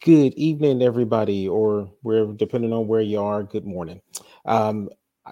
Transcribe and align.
Good 0.00 0.34
evening, 0.34 0.80
everybody, 0.80 1.48
or 1.48 1.90
wherever, 2.02 2.32
depending 2.32 2.72
on 2.72 2.86
where 2.86 3.00
you 3.00 3.20
are, 3.20 3.42
good 3.42 3.66
morning. 3.66 4.00
Um, 4.44 4.90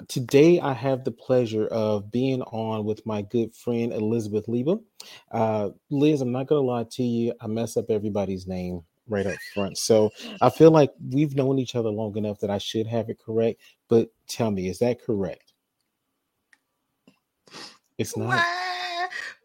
today, 0.09 0.59
I 0.59 0.73
have 0.73 1.05
the 1.05 1.13
pleasure 1.13 1.69
of 1.69 2.11
being 2.11 2.43
on 2.43 2.85
with 2.85 3.07
my 3.07 3.23
good 3.23 3.55
friend 3.55 3.93
Elizabeth 3.93 4.47
Leiba. 4.49 4.83
Uh, 5.31 5.69
Liz, 5.89 6.21
I'm 6.21 6.33
not 6.33 6.49
going 6.49 6.61
to 6.61 6.67
lie 6.67 6.85
to 6.91 7.03
you, 7.05 7.33
I 7.41 7.47
mess 7.47 7.77
up 7.77 7.91
everybody's 7.91 8.49
name 8.49 8.83
right 9.07 9.25
up 9.25 9.37
front. 9.55 9.79
So 9.79 10.11
I 10.43 10.51
feel 10.51 10.73
like 10.73 10.91
we've 11.13 11.37
known 11.37 11.61
each 11.61 11.77
other 11.77 11.91
long 11.91 12.17
enough 12.17 12.41
that 12.41 12.51
I 12.51 12.59
should 12.59 12.89
have 12.89 13.09
it 13.09 13.21
correct. 13.25 13.61
But 13.89 14.09
tell 14.27 14.51
me, 14.51 14.69
is 14.69 14.81
that 14.81 15.01
correct? 15.01 15.53
It's 17.99 18.17
not. 18.17 18.45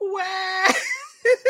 Wah. 0.02 0.68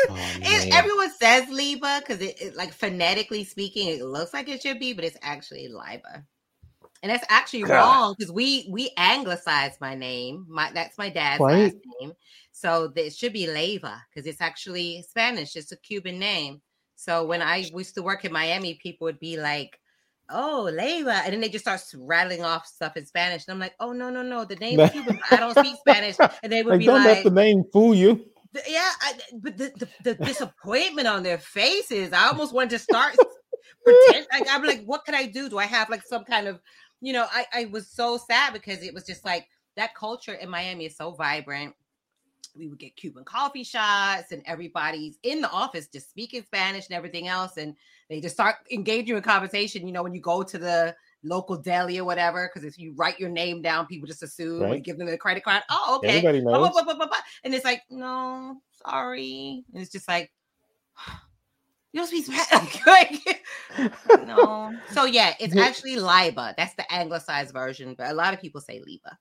Oh, 0.08 0.32
everyone 0.72 1.10
says 1.12 1.48
Liba 1.48 2.00
because 2.00 2.20
it, 2.20 2.40
it, 2.40 2.56
like 2.56 2.72
phonetically 2.72 3.44
speaking, 3.44 3.88
it 3.88 4.04
looks 4.04 4.34
like 4.34 4.48
it 4.48 4.62
should 4.62 4.78
be, 4.78 4.92
but 4.92 5.04
it's 5.04 5.18
actually 5.22 5.68
Liba. 5.68 6.24
And 7.02 7.10
that's 7.10 7.24
actually 7.28 7.64
God. 7.64 7.72
wrong 7.74 8.14
because 8.16 8.32
we 8.32 8.68
we 8.70 8.90
anglicized 8.96 9.80
my 9.80 9.94
name. 9.94 10.46
My 10.48 10.70
that's 10.72 10.98
my 10.98 11.08
dad's 11.08 11.40
Right. 11.40 11.72
last 11.72 11.76
name, 12.00 12.12
so 12.52 12.92
it 12.94 13.12
should 13.14 13.32
be 13.32 13.48
Leva 13.48 14.00
because 14.10 14.26
it's 14.26 14.40
actually 14.40 15.04
Spanish. 15.08 15.56
It's 15.56 15.72
a 15.72 15.76
Cuban 15.76 16.18
name. 16.20 16.62
So 16.94 17.26
when 17.26 17.42
I 17.42 17.56
used 17.56 17.96
to 17.96 18.02
work 18.02 18.24
in 18.24 18.32
Miami, 18.32 18.74
people 18.74 19.06
would 19.06 19.18
be 19.18 19.36
like, 19.36 19.80
"Oh, 20.30 20.70
Leva," 20.72 21.22
and 21.24 21.32
then 21.32 21.40
they 21.40 21.48
just 21.48 21.64
start 21.64 21.82
rattling 21.96 22.44
off 22.44 22.66
stuff 22.66 22.96
in 22.96 23.04
Spanish, 23.04 23.46
and 23.48 23.54
I'm 23.54 23.58
like, 23.60 23.74
"Oh 23.80 23.92
no, 23.92 24.08
no, 24.08 24.22
no, 24.22 24.44
the 24.44 24.56
name's 24.56 24.84
Cuban. 24.92 25.18
I 25.28 25.40
don't 25.40 25.56
speak 25.56 25.76
Spanish." 25.80 26.16
And 26.44 26.52
they 26.52 26.62
would 26.62 26.70
Like, 26.70 26.80
be 26.80 26.86
don't 26.86 27.02
like, 27.02 27.04
let 27.04 27.24
the 27.24 27.30
name 27.30 27.64
fool 27.72 27.94
you. 27.96 28.31
Yeah, 28.68 28.90
I, 29.00 29.14
but 29.34 29.56
the, 29.56 29.72
the, 29.76 29.88
the 30.04 30.14
disappointment 30.24 31.08
on 31.08 31.22
their 31.22 31.38
faces, 31.38 32.12
I 32.12 32.28
almost 32.28 32.52
wanted 32.52 32.70
to 32.70 32.78
start 32.78 33.16
pretend. 33.84 34.26
Like, 34.32 34.46
I'm 34.50 34.64
like, 34.64 34.84
what 34.84 35.04
can 35.04 35.14
I 35.14 35.26
do? 35.26 35.48
Do 35.48 35.58
I 35.58 35.66
have 35.66 35.90
like 35.90 36.02
some 36.02 36.24
kind 36.24 36.46
of, 36.46 36.60
you 37.00 37.12
know, 37.12 37.26
I, 37.30 37.46
I 37.52 37.64
was 37.66 37.88
so 37.88 38.18
sad 38.18 38.52
because 38.52 38.82
it 38.82 38.94
was 38.94 39.04
just 39.04 39.24
like 39.24 39.48
that 39.76 39.94
culture 39.94 40.34
in 40.34 40.48
Miami 40.48 40.86
is 40.86 40.96
so 40.96 41.12
vibrant. 41.12 41.74
We 42.54 42.68
would 42.68 42.78
get 42.78 42.96
Cuban 42.96 43.24
coffee 43.24 43.64
shots, 43.64 44.30
and 44.30 44.42
everybody's 44.44 45.18
in 45.22 45.40
the 45.40 45.50
office 45.50 45.88
just 45.88 46.10
speaking 46.10 46.42
Spanish 46.42 46.86
and 46.86 46.94
everything 46.94 47.26
else. 47.26 47.56
And 47.56 47.74
they 48.10 48.20
just 48.20 48.34
start 48.34 48.56
engaging 48.70 49.16
in 49.16 49.22
conversation. 49.22 49.86
You 49.86 49.92
know, 49.94 50.02
when 50.02 50.12
you 50.12 50.20
go 50.20 50.42
to 50.42 50.58
the 50.58 50.94
local 51.24 51.56
deli 51.56 51.98
or 51.98 52.04
whatever, 52.04 52.50
because 52.52 52.66
if 52.66 52.78
you 52.78 52.92
write 52.96 53.18
your 53.20 53.30
name 53.30 53.62
down, 53.62 53.86
people 53.86 54.06
just 54.06 54.22
assume 54.22 54.60
you 54.60 54.64
Right. 54.66 54.82
give 54.82 54.98
them 54.98 55.06
the 55.06 55.18
credit 55.18 55.44
card. 55.44 55.62
Oh, 55.70 55.96
okay. 55.98 56.18
Everybody 56.18 56.40
knows. 56.42 56.70
blah, 56.72 56.82
blah, 56.82 56.94
blah. 56.94 57.08
And 57.44 57.54
it's 57.54 57.64
like, 57.64 57.82
no, 57.90 58.60
sorry. 58.84 59.64
And 59.72 59.82
it's 59.82 59.92
just 59.92 60.08
like, 60.08 60.32
you 61.92 62.00
don't 62.00 62.06
speak 62.06 62.26
Spanish. 62.26 63.20
no. 64.26 64.72
So 64.90 65.04
yeah, 65.04 65.34
it's 65.40 65.56
actually 65.56 65.96
Liba. 65.96 66.54
That's 66.56 66.74
the 66.74 66.90
anglicized 66.92 67.52
version, 67.52 67.94
but 67.96 68.10
a 68.10 68.14
lot 68.14 68.34
of 68.34 68.40
people 68.40 68.60
say 68.60 68.80
Liba. 68.84 69.18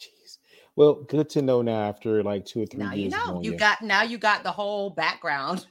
Jeez. 0.00 0.38
Well, 0.76 1.04
good 1.04 1.28
to 1.30 1.42
know 1.42 1.62
now 1.62 1.80
after 1.88 2.22
like 2.22 2.44
two 2.44 2.62
or 2.62 2.66
three 2.66 2.80
Now 2.84 2.92
you 2.92 3.02
years. 3.04 3.14
of 3.14 3.34
know. 3.34 3.42
You 3.42 3.56
got 3.56 3.82
now 3.82 4.02
you 4.02 4.18
got 4.18 4.42
the 4.42 4.52
whole 4.52 4.90
background. 4.90 5.66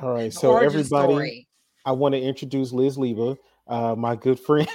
All 0.00 0.12
right. 0.12 0.32
So 0.32 0.56
everybody, 0.58 0.84
story. 1.14 1.48
I 1.86 1.92
want 1.92 2.14
to 2.14 2.20
introduce 2.20 2.72
Liz 2.72 2.98
Leva, 2.98 3.36
uh, 3.66 3.94
my 3.96 4.16
good 4.16 4.38
friend. 4.38 4.68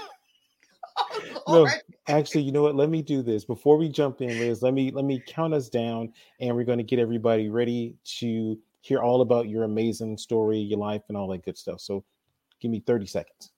No, 1.47 1.67
actually, 2.07 2.41
you 2.41 2.51
know 2.51 2.63
what? 2.63 2.75
Let 2.75 2.89
me 2.89 3.01
do 3.01 3.21
this 3.21 3.45
before 3.45 3.77
we 3.77 3.87
jump 3.89 4.21
in, 4.21 4.39
Liz. 4.39 4.61
Let 4.63 4.73
me 4.73 4.91
let 4.91 5.05
me 5.05 5.21
count 5.27 5.53
us 5.53 5.69
down, 5.69 6.11
and 6.39 6.55
we're 6.55 6.63
going 6.63 6.79
to 6.79 6.83
get 6.83 6.97
everybody 6.99 7.49
ready 7.49 7.95
to 8.19 8.57
hear 8.81 8.99
all 8.99 9.21
about 9.21 9.47
your 9.47 9.63
amazing 9.63 10.17
story, 10.17 10.57
your 10.57 10.79
life, 10.79 11.03
and 11.07 11.17
all 11.17 11.27
that 11.29 11.45
good 11.45 11.57
stuff. 11.57 11.81
So, 11.81 12.03
give 12.59 12.71
me 12.71 12.79
thirty 12.79 13.05
seconds. 13.05 13.51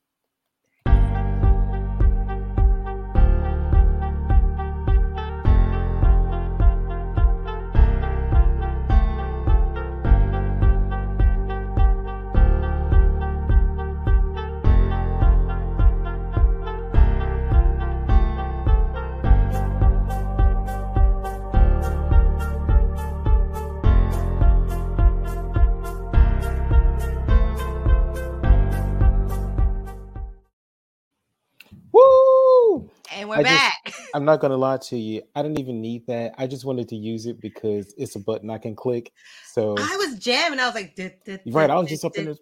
Not 34.27 34.41
to 34.41 34.57
lie 34.57 34.77
to 34.77 34.97
you. 34.97 35.23
I 35.35 35.41
didn't 35.41 35.59
even 35.59 35.81
need 35.81 36.05
that. 36.07 36.35
I 36.37 36.45
just 36.47 36.65
wanted 36.65 36.87
to 36.89 36.95
use 36.95 37.25
it 37.25 37.41
because 37.41 37.93
it's 37.97 38.15
a 38.15 38.19
button 38.19 38.49
I 38.49 38.59
can 38.59 38.75
click. 38.75 39.11
So, 39.53 39.75
I 39.77 39.95
was 39.97 40.19
jamming. 40.19 40.59
I 40.59 40.65
was 40.67 40.75
like, 40.75 40.95
"Du- 40.95 41.11
du- 41.25 41.39
You're 41.45 41.55
right. 41.55 41.69
I 41.69 41.75
was 41.75 41.89
just 41.89 42.05
up 42.05 42.15
in. 42.17 42.35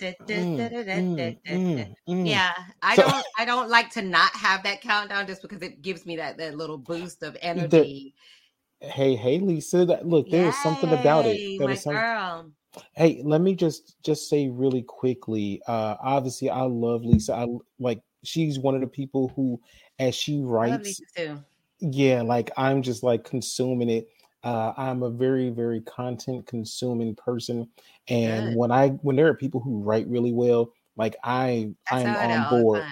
Yeah, 2.08 2.52
I 2.82 2.98
don't. 2.98 3.26
I 3.38 3.46
don't 3.46 3.70
like 3.70 3.90
to 3.92 4.02
not 4.02 4.36
have 4.36 4.64
that 4.64 4.82
countdown 4.82 5.28
just 5.28 5.42
because 5.42 5.62
it 5.62 5.82
gives 5.82 6.06
me 6.06 6.18
that 6.18 6.38
that 6.38 6.58
little 6.58 6.78
boost 6.78 7.24
of 7.24 7.38
energy. 7.42 8.14
Hey, 8.82 9.16
hey, 9.16 9.40
Lisa. 9.40 9.86
That, 9.86 10.08
look, 10.08 10.30
there 10.30 10.46
is 10.46 10.62
something 10.62 10.92
about 10.92 11.26
it. 11.26 11.42
That 11.60 11.68
my 11.68 11.76
girl. 11.94 12.52
Hey, 12.94 13.22
let 13.24 13.42
me 13.42 13.56
just 13.56 13.96
just 14.04 14.30
say 14.30 14.50
really 14.50 14.82
quickly. 14.84 15.62
Uh 15.68 15.96
obviously 16.02 16.50
I 16.50 16.62
love 16.62 17.04
Lisa. 17.04 17.34
I 17.34 17.48
like 17.80 18.02
she's 18.24 18.60
one 18.60 18.76
of 18.76 18.82
the 18.82 18.88
people 18.88 19.32
who 19.36 19.60
as 20.00 20.16
she 20.16 20.42
writes. 20.42 21.02
Yeah, 21.80 22.22
like 22.22 22.52
I'm 22.58 22.82
just 22.82 23.04
like 23.04 23.24
consuming 23.24 23.90
it. 23.90 24.10
Uh 24.44 24.74
I'm 24.78 25.04
a 25.04 25.10
very 25.10 25.50
very 25.50 25.82
content 25.82 26.46
consuming 26.48 27.16
person 27.16 27.68
and 28.08 28.50
Good. 28.50 28.58
when 28.58 28.72
I 28.72 28.90
when 28.90 29.16
there 29.16 29.28
are 29.28 29.34
people 29.34 29.60
who 29.60 29.82
write 29.82 30.08
really 30.08 30.34
well, 30.34 30.72
like 30.98 31.16
I 31.24 31.72
I'm 31.92 32.08
I 32.08 32.38
on 32.38 32.62
board. 32.62 32.84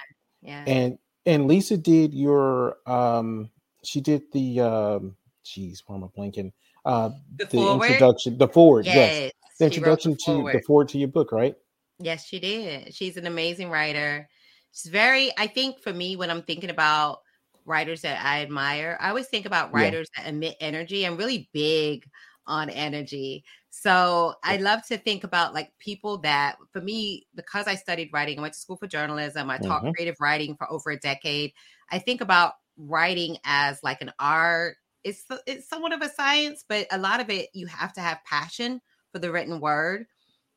Yeah. 0.42 0.64
And 0.66 0.98
and 1.26 1.48
Lisa 1.48 1.78
did 1.78 2.14
your 2.14 2.78
um 2.88 3.50
she 3.84 4.02
did 4.02 4.24
the 4.32 4.60
um 4.62 5.16
geez, 5.44 5.84
why 5.86 5.96
am 5.96 6.04
I 6.04 6.08
blanking? 6.08 6.52
Uh 6.86 7.12
The 7.38 7.46
the 7.46 7.58
forward? 7.58 7.86
introduction, 7.86 8.38
the 8.38 8.48
forward, 8.48 8.86
yes. 8.86 8.96
yes. 8.96 9.32
The 9.60 9.66
wrote 9.66 9.70
the 9.70 9.76
introduction 9.78 10.12
to 10.14 10.18
the 10.18 10.34
forward. 10.34 10.64
forward 10.66 10.90
to 10.90 10.98
your 10.98 11.10
book, 11.10 11.32
right? 11.32 11.56
Yes, 12.00 12.26
she 12.26 12.40
did. 12.40 12.94
She's 12.94 13.18
an 13.18 13.28
amazing 13.28 13.70
writer. 13.70 14.28
She's 14.74 14.92
very, 14.92 15.32
I 15.38 15.48
think 15.48 15.80
for 15.80 15.94
me, 15.94 16.16
when 16.16 16.32
I'm 16.32 16.42
thinking 16.42 16.72
about 16.72 17.20
writers 17.66 18.02
that 18.02 18.24
I 18.26 18.42
admire, 18.42 18.98
I 19.00 19.10
always 19.10 19.28
think 19.28 19.46
about 19.46 19.72
Yeah. 19.72 19.94
writers 19.94 20.10
that 20.16 20.28
emit 20.28 20.56
energy. 20.60 21.06
I'm 21.06 21.18
really 21.18 21.50
big 21.54 22.10
on 22.46 22.70
energy. 22.70 23.44
So 23.70 24.36
I 24.44 24.58
love 24.58 24.86
to 24.88 24.98
think 24.98 25.24
about 25.24 25.54
like 25.54 25.72
people 25.80 26.18
that, 26.20 26.58
for 26.72 26.82
me, 26.82 27.28
because 27.36 27.68
I 27.68 27.76
studied 27.76 28.10
writing, 28.14 28.38
I 28.40 28.42
went 28.42 28.54
to 28.54 28.60
school 28.60 28.78
for 28.78 28.88
journalism, 28.88 29.50
I 29.50 29.58
taught 29.60 29.84
Mhm. 29.84 29.96
creative 29.96 30.16
writing 30.20 30.56
for 30.58 30.70
over 30.72 30.92
a 30.92 31.00
decade. 31.00 31.54
I 31.90 32.00
think 32.00 32.22
about 32.22 32.54
writing 32.78 33.38
as 33.46 33.82
like 33.84 34.02
an 34.02 34.12
art. 34.20 34.78
It's 35.04 35.26
it's 35.48 35.68
somewhat 35.68 35.94
of 35.94 36.02
a 36.02 36.10
science, 36.10 36.64
but 36.68 36.88
a 36.92 36.98
lot 36.98 37.20
of 37.22 37.30
it 37.30 37.50
you 37.54 37.68
have 37.68 37.94
to 37.94 38.02
have 38.02 38.20
passion 38.26 38.82
for 39.12 39.20
the 39.20 39.32
written 39.32 39.60
word. 39.60 40.06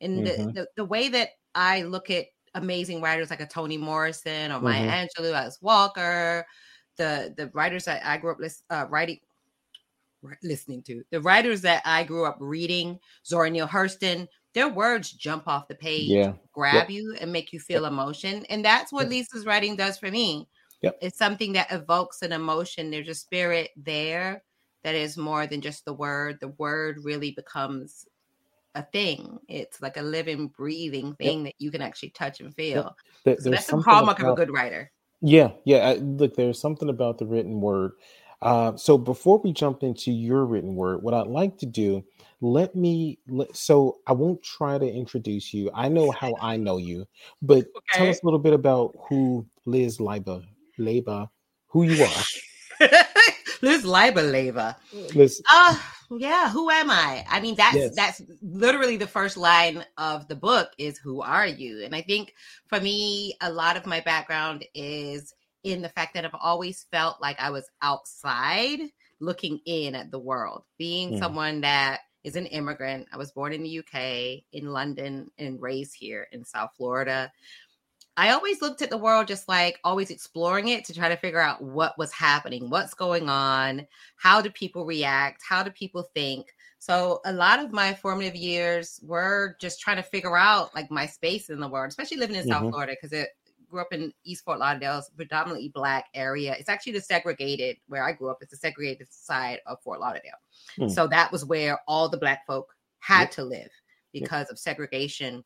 And 0.01 0.25
the, 0.25 0.37
Mhm. 0.37 0.53
the, 0.53 0.67
the 0.75 0.85
way 0.85 1.09
that 1.09 1.29
I 1.55 1.83
look 1.83 2.09
at 2.09 2.27
amazing 2.53 3.01
writers 3.01 3.29
like 3.29 3.41
a 3.41 3.47
Toni 3.47 3.77
Morrison 3.77 4.51
or 4.51 4.61
Maya 4.61 4.83
Mhm. 4.83 4.97
Angelou, 5.07 5.33
Alice 5.33 5.59
Walker, 5.61 6.45
the 6.97 7.33
the 7.37 7.47
writers 7.53 7.85
that 7.85 8.05
I 8.05 8.17
grew 8.17 8.31
up 8.31 8.39
lis- 8.39 8.63
uh, 8.69 8.85
writing, 8.89 9.19
listening 10.43 10.81
to, 10.83 11.03
the 11.11 11.21
writers 11.21 11.61
that 11.61 11.81
I 11.85 12.03
grew 12.03 12.25
up 12.25 12.37
reading, 12.39 12.99
Zora 13.25 13.49
Neale 13.49 13.67
Hurston, 13.67 14.27
their 14.53 14.67
words 14.67 15.11
jump 15.11 15.47
off 15.47 15.67
the 15.67 15.75
page, 15.75 16.09
Yeah. 16.09 16.33
grab 16.51 16.89
you, 16.89 17.15
and 17.21 17.31
make 17.31 17.53
you 17.53 17.59
feel 17.59 17.85
emotion. 17.85 18.45
And 18.49 18.65
that's 18.65 18.91
what 18.91 19.03
Yep. 19.03 19.09
Lisa's 19.11 19.45
writing 19.45 19.75
does 19.75 19.97
for 19.97 20.09
me. 20.09 20.47
Yep. 20.81 20.97
It's 21.01 21.17
something 21.17 21.53
that 21.53 21.71
evokes 21.71 22.21
an 22.23 22.31
emotion. 22.31 22.89
There's 22.91 23.07
a 23.07 23.13
spirit 23.15 23.71
there 23.77 24.43
that 24.83 24.95
is 24.95 25.17
more 25.17 25.47
than 25.47 25.61
just 25.61 25.85
the 25.85 25.93
word. 25.93 26.39
The 26.39 26.49
word 26.49 26.99
really 27.03 27.31
becomes 27.31 28.07
a 28.75 28.83
thing. 28.83 29.39
It's 29.47 29.81
like 29.81 29.97
a 29.97 30.01
living, 30.03 30.47
breathing 30.49 31.15
thing 31.15 31.43
that 31.43 31.55
you 31.57 31.71
can 31.71 31.81
actually 31.81 32.11
touch 32.11 32.39
and 32.41 32.53
feel. 32.55 32.95
There- 33.23 33.37
So 33.39 33.49
that's 33.49 33.67
the 33.67 33.77
hallmark 33.81 34.19
of 34.19 34.27
a 34.29 34.35
good 34.35 34.51
writer. 34.51 34.91
Yeah, 35.21 35.51
yeah. 35.65 35.77
I, 35.77 35.93
look, 35.95 36.35
there's 36.35 36.59
something 36.59 36.89
about 36.89 37.17
the 37.17 37.25
written 37.25 37.59
word. 37.61 37.93
Uh, 38.41 38.75
so 38.75 38.97
before 38.97 39.39
we 39.39 39.51
jump 39.51 39.81
into 39.81 40.11
your 40.11 40.45
written 40.45 40.75
word, 40.75 41.01
what 41.01 41.13
I'd 41.13 41.27
like 41.27 41.57
to 41.59 41.65
do, 41.65 42.03
let 42.39 42.75
me. 42.75 43.17
Let, 43.27 43.55
so 43.55 43.97
I 44.05 44.13
won't 44.13 44.43
try 44.43 44.77
to 44.77 44.85
introduce 44.85 45.53
you. 45.53 45.71
I 45.73 45.89
know 45.89 46.11
how 46.11 46.35
I 46.39 46.57
know 46.57 46.77
you, 46.77 47.07
but 47.41 47.65
tell 47.93 48.09
us 48.09 48.21
a 48.21 48.25
little 48.25 48.39
bit 48.39 48.53
about 48.53 48.95
who 49.09 49.45
Liz 49.65 49.97
Leiba, 49.97 50.45
Leiba, 50.77 51.29
who 51.67 51.83
you 51.83 52.03
are. 52.03 52.23
Liz 53.61 53.83
Leiba, 53.83 54.21
Leiba. 54.21 54.75
Liz. 55.15 55.41
Uh, 55.51 55.79
yeah, 56.09 56.49
who 56.49 56.69
am 56.69 56.89
I? 56.89 57.25
I 57.29 57.41
mean, 57.41 57.55
that's 57.55 57.89
Yes. 57.89 57.93
that's 57.93 58.21
literally 58.41 58.97
the 58.97 59.07
first 59.07 59.35
line 59.37 59.83
of 59.97 60.27
the 60.27 60.35
book 60.35 60.71
is 60.77 60.97
who 60.97 61.21
are 61.21 61.47
you? 61.47 61.83
And 61.83 61.93
I 61.95 62.01
think 62.01 62.33
for 62.67 62.79
me, 62.79 63.35
a 63.41 63.51
lot 63.51 63.75
of 63.77 63.85
my 63.85 63.99
background 64.01 64.65
is 64.73 65.33
in 65.63 65.81
the 65.81 65.89
fact 65.89 66.13
that 66.13 66.23
I've 66.23 66.31
always 66.39 66.85
felt 66.91 67.21
like 67.21 67.37
I 67.39 67.49
was 67.49 67.69
outside 67.81 68.79
looking 69.19 69.59
in 69.65 69.95
at 69.95 70.11
the 70.11 70.19
world, 70.19 70.63
being 70.77 71.13
Mm. 71.13 71.17
someone 71.17 71.61
that 71.61 72.01
is 72.23 72.35
an 72.35 72.45
immigrant. 72.47 73.07
I 73.11 73.17
was 73.17 73.31
born 73.31 73.51
in 73.53 73.63
the 73.63 73.79
UK, 73.79 74.45
in 74.53 74.67
London, 74.71 75.29
and 75.37 75.61
raised 75.61 75.95
here 75.97 76.27
in 76.31 76.45
South 76.45 76.71
Florida. 76.77 77.31
I 78.17 78.31
always 78.31 78.61
looked 78.61 78.81
at 78.81 78.89
the 78.89 78.97
world 78.97 79.27
just 79.27 79.47
like 79.47 79.79
always 79.83 80.09
exploring 80.09 80.69
it 80.69 80.83
to 80.85 80.93
try 80.93 81.07
to 81.07 81.17
figure 81.17 81.39
out 81.39 81.61
what 81.63 81.97
was 81.99 82.11
happening, 82.11 82.69
what's 82.69 82.95
going 82.95 83.29
on, 83.29 83.87
how 84.17 84.41
do 84.41 84.49
people 84.49 84.85
react, 84.85 85.43
how 85.47 85.61
do 85.63 85.69
people 85.71 86.03
think. 86.15 86.47
So 86.79 87.21
a 87.25 87.33
lot 87.33 87.59
of 87.59 87.71
my 87.71 87.93
formative 87.93 88.35
years 88.35 88.99
were 89.03 89.55
just 89.61 89.79
trying 89.79 89.97
to 89.97 90.03
figure 90.03 90.35
out 90.37 90.73
like 90.75 90.89
my 90.91 91.05
space 91.05 91.49
in 91.49 91.59
the 91.59 91.67
world, 91.67 91.89
especially 91.89 92.17
living 92.17 92.35
in 92.35 92.47
South 92.47 92.63
Mhm. 92.63 92.71
Florida 92.71 92.93
because 92.93 93.13
it 93.13 93.29
grew 93.69 93.81
up 93.81 93.93
in 93.93 94.13
East 94.23 94.43
Fort 94.45 94.59
Lauderdale, 94.59 94.99
it's 94.99 95.09
predominantly 95.09 95.69
black 95.69 96.05
area. 96.13 96.55
It's 96.57 96.69
actually 96.69 96.93
the 96.93 97.01
segregated 97.01 97.77
where 97.87 98.03
I 98.03 98.13
grew 98.13 98.29
up. 98.31 98.37
It's 98.41 98.51
the 98.51 98.57
segregated 98.57 99.11
side 99.11 99.59
of 99.65 99.81
Fort 99.83 99.99
Lauderdale. 99.99 100.37
Hmm. 100.77 100.87
So 100.87 101.07
that 101.07 101.31
was 101.31 101.45
where 101.45 101.79
all 101.87 102.09
the 102.09 102.17
black 102.17 102.45
folk 102.47 102.73
had 102.99 103.29
Yep. 103.29 103.31
to 103.31 103.43
live 103.43 103.71
Yep. 104.19 104.31
because 104.31 104.49
of 104.49 104.57
segregation 104.57 105.43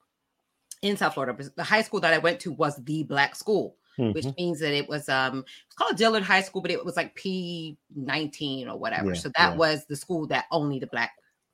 in 0.81 0.97
South 0.97 1.13
Florida. 1.13 1.49
The 1.55 1.63
high 1.63 1.81
school 1.81 1.99
that 2.01 2.13
I 2.13 2.17
went 2.17 2.39
to 2.41 2.51
was 2.51 2.75
the 2.83 3.03
black 3.03 3.35
school, 3.35 3.77
which 3.97 4.25
Mhm. 4.25 4.37
means 4.37 4.59
that 4.59 4.73
it 4.73 4.87
was 4.89 5.09
um 5.09 5.45
it's 5.65 5.75
called 5.75 5.97
Dillard 5.97 6.23
High 6.23 6.41
School, 6.41 6.61
but 6.61 6.71
it 6.71 6.83
was 6.83 6.95
like 6.95 7.15
P 7.15 7.77
nineteen 7.95 8.67
or 8.67 8.77
whatever. 8.77 9.13
Yeah, 9.13 9.19
so 9.19 9.29
that 9.37 9.51
yeah. 9.51 9.55
was 9.57 9.85
the 9.85 9.95
school 9.95 10.27
that 10.27 10.45
only 10.51 10.79
the 10.79 10.87
black 10.87 11.11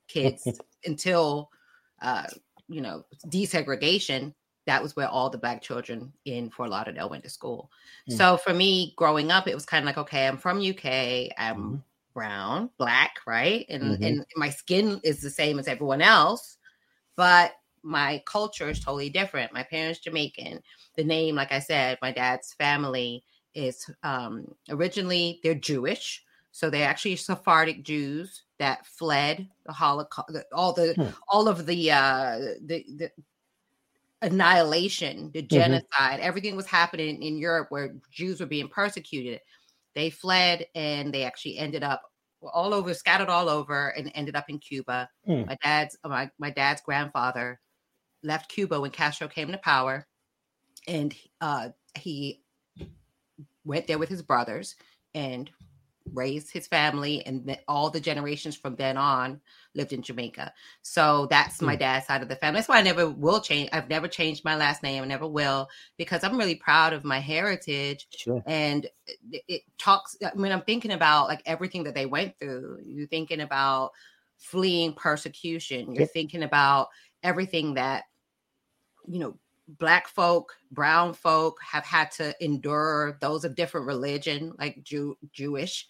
kids 0.08 0.46
until 0.84 1.50
uh 2.00 2.26
you 2.68 2.80
know 2.80 3.04
desegregation. 3.26 4.34
That 4.66 4.82
was 4.82 4.94
where 4.94 5.08
all 5.08 5.30
the 5.30 5.38
black 5.38 5.62
children 5.62 6.12
in 6.26 6.50
Fort 6.50 6.68
Lauderdale 6.68 7.08
went 7.08 7.24
to 7.24 7.30
school. 7.30 7.70
Mm. 8.10 8.16
So 8.18 8.36
for 8.36 8.52
me, 8.52 8.92
growing 8.96 9.30
up, 9.30 9.48
it 9.48 9.54
was 9.54 9.64
kind 9.64 9.82
of 9.82 9.86
like, 9.86 9.96
okay, 9.96 10.26
I'm 10.26 10.36
from 10.36 10.60
UK. 10.60 11.30
I'm 11.38 11.56
Mhm. 11.56 11.82
brown, 12.12 12.68
black, 12.76 13.12
right? 13.26 13.64
And 13.70 13.98
Mhm. 13.98 14.06
and 14.06 14.26
my 14.36 14.50
skin 14.50 15.00
is 15.04 15.22
the 15.22 15.30
same 15.30 15.58
as 15.58 15.68
everyone 15.68 16.02
else, 16.02 16.58
but 17.16 17.54
my 17.82 18.22
culture 18.26 18.68
is 18.68 18.80
totally 18.80 19.10
different. 19.10 19.52
My 19.52 19.62
parents 19.62 20.00
Jamaican. 20.00 20.62
The 20.96 21.04
name, 21.04 21.34
like 21.36 21.52
I 21.52 21.58
said, 21.60 21.98
my 22.02 22.12
dad's 22.12 22.54
family 22.54 23.24
is 23.54 23.90
um 24.02 24.54
originally 24.68 25.40
they're 25.42 25.54
Jewish. 25.54 26.24
So 26.52 26.70
they're 26.70 26.88
actually 26.88 27.16
Sephardic 27.16 27.84
Jews 27.84 28.42
that 28.58 28.86
fled 28.86 29.48
the 29.66 29.72
Holocaust, 29.72 30.36
all 30.52 30.72
the 30.72 30.94
Hmm. 30.96 31.10
all 31.28 31.48
of 31.48 31.66
the 31.66 31.90
uh 31.90 32.38
the 32.64 32.84
the 32.96 33.10
annihilation, 34.22 35.30
the 35.32 35.42
genocide, 35.42 36.20
everything 36.20 36.56
was 36.56 36.66
happening 36.66 37.22
in 37.22 37.38
Europe 37.38 37.68
where 37.70 37.94
Jews 38.10 38.40
were 38.40 38.46
being 38.46 38.68
persecuted. 38.68 39.40
They 39.94 40.10
fled 40.10 40.66
and 40.74 41.12
they 41.12 41.24
actually 41.24 41.58
ended 41.58 41.82
up 41.82 42.02
all 42.42 42.74
over, 42.74 42.94
scattered 42.94 43.28
all 43.28 43.48
over, 43.48 43.88
and 43.90 44.10
ended 44.14 44.36
up 44.36 44.48
in 44.48 44.58
Cuba. 44.58 45.08
Hmm. 45.24 45.42
My 45.46 45.56
dad's 45.62 45.96
my, 46.04 46.30
my 46.38 46.50
dad's 46.50 46.80
grandfather 46.82 47.60
left 48.22 48.50
Cuba 48.50 48.80
when 48.80 48.90
Castro 48.90 49.28
came 49.28 49.50
to 49.52 49.58
power, 49.58 50.06
and 50.86 51.14
uh, 51.40 51.70
he 51.96 52.42
went 53.64 53.86
there 53.86 53.98
with 53.98 54.08
his 54.08 54.22
brothers 54.22 54.76
and 55.14 55.50
raised 56.14 56.50
his 56.52 56.66
family, 56.66 57.24
and 57.26 57.58
all 57.68 57.90
the 57.90 58.00
generations 58.00 58.56
from 58.56 58.76
then 58.76 58.96
on 58.96 59.40
lived 59.74 59.92
in 59.92 60.00
Jamaica. 60.02 60.52
So 60.82 61.26
that's 61.30 61.60
my 61.60 61.74
Hmm. 61.74 61.80
dad's 61.80 62.06
side 62.06 62.22
of 62.22 62.28
the 62.28 62.36
family. 62.36 62.58
That's 62.58 62.68
why 62.68 62.78
I 62.78 62.82
never 62.82 63.10
will 63.10 63.40
change. 63.40 63.68
I've 63.72 63.90
never 63.90 64.08
changed 64.08 64.44
my 64.44 64.56
last 64.56 64.82
name. 64.82 65.02
I 65.02 65.06
never 65.06 65.26
will 65.28 65.68
because 65.98 66.24
I'm 66.24 66.38
really 66.38 66.54
proud 66.54 66.94
of 66.94 67.04
my 67.04 67.18
heritage 67.20 68.08
Sure. 68.16 68.42
and 68.46 68.86
it, 69.32 69.42
it 69.48 69.62
talks 69.78 70.16
i 70.24 70.34
mean 70.34 70.52
i'm 70.52 70.62
thinking 70.62 70.92
about 70.92 71.28
like 71.28 71.42
everything 71.44 71.84
that 71.84 71.94
they 71.94 72.06
went 72.06 72.36
through 72.38 72.78
you're 72.82 73.06
thinking 73.06 73.42
about 73.42 73.90
fleeing 74.38 74.92
persecution 74.94 75.92
you're 75.92 76.00
Yep. 76.00 76.12
thinking 76.12 76.42
about 76.44 76.88
everything 77.22 77.74
that 77.74 78.04
you 79.06 79.18
know 79.18 79.36
black 79.68 80.08
folk 80.08 80.54
brown 80.70 81.12
folk 81.12 81.58
have 81.62 81.84
had 81.84 82.10
to 82.10 82.34
endure 82.42 83.18
those 83.20 83.44
of 83.44 83.54
different 83.54 83.86
religion 83.86 84.52
like 84.58 84.82
Jew, 84.82 85.16
jewish 85.32 85.86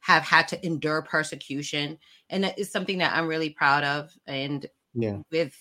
have 0.00 0.22
had 0.22 0.48
to 0.48 0.66
endure 0.66 1.02
persecution 1.02 1.98
and 2.30 2.42
that 2.44 2.58
is 2.58 2.72
something 2.72 2.98
that 2.98 3.14
i'm 3.14 3.28
really 3.28 3.50
proud 3.50 3.84
of 3.84 4.10
and 4.26 4.66
Yeah. 4.94 5.18
with 5.30 5.54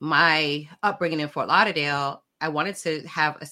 my 0.00 0.68
upbringing 0.82 1.20
in 1.20 1.28
Fort 1.28 1.48
Lauderdale, 1.48 2.22
I 2.40 2.48
wanted 2.48 2.76
to 2.76 3.06
have 3.08 3.36
a 3.40 3.46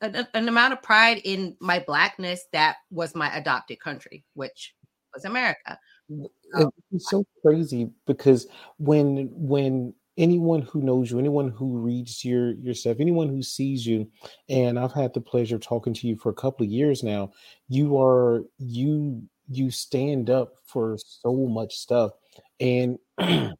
a 0.00 0.26
an, 0.34 0.48
amount 0.48 0.72
of 0.72 0.82
pride 0.82 1.20
in 1.24 1.56
my 1.60 1.78
blackness 1.78 2.44
that 2.52 2.76
was 2.90 3.14
my 3.14 3.34
adopted 3.36 3.80
country, 3.80 4.24
which 4.34 4.74
was 5.14 5.24
America. 5.24 5.78
It- 6.08 6.30
um, 6.54 6.70
it's 6.90 7.08
so 7.08 7.24
crazy 7.42 7.90
because 8.06 8.48
when 8.78 9.28
when 9.32 9.94
anyone 10.20 10.62
who 10.62 10.82
knows 10.82 11.10
you 11.10 11.18
anyone 11.18 11.50
who 11.50 11.78
reads 11.78 12.24
your 12.24 12.52
your 12.52 12.74
stuff 12.74 12.98
anyone 13.00 13.28
who 13.28 13.42
sees 13.42 13.86
you 13.86 14.06
and 14.48 14.78
i've 14.78 14.92
had 14.92 15.12
the 15.14 15.20
pleasure 15.20 15.56
of 15.56 15.62
talking 15.62 15.94
to 15.94 16.06
you 16.06 16.14
for 16.16 16.28
a 16.28 16.34
couple 16.34 16.64
of 16.64 16.70
years 16.70 17.02
now 17.02 17.30
you 17.68 17.98
are 18.00 18.42
you 18.58 19.22
you 19.50 19.70
stand 19.70 20.30
up 20.30 20.54
for 20.64 20.96
so 20.98 21.34
much 21.34 21.74
stuff. 21.76 22.12
And 22.60 22.98
i 23.18 23.52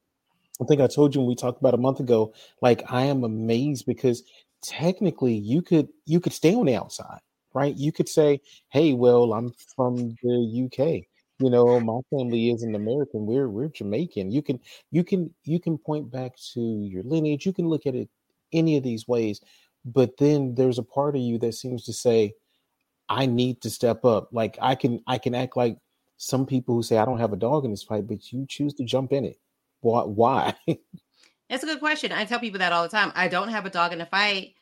think 0.69 0.81
i 0.81 0.87
told 0.87 1.15
you 1.15 1.21
when 1.21 1.29
we 1.29 1.35
talked 1.35 1.61
about 1.61 1.75
a 1.75 1.79
month 1.79 2.01
ago 2.01 2.35
like 2.61 2.83
i 2.91 3.05
am 3.05 3.25
amazed 3.25 3.87
because 3.87 4.23
technically 4.63 5.35
you 5.35 5.63
could 5.63 5.89
you 6.05 6.21
could 6.21 6.33
stay 6.33 6.55
on 6.55 6.67
the 6.67 6.77
outside 6.77 7.21
right? 7.53 7.77
You 7.77 7.91
could 7.91 8.09
say 8.09 8.41
hey 8.69 8.93
well 8.93 9.33
i'm 9.33 9.53
from 9.75 10.17
the 10.23 10.67
uk 10.67 11.10
you 11.41 11.51
know 11.51 11.81
my 11.81 12.01
family 12.11 12.51
isn't 12.51 12.75
american 12.75 13.27
we're 13.27 13.49
we're 13.49 13.69
jamaican 13.69 14.31
you 14.31 14.43
can 14.43 14.61
you 14.91 15.03
can 15.03 15.33
you 15.45 15.59
can 15.59 15.79
point 15.79 16.11
back 16.11 16.33
to 16.53 16.61
your 16.61 17.03
lineage 17.03 17.47
you 17.47 17.53
can 17.53 17.69
look 17.69 17.87
at 17.87 17.95
it 17.95 18.09
any 18.53 18.77
of 18.77 18.83
these 18.83 19.09
ways 19.09 19.41
but 19.85 20.17
then 20.19 20.55
there's 20.55 20.79
a 20.79 20.83
part 20.83 21.17
of 21.17 21.23
you 21.23 21.39
that 21.39 21.55
seems 21.55 21.85
to 21.85 21.93
say 21.93 22.33
i 23.09 23.27
need 23.27 23.61
to 23.61 23.71
step 23.71 24.05
up 24.05 24.29
like 24.33 24.59
i 24.61 24.75
can 24.75 25.03
i 25.07 25.17
can 25.17 25.35
act 25.35 25.57
like 25.57 25.77
some 26.19 26.45
people 26.45 26.75
who 26.75 26.83
say 26.83 26.99
i 26.99 27.05
don't 27.05 27.19
have 27.21 27.33
a 27.33 27.37
dog 27.37 27.65
in 27.65 27.71
this 27.71 27.83
fight 27.83 28.07
but 28.07 28.33
you 28.33 28.45
choose 28.49 28.75
to 28.75 28.85
jump 28.85 29.13
in 29.13 29.25
it 29.25 29.39
why 29.81 30.03
why 30.03 30.55
That's 31.49 31.65
a 31.65 31.67
good 31.67 31.81
question. 31.81 32.13
I 32.13 32.27
tell 32.27 32.39
people 32.39 32.61
that 32.61 32.73
all 32.73 32.85
the 32.85 32.89
time. 32.89 33.11
I 33.17 33.27
don't 33.27 33.49
have 33.49 33.67
a 33.67 33.71
dog 33.71 33.93
in 33.93 33.99
the 33.99 34.07
fight 34.07 34.55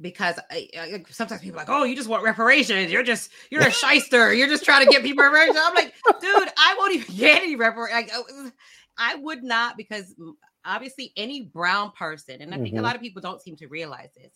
because 0.00 0.38
I, 0.50 0.68
I, 0.78 1.04
sometimes 1.10 1.40
people 1.42 1.56
are 1.58 1.62
like, 1.62 1.68
oh, 1.70 1.84
you 1.84 1.94
just 1.96 2.08
want 2.08 2.24
reparations. 2.24 2.90
You're 2.90 3.02
just 3.02 3.30
you're 3.50 3.62
a 3.66 3.70
shyster. 3.70 4.32
You're 4.34 4.48
just 4.48 4.64
trying 4.64 4.84
to 4.86 4.90
get 4.92 5.02
people 5.02 5.24
reparations. 5.24 5.56
I'm 5.60 5.74
like, 5.74 5.94
dude, 6.20 6.48
I 6.58 6.74
won't 6.78 6.94
even 6.94 7.14
get 7.16 7.42
any 7.42 7.56
reparations. 7.56 8.10
Like, 8.10 8.10
oh, 8.14 8.50
I 8.98 9.14
would 9.16 9.42
not 9.44 9.76
because 9.76 10.14
mm, 10.18 10.32
obviously 10.64 11.12
any 11.16 11.42
brown 11.42 11.92
person, 11.92 12.42
and 12.42 12.54
I 12.54 12.58
think 12.58 12.74
a 12.74 12.78
Mhm. 12.78 12.82
lot 12.82 12.96
of 12.96 13.02
people 13.02 13.22
don't 13.22 13.40
seem 13.42 13.56
to 13.56 13.66
realize 13.68 14.10
this. 14.16 14.32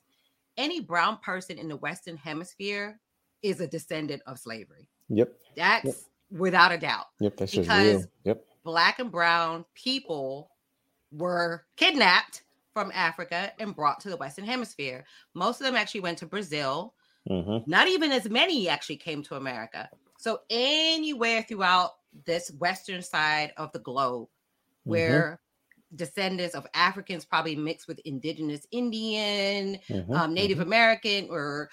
Any 0.57 0.81
brown 0.81 1.19
person 1.19 1.59
in 1.59 1.69
the 1.69 1.77
Western 1.77 2.17
Hemisphere 2.17 3.01
is 3.43 3.61
a 3.61 3.67
descendant 3.69 4.23
of 4.27 4.39
slavery. 4.39 4.89
yep 5.09 5.33
That's 5.57 6.05
without 6.31 6.73
a 6.73 6.77
doubt 6.79 7.07
yep 7.21 7.37
that's 7.39 7.53
just 7.53 7.69
real 7.71 7.79
Because- 7.79 8.09
yep 8.25 8.45
black 8.65 8.99
and 8.99 9.11
brown 9.11 9.65
people 9.75 10.51
were 11.13 11.65
kidnapped 11.77 12.43
from 12.79 12.93
Africa 12.95 13.53
and 13.59 13.75
brought 13.75 14.01
to 14.01 14.09
the 14.11 14.17
Western 14.17 14.45
Hemisphere. 14.45 15.05
Most 15.35 15.61
of 15.61 15.67
them 15.67 15.75
actually 15.75 16.03
went 16.03 16.19
to 16.19 16.27
Brazil. 16.27 16.95
hmm 17.29 17.59
Not 17.67 17.89
even 17.89 18.13
as 18.13 18.29
many 18.29 18.69
actually 18.69 18.97
came 18.99 19.23
to 19.25 19.37
America. 19.37 19.91
So 20.19 20.41
anywhere 20.51 21.43
throughout 21.43 21.93
this 22.25 22.51
western 22.53 23.03
side 23.03 23.53
of 23.57 23.73
the 23.73 23.81
globe 23.81 24.29
Mm-hmm. 24.89 25.21
where 25.21 25.41
descendants 25.95 26.55
of 26.55 26.67
Africans 26.75 27.25
probably 27.25 27.57
mixed 27.57 27.89
with 27.89 28.01
indigenous 28.01 28.67
Indian, 28.71 29.79
hmm 29.89 30.13
um, 30.15 30.35
Native 30.35 30.61
American, 30.61 31.29
or 31.31 31.71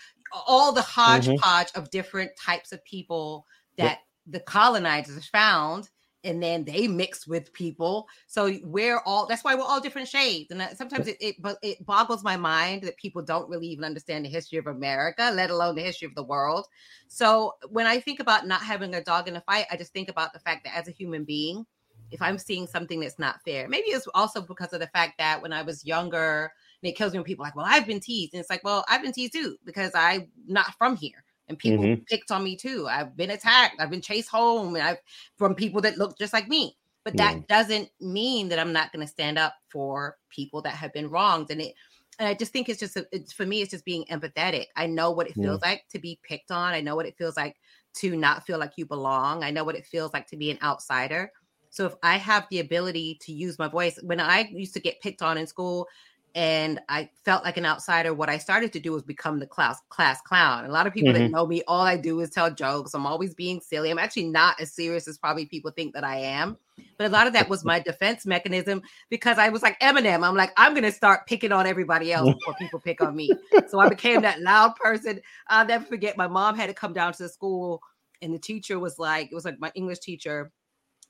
all 0.47 0.71
the 0.73 0.81
hodgepodge 0.81 1.69
of 1.75 1.89
different 1.91 2.31
types 2.37 2.71
of 2.71 2.83
people 2.85 3.45
Yep. 3.77 3.93
that 3.93 3.99
the 4.27 4.39
colonizers 4.41 5.27
found, 5.27 5.89
and 6.25 6.41
then 6.41 6.65
they 6.65 6.87
mix 6.87 7.27
with 7.27 7.53
people. 7.53 8.07
So 8.27 8.51
we're 8.63 8.99
all 9.05 9.27
that's 9.27 9.43
why 9.43 9.55
we're 9.55 9.63
all 9.63 9.79
different 9.79 10.07
shades. 10.07 10.51
And 10.51 10.61
uh, 10.61 10.65
that, 10.65 10.77
sometimes 10.77 11.07
it, 11.07 11.17
it 11.19 11.35
but 11.41 11.57
it 11.61 11.85
boggles 11.85 12.23
my 12.23 12.35
mind 12.35 12.83
that 12.83 12.97
people 12.97 13.21
don't 13.21 13.49
really 13.49 13.67
even 13.67 13.85
understand 13.85 14.25
the 14.25 14.29
history 14.29 14.57
of 14.57 14.67
America, 14.67 15.31
let 15.33 15.49
alone 15.49 15.75
the 15.75 15.81
history 15.81 16.07
of 16.07 16.15
the 16.15 16.23
world. 16.23 16.67
So 17.07 17.53
when 17.69 17.85
I 17.85 17.99
think 17.99 18.19
about 18.19 18.47
not 18.47 18.61
having 18.61 18.95
a 18.95 19.03
dog 19.03 19.27
in 19.27 19.35
a 19.35 19.41
fight, 19.41 19.65
I 19.71 19.77
just 19.77 19.93
think 19.93 20.09
about 20.09 20.33
the 20.33 20.39
fact 20.39 20.65
that 20.65 20.75
as 20.75 20.87
a 20.87 20.91
human 20.91 21.23
being, 21.23 21.65
if 22.11 22.21
I'm 22.21 22.37
seeing 22.37 22.67
something 22.67 22.99
that's 22.99 23.19
not 23.19 23.41
fair, 23.43 23.67
maybe 23.67 23.87
it's 23.87 24.07
also 24.13 24.41
because 24.41 24.73
of 24.73 24.79
the 24.79 24.87
fact 24.87 25.17
that 25.17 25.41
when 25.41 25.53
I 25.53 25.61
was 25.61 25.85
younger, 25.85 26.51
and 26.81 26.89
it 26.89 26.95
kills 26.95 27.13
me 27.13 27.19
when 27.19 27.25
people 27.25 27.43
are 27.43 27.47
like, 27.47 27.55
well, 27.55 27.65
I've 27.67 27.87
been 27.87 27.99
teased. 27.99 28.33
And 28.33 28.39
it's 28.39 28.49
like, 28.49 28.63
well, 28.63 28.85
I've 28.87 29.01
been 29.01 29.11
teased 29.11 29.33
too, 29.33 29.57
because 29.65 29.91
I'm 29.95 30.27
not 30.47 30.73
from 30.77 30.95
here. 30.95 31.24
And 31.47 31.57
people 31.57 31.83
mm-hmm. 31.83 32.03
picked 32.03 32.31
on 32.31 32.43
me 32.43 32.55
too. 32.55 32.87
I've 32.89 33.15
been 33.15 33.31
attacked. 33.31 33.79
I've 33.79 33.89
been 33.89 34.01
chased 34.01 34.29
home, 34.29 34.75
and 34.75 34.83
I've 34.83 34.97
from 35.37 35.55
people 35.55 35.81
that 35.81 35.97
look 35.97 36.17
just 36.17 36.33
like 36.33 36.47
me. 36.47 36.77
But 37.03 37.17
that 37.17 37.47
doesn't 37.47 37.89
mean 38.01 38.49
that 38.49 38.57
I'm 38.57 38.73
not 38.73 38.91
going 38.91 39.05
to 39.05 39.11
stand 39.11 39.37
up 39.37 39.53
for 39.69 40.17
people 40.31 40.63
that 40.63 40.73
have 40.73 40.91
been 40.91 41.07
wronged. 41.07 41.51
And 41.51 41.61
it, 41.61 41.75
and 42.17 42.27
I 42.27 42.33
just 42.33 42.51
think 42.51 42.67
it's 42.67 42.79
just 42.79 42.97
a, 42.97 43.05
it's 43.11 43.31
for 43.31 43.45
me, 43.45 43.61
it's 43.61 43.69
just 43.69 43.85
being 43.85 44.05
empathetic. 44.05 44.65
I 44.75 44.87
know 44.87 45.11
what 45.11 45.27
it 45.27 45.35
feels 45.35 45.61
like 45.61 45.85
to 45.89 45.99
be 45.99 46.19
picked 46.23 46.49
on. 46.49 46.73
I 46.73 46.81
know 46.81 46.95
what 46.95 47.05
it 47.05 47.15
feels 47.15 47.37
like 47.37 47.57
to 47.97 48.15
not 48.15 48.47
feel 48.47 48.57
like 48.57 48.73
you 48.77 48.87
belong. 48.87 49.43
I 49.43 49.51
know 49.51 49.63
what 49.63 49.75
it 49.75 49.85
feels 49.85 50.13
like 50.13 50.25
to 50.27 50.35
be 50.35 50.49
an 50.49 50.57
outsider. 50.63 51.31
So 51.69 51.85
if 51.85 51.93
I 52.01 52.17
have 52.17 52.47
the 52.49 52.61
ability 52.61 53.19
to 53.21 53.31
use 53.31 53.59
my 53.59 53.67
voice, 53.67 53.99
when 54.01 54.19
I 54.19 54.49
used 54.51 54.73
to 54.73 54.79
get 54.79 55.01
picked 55.01 55.21
on 55.21 55.37
in 55.37 55.45
school, 55.45 55.87
and 56.35 56.81
I 56.89 57.09
felt 57.23 57.45
like 57.45 57.55
an 57.55 57.65
outsider. 57.65 58.13
What 58.13 58.29
I 58.29 58.37
started 58.37 58.73
to 58.73 58.79
do 58.79 58.91
was 58.91 59.03
become 59.03 59.39
the 59.39 59.47
class 59.47 59.79
class 59.87 60.19
clown. 60.21 60.65
A 60.65 60.69
lot 60.69 60.85
of 60.85 60.93
people 60.93 61.13
mm-hmm. 61.13 61.23
that 61.23 61.31
know 61.31 61.47
me, 61.47 61.63
all 61.65 61.81
I 61.81 61.95
do 61.95 62.19
is 62.19 62.29
tell 62.29 62.53
jokes. 62.53 62.93
I'm 62.93 63.05
always 63.05 63.33
being 63.33 63.61
silly. 63.61 63.89
I'm 63.89 63.97
actually 63.97 64.25
not 64.25 64.59
as 64.59 64.73
serious 64.73 65.07
as 65.07 65.17
probably 65.17 65.45
people 65.45 65.71
think 65.71 65.93
that 65.93 66.03
I 66.03 66.17
am. 66.17 66.57
But 66.97 67.07
a 67.07 67.09
lot 67.09 67.25
of 67.25 67.31
that 67.33 67.47
was 67.47 67.63
my 67.63 67.79
defense 67.79 68.25
mechanism 68.25 68.81
because 69.09 69.37
I 69.37 69.47
was 69.47 69.63
like 69.63 69.79
Eminem. 69.79 70.27
I'm 70.27 70.35
like, 70.35 70.51
I'm 70.57 70.73
gonna 70.73 70.91
start 70.91 71.25
picking 71.25 71.53
on 71.53 71.65
everybody 71.65 72.11
else 72.11 72.33
before 72.33 72.53
people 72.59 72.81
pick 72.81 73.01
on 73.01 73.15
me. 73.15 73.31
So 73.69 73.79
I 73.79 73.87
became 73.87 74.21
that 74.23 74.41
loud 74.41 74.75
person. 74.75 75.21
I'll 75.47 75.65
never 75.65 75.85
forget. 75.85 76.17
My 76.17 76.27
mom 76.27 76.57
had 76.57 76.67
to 76.67 76.73
come 76.73 76.91
down 76.91 77.13
to 77.13 77.23
the 77.23 77.29
school, 77.29 77.81
and 78.21 78.33
the 78.33 78.39
teacher 78.39 78.77
was 78.77 78.99
like, 78.99 79.31
it 79.31 79.35
was 79.35 79.45
like 79.45 79.59
my 79.59 79.71
English 79.73 79.99
teacher 79.99 80.51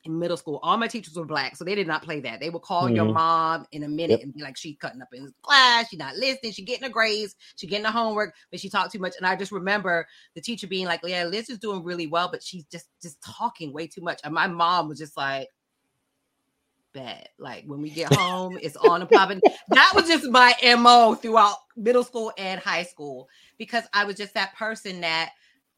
middle 0.07 0.37
school, 0.37 0.59
all 0.63 0.77
my 0.77 0.87
teachers 0.87 1.15
were 1.15 1.25
black, 1.25 1.55
so 1.55 1.63
they 1.63 1.75
did 1.75 1.87
not 1.87 2.03
play 2.03 2.19
that. 2.21 2.39
They 2.39 2.49
would 2.49 2.61
call 2.61 2.85
mm-hmm. 2.85 2.95
your 2.95 3.05
mom 3.05 3.65
in 3.71 3.83
a 3.83 3.87
minute 3.87 4.19
yep. 4.19 4.23
and 4.23 4.33
be 4.33 4.41
like, 4.41 4.57
"She 4.57 4.75
cutting 4.75 5.01
up 5.01 5.09
in 5.13 5.33
class, 5.41 5.89
she 5.89 5.97
not 5.97 6.15
listening, 6.15 6.51
she 6.51 6.63
getting 6.63 6.83
her 6.83 6.89
grades, 6.89 7.35
she 7.55 7.67
getting 7.67 7.83
the 7.83 7.91
homework, 7.91 8.35
but 8.51 8.59
she 8.59 8.69
talked 8.69 8.91
too 8.91 8.99
much." 8.99 9.13
And 9.17 9.25
I 9.25 9.35
just 9.35 9.51
remember 9.51 10.07
the 10.35 10.41
teacher 10.41 10.67
being 10.67 10.85
like, 10.85 11.01
"Yeah, 11.03 11.25
Liz 11.25 11.49
is 11.49 11.59
doing 11.59 11.83
really 11.83 12.07
well, 12.07 12.29
but 12.31 12.43
she's 12.43 12.65
just 12.65 12.87
just 13.01 13.21
talking 13.21 13.73
way 13.73 13.87
too 13.87 14.01
much." 14.01 14.19
And 14.23 14.33
my 14.33 14.47
mom 14.47 14.89
was 14.89 14.99
just 14.99 15.17
like, 15.17 15.47
"Bad." 16.93 17.29
Like 17.39 17.63
when 17.65 17.81
we 17.81 17.89
get 17.89 18.13
home, 18.13 18.57
it's 18.61 18.75
on 18.77 19.01
and 19.01 19.09
popping. 19.09 19.41
that 19.69 19.91
was 19.95 20.07
just 20.07 20.29
my 20.29 20.53
mo 20.77 21.15
throughout 21.15 21.57
middle 21.75 22.03
school 22.03 22.31
and 22.37 22.59
high 22.59 22.83
school 22.83 23.27
because 23.57 23.83
I 23.93 24.05
was 24.05 24.15
just 24.15 24.33
that 24.35 24.55
person 24.55 25.01
that 25.01 25.31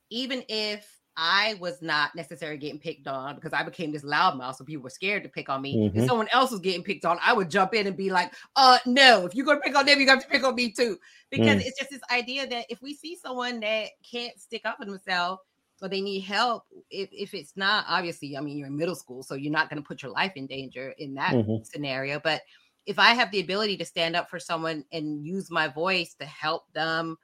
even 0.09 0.43
if 0.47 0.96
I 1.19 1.55
was 1.59 1.81
not 1.81 2.13
necessarily 2.15 2.59
getting 2.59 2.79
picked 2.79 3.07
on 3.07 3.33
because 3.33 3.51
I 3.51 3.63
became 3.63 3.91
this 3.91 4.03
loudmouth, 4.03 4.55
so 4.55 4.63
people 4.63 4.83
were 4.83 4.91
scared 4.91 5.23
to 5.23 5.29
pick 5.29 5.49
on 5.49 5.63
me. 5.63 5.75
Mm-hmm. 5.75 5.99
If 5.99 6.05
someone 6.05 6.27
else 6.31 6.51
was 6.51 6.59
getting 6.59 6.83
picked 6.83 7.05
on, 7.05 7.17
I 7.23 7.33
would 7.33 7.49
jump 7.49 7.73
in 7.73 7.87
and 7.87 7.97
be 7.97 8.11
like, 8.11 8.33
"Uh, 8.55 8.77
no! 8.85 9.25
If 9.25 9.33
you're 9.33 9.45
gonna 9.45 9.59
pick 9.59 9.75
on 9.75 9.87
them, 9.87 9.99
you 9.99 10.05
got 10.05 10.21
to 10.21 10.27
pick 10.27 10.43
on 10.43 10.53
me 10.53 10.71
too." 10.71 10.99
Because 11.31 11.63
mm. 11.63 11.65
it's 11.65 11.79
just 11.79 11.89
this 11.89 12.01
idea 12.11 12.45
that 12.47 12.67
if 12.69 12.83
we 12.83 12.93
see 12.93 13.15
someone 13.15 13.59
that 13.61 13.89
can't 14.09 14.39
stick 14.39 14.61
up 14.65 14.77
for 14.77 14.85
themselves 14.85 15.41
or 15.81 15.89
they 15.89 16.01
need 16.01 16.21
help, 16.21 16.65
if 16.91 17.09
if 17.11 17.33
it's 17.33 17.53
not 17.55 17.85
obviously, 17.89 18.37
I 18.37 18.41
mean, 18.41 18.55
you're 18.55 18.67
in 18.67 18.77
middle 18.77 18.95
school, 18.95 19.23
so 19.23 19.33
you're 19.33 19.51
not 19.51 19.71
going 19.71 19.81
to 19.81 19.87
put 19.87 20.03
your 20.03 20.11
life 20.11 20.33
in 20.35 20.45
danger 20.45 20.93
in 20.99 21.15
that 21.15 21.33
mm-hmm. 21.33 21.63
scenario. 21.63 22.19
But 22.19 22.43
if 22.85 22.99
I 22.99 23.15
have 23.15 23.31
the 23.31 23.39
ability 23.39 23.77
to 23.77 23.85
stand 23.85 24.15
up 24.15 24.29
for 24.29 24.39
someone 24.39 24.85
and 24.91 25.25
use 25.25 25.49
my 25.49 25.67
voice 25.67 26.13
to 26.19 26.25
help 26.25 26.71
them 26.73 27.17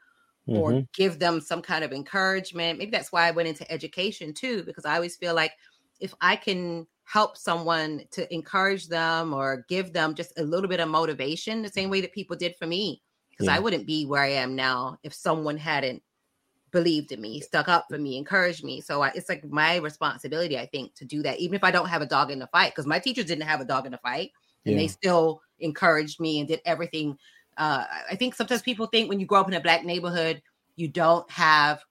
mm-hmm. 0.47 0.57
or 0.57 0.83
give 0.93 1.19
them 1.19 1.41
some 1.41 1.62
kind 1.62 1.83
of 1.83 1.91
encouragement. 1.91 2.79
Maybe 2.79 2.91
that's 2.91 3.12
why 3.12 3.27
I 3.27 3.31
went 3.31 3.47
into 3.47 3.69
education 3.71 4.33
too, 4.33 4.63
because 4.63 4.85
I 4.85 4.95
always 4.95 5.15
feel 5.15 5.35
like 5.35 5.53
if 6.00 6.13
I 6.21 6.35
can 6.35 6.88
help 7.05 7.38
someone 7.38 8.01
to 8.12 8.33
encourage 8.33 8.88
them 8.88 9.33
or 9.33 9.65
give 9.67 9.93
them 9.93 10.15
just 10.15 10.38
a 10.38 10.43
little 10.43 10.69
bit 10.69 10.79
of 10.79 10.89
motivation, 10.89 11.62
the 11.62 11.69
same 11.69 11.89
way 11.89 12.01
that 12.01 12.13
people 12.13 12.35
did 12.35 12.55
for 12.57 12.67
me, 12.67 13.01
because 13.29 13.47
yeah. 13.47 13.55
I 13.55 13.59
wouldn't 13.59 13.88
be 13.88 14.05
where 14.05 14.23
I 14.23 14.29
am 14.29 14.55
now 14.55 14.97
if 15.03 15.13
someone 15.13 15.57
hadn't 15.57 16.01
believed 16.71 17.12
in 17.12 17.21
me, 17.21 17.39
stuck 17.39 17.69
up 17.69 17.85
for 17.89 17.97
me, 17.97 18.17
encouraged 18.17 18.63
me. 18.63 18.81
So 18.81 19.03
I, 19.03 19.09
it's 19.09 19.29
like 19.29 19.45
my 19.45 19.77
responsibility, 19.77 20.57
I 20.57 20.65
think, 20.65 20.95
to 20.95 21.05
do 21.05 21.21
that, 21.21 21.39
even 21.39 21.55
if 21.55 21.63
I 21.63 21.71
don't 21.71 21.88
have 21.88 22.01
a 22.01 22.07
dog 22.07 22.31
in 22.31 22.39
the 22.39 22.47
fight, 22.47 22.71
because 22.71 22.88
my 22.88 23.00
teachers 23.00 23.25
didn't 23.25 23.47
have 23.47 23.62
a 23.62 23.65
dog 23.65 23.85
in 23.85 23.91
the 23.91 23.97
fight 24.00 24.31
and 24.65 24.73
yeah. 24.73 24.81
they 24.81 24.88
still 24.88 25.41
encouraged 25.59 26.19
me 26.19 26.39
and 26.39 26.47
did 26.47 26.62
everything 26.65 27.17
uh, 27.57 27.86
I 28.10 28.15
think 28.15 28.36
sometimes 28.36 28.62
people 28.62 28.88
think 28.88 29.10
when 29.10 29.19
you 29.19 29.25
grow 29.25 29.41
up 29.41 29.48
in 29.48 29.53
a 29.53 29.62
black 29.62 29.83
neighborhood, 29.83 30.41
you 30.75 30.88
don't 30.88 31.29
have 31.29 31.83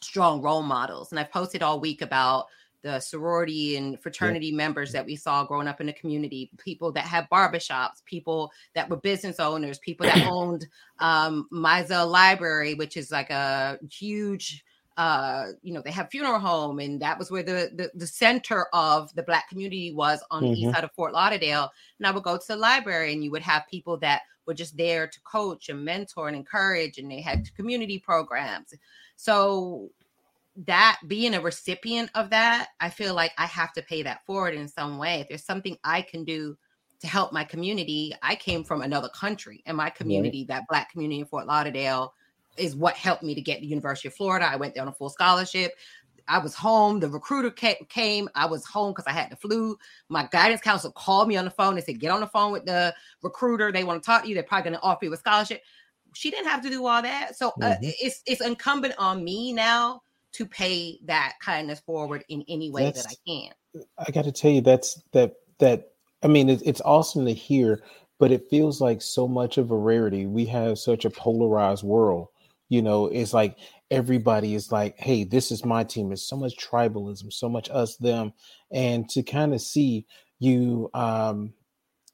strong 0.00 0.40
role 0.42 0.62
models. 0.62 1.10
And 1.10 1.18
I've 1.18 1.30
posted 1.30 1.62
all 1.62 1.80
week 1.80 2.02
about 2.02 2.46
the 2.82 3.00
sorority 3.00 3.76
and 3.76 4.00
fraternity 4.00 4.48
yeah. 4.48 4.56
members 4.56 4.92
that 4.92 5.04
we 5.04 5.16
saw 5.16 5.44
growing 5.44 5.66
up 5.66 5.80
in 5.80 5.86
the 5.86 5.92
community, 5.92 6.50
people 6.58 6.92
that 6.92 7.04
had 7.04 7.28
barbershops, 7.30 8.04
people 8.04 8.52
that 8.74 8.88
were 8.88 8.96
business 8.96 9.40
owners, 9.40 9.78
people 9.80 10.06
that 10.06 10.26
owned 10.30 10.66
um, 11.00 11.48
Library, 11.50 12.74
which 12.74 12.96
is 12.96 13.10
like 13.10 13.30
a 13.30 13.78
huge 13.90 14.64
uh, 14.96 15.48
you 15.62 15.74
know, 15.74 15.82
they 15.82 15.90
have 15.90 16.08
funeral 16.10 16.38
home, 16.38 16.78
and 16.78 17.00
that 17.02 17.18
was 17.18 17.30
where 17.30 17.42
the, 17.42 17.70
the, 17.74 17.90
the 17.94 18.06
center 18.06 18.66
of 18.72 19.14
the 19.14 19.22
black 19.22 19.48
community 19.48 19.92
was 19.92 20.24
on 20.30 20.42
mm-hmm. 20.42 20.52
the 20.52 20.58
east 20.58 20.66
mm-hmm. 20.68 20.74
side 20.74 20.84
of 20.84 20.92
Fort 20.92 21.12
Lauderdale. 21.12 21.70
And 21.98 22.06
I 22.06 22.10
would 22.10 22.22
go 22.22 22.38
to 22.38 22.46
the 22.48 22.56
library, 22.56 23.12
and 23.12 23.22
you 23.22 23.30
would 23.30 23.42
have 23.42 23.64
people 23.70 23.98
that 23.98 24.22
were 24.46 24.54
just 24.54 24.76
there 24.76 25.06
to 25.06 25.20
coach 25.22 25.68
and 25.68 25.84
mentor 25.84 26.28
and 26.28 26.36
encourage, 26.36 26.98
and 26.98 27.10
they 27.10 27.20
had 27.20 27.54
community 27.54 27.98
programs. 27.98 28.72
So 29.16 29.90
that 30.64 30.98
being 31.06 31.34
a 31.34 31.40
recipient 31.40 32.10
of 32.14 32.30
that, 32.30 32.68
I 32.80 32.88
feel 32.88 33.14
like 33.14 33.32
I 33.36 33.46
have 33.46 33.72
to 33.74 33.82
pay 33.82 34.02
that 34.02 34.24
forward 34.24 34.54
in 34.54 34.68
some 34.68 34.98
way. 34.98 35.20
If 35.20 35.28
there's 35.28 35.44
something 35.44 35.76
I 35.84 36.02
can 36.02 36.24
do 36.24 36.56
to 37.00 37.06
help 37.06 37.32
my 37.32 37.44
community, 37.44 38.14
I 38.22 38.36
came 38.36 38.64
from 38.64 38.80
another 38.80 39.10
country, 39.10 39.62
and 39.66 39.76
my 39.76 39.90
community, 39.90 40.46
right. 40.48 40.56
that 40.56 40.68
black 40.68 40.90
community 40.90 41.20
in 41.20 41.26
Fort 41.26 41.46
Lauderdale, 41.46 42.14
is 42.56 42.74
what 42.74 42.94
helped 42.94 43.22
me 43.22 43.34
to 43.34 43.42
get 43.42 43.60
the 43.60 43.66
University 43.66 44.08
of 44.08 44.14
Florida. 44.14 44.46
I 44.50 44.56
went 44.56 44.74
there 44.74 44.82
on 44.82 44.88
a 44.88 44.92
full 44.92 45.10
scholarship. 45.10 45.72
I 46.28 46.38
was 46.38 46.54
home. 46.54 47.00
The 47.00 47.08
recruiter 47.08 47.50
came. 47.50 48.28
I 48.34 48.46
was 48.46 48.64
home 48.64 48.92
because 48.92 49.06
I 49.06 49.12
had 49.12 49.30
the 49.30 49.36
flu. 49.36 49.76
My 50.08 50.28
guidance 50.30 50.60
counselor 50.60 50.92
called 50.92 51.28
me 51.28 51.36
on 51.36 51.44
the 51.44 51.50
phone 51.50 51.76
and 51.76 51.84
said, 51.84 52.00
"Get 52.00 52.10
on 52.10 52.20
the 52.20 52.26
phone 52.26 52.52
with 52.52 52.64
the 52.64 52.94
recruiter. 53.22 53.72
They 53.72 53.84
want 53.84 54.02
to 54.02 54.06
talk 54.06 54.22
to 54.22 54.28
you. 54.28 54.34
They're 54.34 54.42
probably 54.42 54.70
going 54.70 54.80
to 54.80 54.86
offer 54.86 55.04
you 55.04 55.12
a 55.12 55.16
scholarship." 55.16 55.62
She 56.14 56.30
didn't 56.30 56.48
have 56.48 56.62
to 56.62 56.70
do 56.70 56.86
all 56.86 57.02
that, 57.02 57.36
so 57.36 57.48
uh, 57.60 57.72
mm-hmm. 57.72 57.90
it's 58.00 58.22
it's 58.26 58.40
incumbent 58.40 58.94
on 58.98 59.22
me 59.22 59.52
now 59.52 60.02
to 60.32 60.46
pay 60.46 60.98
that 61.04 61.34
kindness 61.42 61.80
forward 61.80 62.24
in 62.28 62.44
any 62.48 62.70
way 62.70 62.84
that's, 62.84 63.04
that 63.04 63.12
I 63.12 63.30
can. 63.30 63.84
I 63.98 64.10
got 64.10 64.24
to 64.24 64.32
tell 64.32 64.50
you, 64.50 64.60
that's 64.60 65.02
that 65.12 65.34
that. 65.58 65.92
I 66.22 66.28
mean, 66.28 66.48
it's, 66.48 66.62
it's 66.62 66.80
awesome 66.80 67.26
to 67.26 67.34
hear, 67.34 67.82
but 68.18 68.32
it 68.32 68.48
feels 68.48 68.80
like 68.80 69.02
so 69.02 69.28
much 69.28 69.58
of 69.58 69.70
a 69.70 69.76
rarity. 69.76 70.26
We 70.26 70.46
have 70.46 70.78
such 70.78 71.04
a 71.04 71.10
polarized 71.10 71.84
world 71.84 72.28
you 72.68 72.82
know, 72.82 73.06
it's 73.06 73.32
like 73.32 73.56
everybody 73.90 74.54
is 74.54 74.72
like, 74.72 74.98
hey, 74.98 75.24
this 75.24 75.50
is 75.50 75.64
my 75.64 75.84
team. 75.84 76.12
It's 76.12 76.28
so 76.28 76.36
much 76.36 76.56
tribalism, 76.56 77.32
so 77.32 77.48
much 77.48 77.70
us, 77.70 77.96
them. 77.96 78.32
And 78.70 79.08
to 79.10 79.22
kind 79.22 79.54
of 79.54 79.60
see 79.60 80.06
you 80.38 80.90
um 80.92 81.54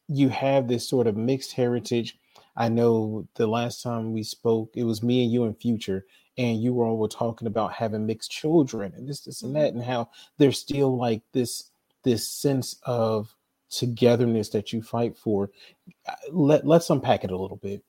you 0.08 0.28
have 0.28 0.68
this 0.68 0.88
sort 0.88 1.06
of 1.06 1.16
mixed 1.16 1.52
heritage. 1.52 2.18
I 2.56 2.68
know 2.68 3.26
the 3.34 3.46
last 3.46 3.82
time 3.82 4.12
we 4.12 4.22
spoke, 4.22 4.70
it 4.74 4.84
was 4.84 5.02
me 5.02 5.24
and 5.24 5.32
you 5.32 5.44
in 5.44 5.54
future, 5.54 6.04
and 6.36 6.62
you 6.62 6.74
were 6.74 6.84
all 6.84 6.98
were 6.98 7.08
talking 7.08 7.46
about 7.46 7.72
having 7.72 8.06
mixed 8.06 8.30
children 8.30 8.92
and 8.94 9.08
this, 9.08 9.22
this, 9.22 9.42
and 9.42 9.56
that, 9.56 9.70
mm-hmm. 9.70 9.78
and 9.78 9.86
how 9.86 10.10
there's 10.38 10.58
still 10.58 10.96
like 10.96 11.22
this 11.32 11.70
this 12.04 12.28
sense 12.28 12.76
of 12.82 13.34
togetherness 13.70 14.50
that 14.50 14.72
you 14.72 14.82
fight 14.82 15.16
for. 15.16 15.50
Uh, 16.06 16.14
let 16.30 16.66
let's 16.66 16.90
unpack 16.90 17.24
it 17.24 17.30
a 17.30 17.38
little 17.38 17.56
bit. 17.56 17.82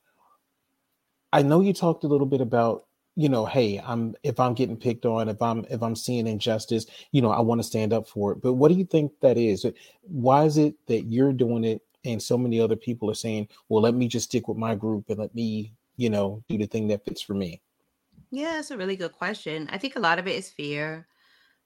I 1.34 1.42
know 1.42 1.62
you 1.62 1.74
talked 1.74 2.04
a 2.04 2.08
little 2.08 2.28
bit 2.28 2.42
about 2.42 2.86
you 3.16 3.30
know 3.30 3.46
hey 3.46 3.80
i'm 3.86 4.16
if 4.24 4.40
i'm 4.40 4.54
getting 4.54 4.76
picked 4.76 5.06
on 5.06 5.30
if 5.30 5.42
i'm 5.42 5.66
if 5.70 5.84
i'm 5.84 5.96
seeing 5.96 6.26
injustice 6.26 6.88
you 7.12 7.22
know 7.22 7.30
i 7.30 7.40
want 7.40 7.60
to 7.60 7.64
stand 7.64 7.94
up 7.94 8.08
for 8.08 8.32
it. 8.32 8.42
But 8.42 8.54
what 8.54 8.70
do 8.70 8.76
you 8.76 8.86
think 8.86 9.12
that 9.22 9.38
is? 9.38 9.66
Why 10.02 10.46
is 10.46 10.58
it 10.58 10.76
that 10.88 11.04
you're 11.04 11.34
doing 11.34 11.64
it 11.64 11.82
and 12.06 12.22
so 12.22 12.38
many 12.38 12.60
other 12.60 12.76
people 12.76 13.10
are 13.10 13.16
saying 13.16 13.48
well 13.70 13.82
let 13.82 13.94
me 13.94 14.08
just 14.08 14.26
stick 14.26 14.48
with 14.48 14.58
my 14.58 14.76
group 14.76 15.10
and 15.10 15.20
let 15.20 15.34
me 15.36 15.74
you 15.96 16.10
know 16.10 16.44
do 16.50 16.58
the 16.58 16.66
thing 16.66 16.88
that 16.88 17.06
fits 17.06 17.22
for 17.22 17.34
me 17.34 17.62
yeah 18.32 18.60
it's 18.60 18.72
a 18.72 18.78
really 18.78 18.96
good 18.96 19.12
question. 19.14 19.70
I 19.72 19.78
think 19.78 19.96
a 19.96 20.00
lot 20.00 20.20
of 20.20 20.28
it 20.28 20.36
is 20.36 20.50
fear. 20.50 21.08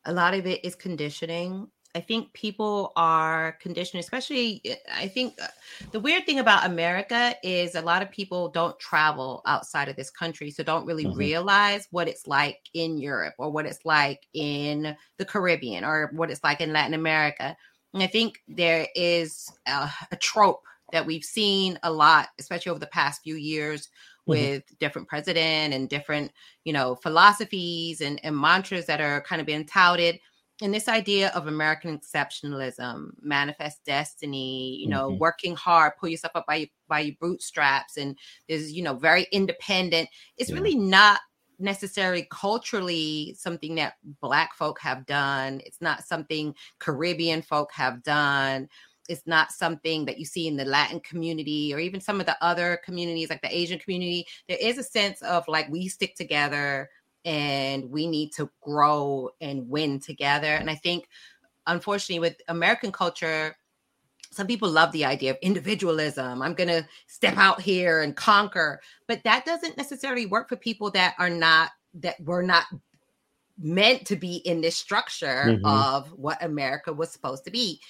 A 0.06 0.14
lot 0.14 0.34
of 0.34 0.46
it 0.46 0.64
is 0.64 0.76
conditioning 0.76 1.70
I 1.96 2.02
think 2.02 2.32
people 2.34 2.92
are 2.96 3.54
conditioned, 3.54 4.02
especially. 4.02 4.62
Eh, 4.66 4.76
I 4.94 5.08
think 5.08 5.34
uh, 5.42 5.48
the 5.92 6.00
weird 6.00 6.26
thing 6.26 6.40
about 6.40 6.66
America 6.66 7.36
is 7.44 7.76
a 7.76 7.82
lot 7.82 8.02
of 8.02 8.12
people 8.12 8.50
don't 8.50 8.78
travel 8.80 9.42
outside 9.46 9.88
of 9.88 9.96
this 9.96 10.12
country, 10.12 10.52
so 10.52 10.64
don't 10.64 10.86
really 10.86 11.06
mm-hmm. 11.06 11.18
realize 11.18 11.88
what 11.92 12.08
it's 12.08 12.28
like 12.28 12.60
in 12.74 12.98
Europe 12.98 13.34
or 13.38 13.50
what 13.50 13.66
it's 13.66 13.86
like 13.86 14.28
in 14.34 14.96
the 15.18 15.26
Caribbean 15.26 15.84
or 15.84 16.12
what 16.14 16.30
it's 16.30 16.44
like 16.44 16.62
in 16.62 16.74
Latin 16.74 16.94
America. 16.94 17.56
And 17.94 18.04
I 18.04 18.08
think 18.08 18.40
there 18.48 18.88
is 18.96 19.52
a, 19.66 19.90
a 20.12 20.16
trope 20.18 20.62
that 20.92 21.06
we've 21.06 21.24
seen 21.24 21.80
a 21.84 21.92
lot, 21.92 22.30
especially 22.40 22.70
over 22.70 22.80
the 22.80 22.88
past 22.88 23.24
few 23.24 23.36
years, 23.36 23.88
mm-hmm. 23.88 24.32
with 24.32 24.66
mm-hmm. 24.66 24.76
different 24.80 25.08
president 25.08 25.74
and 25.74 25.90
different, 25.90 26.32
you 26.64 26.74
know, 26.74 26.96
philosophies 26.96 28.02
and, 28.02 28.20
and 28.24 28.38
mantras 28.38 28.86
that 28.86 29.02
are 29.02 29.22
kind 29.22 29.42
of 29.42 29.48
being 29.48 29.66
touted 29.66 30.20
and 30.62 30.74
this 30.74 30.88
idea 30.88 31.30
of 31.30 31.48
American 31.48 31.98
exceptionalism, 31.98 33.10
manifest 33.22 33.86
destiny, 33.86 34.78
you 34.78 34.90
know, 34.90 35.10
mm-hmm. 35.10 35.20
working 35.20 35.56
hard, 35.56 35.94
pull 36.00 36.10
yourself 36.10 36.32
up 36.36 36.46
by 36.48 36.70
by 36.88 37.02
your 37.02 37.16
bootstraps, 37.22 37.98
and 37.98 38.18
is 38.48 38.72
you 38.72 38.84
know 38.84 38.96
very 38.96 39.28
independent. 39.32 40.10
It's 40.38 40.50
yeah. 40.50 40.56
really 40.56 40.76
not 40.76 41.20
necessarily 41.60 42.28
culturally 42.32 43.36
something 43.38 43.76
that 43.76 43.94
black 44.22 44.54
folk 44.54 44.80
have 44.80 45.06
done 45.08 45.60
it's 45.66 45.82
not 45.82 46.04
something 46.04 46.54
caribbean 46.80 47.42
folk 47.42 47.72
have 47.74 48.04
done 48.04 48.70
it's 49.10 49.26
not 49.26 49.52
something 49.52 50.06
that 50.06 50.20
you 50.20 50.26
see 50.26 50.48
in 50.48 50.56
the 50.56 50.66
latin 50.66 51.00
community 51.00 51.74
or 51.74 51.80
even 51.80 52.00
some 52.00 52.20
of 52.20 52.28
the 52.28 52.38
other 52.44 52.80
communities 52.86 53.32
like 53.32 53.42
the 53.42 53.58
asian 53.58 53.80
community 53.80 54.24
there 54.48 54.60
is 54.62 54.78
a 54.78 54.84
sense 54.84 55.20
of 55.24 55.44
like 55.48 55.68
we 55.70 55.88
stick 55.88 56.16
together 56.16 56.88
and 57.26 57.90
we 57.90 58.08
need 58.08 58.32
to 58.32 58.50
grow 58.62 59.30
and 59.42 59.68
win 59.70 60.00
together 60.00 60.48
and 60.48 60.70
i 60.70 60.76
think 60.76 61.08
unfortunately 61.68 62.20
with 62.20 62.42
american 62.48 62.92
culture 62.92 63.56
some 64.32 64.48
people 64.48 64.70
love 64.70 64.92
the 64.92 65.06
idea 65.06 65.32
of 65.32 65.38
individualism. 65.42 66.44
I'm 66.44 66.54
going 66.54 66.68
to 66.68 66.88
step 67.08 67.38
out 67.38 67.60
here 67.60 68.02
and 68.02 68.16
conquer, 68.16 68.82
but 69.08 69.24
that 69.24 69.46
doesn't 69.46 69.78
necessarily 69.78 70.28
work 70.28 70.50
for 70.50 70.56
people 70.56 70.92
that 70.92 71.16
are 71.18 71.30
not 71.30 71.72
that 71.96 72.20
were 72.24 72.44
not 72.44 72.66
meant 73.60 74.06
to 74.06 74.16
be 74.16 74.38
in 74.38 74.62
this 74.62 74.78
structure 74.78 75.44
mm-hmm. 75.48 75.66
of 75.66 76.10
what 76.10 76.44
America 76.44 76.94
was 76.94 77.10
supposed 77.10 77.44
to 77.46 77.52
be. 77.52 77.82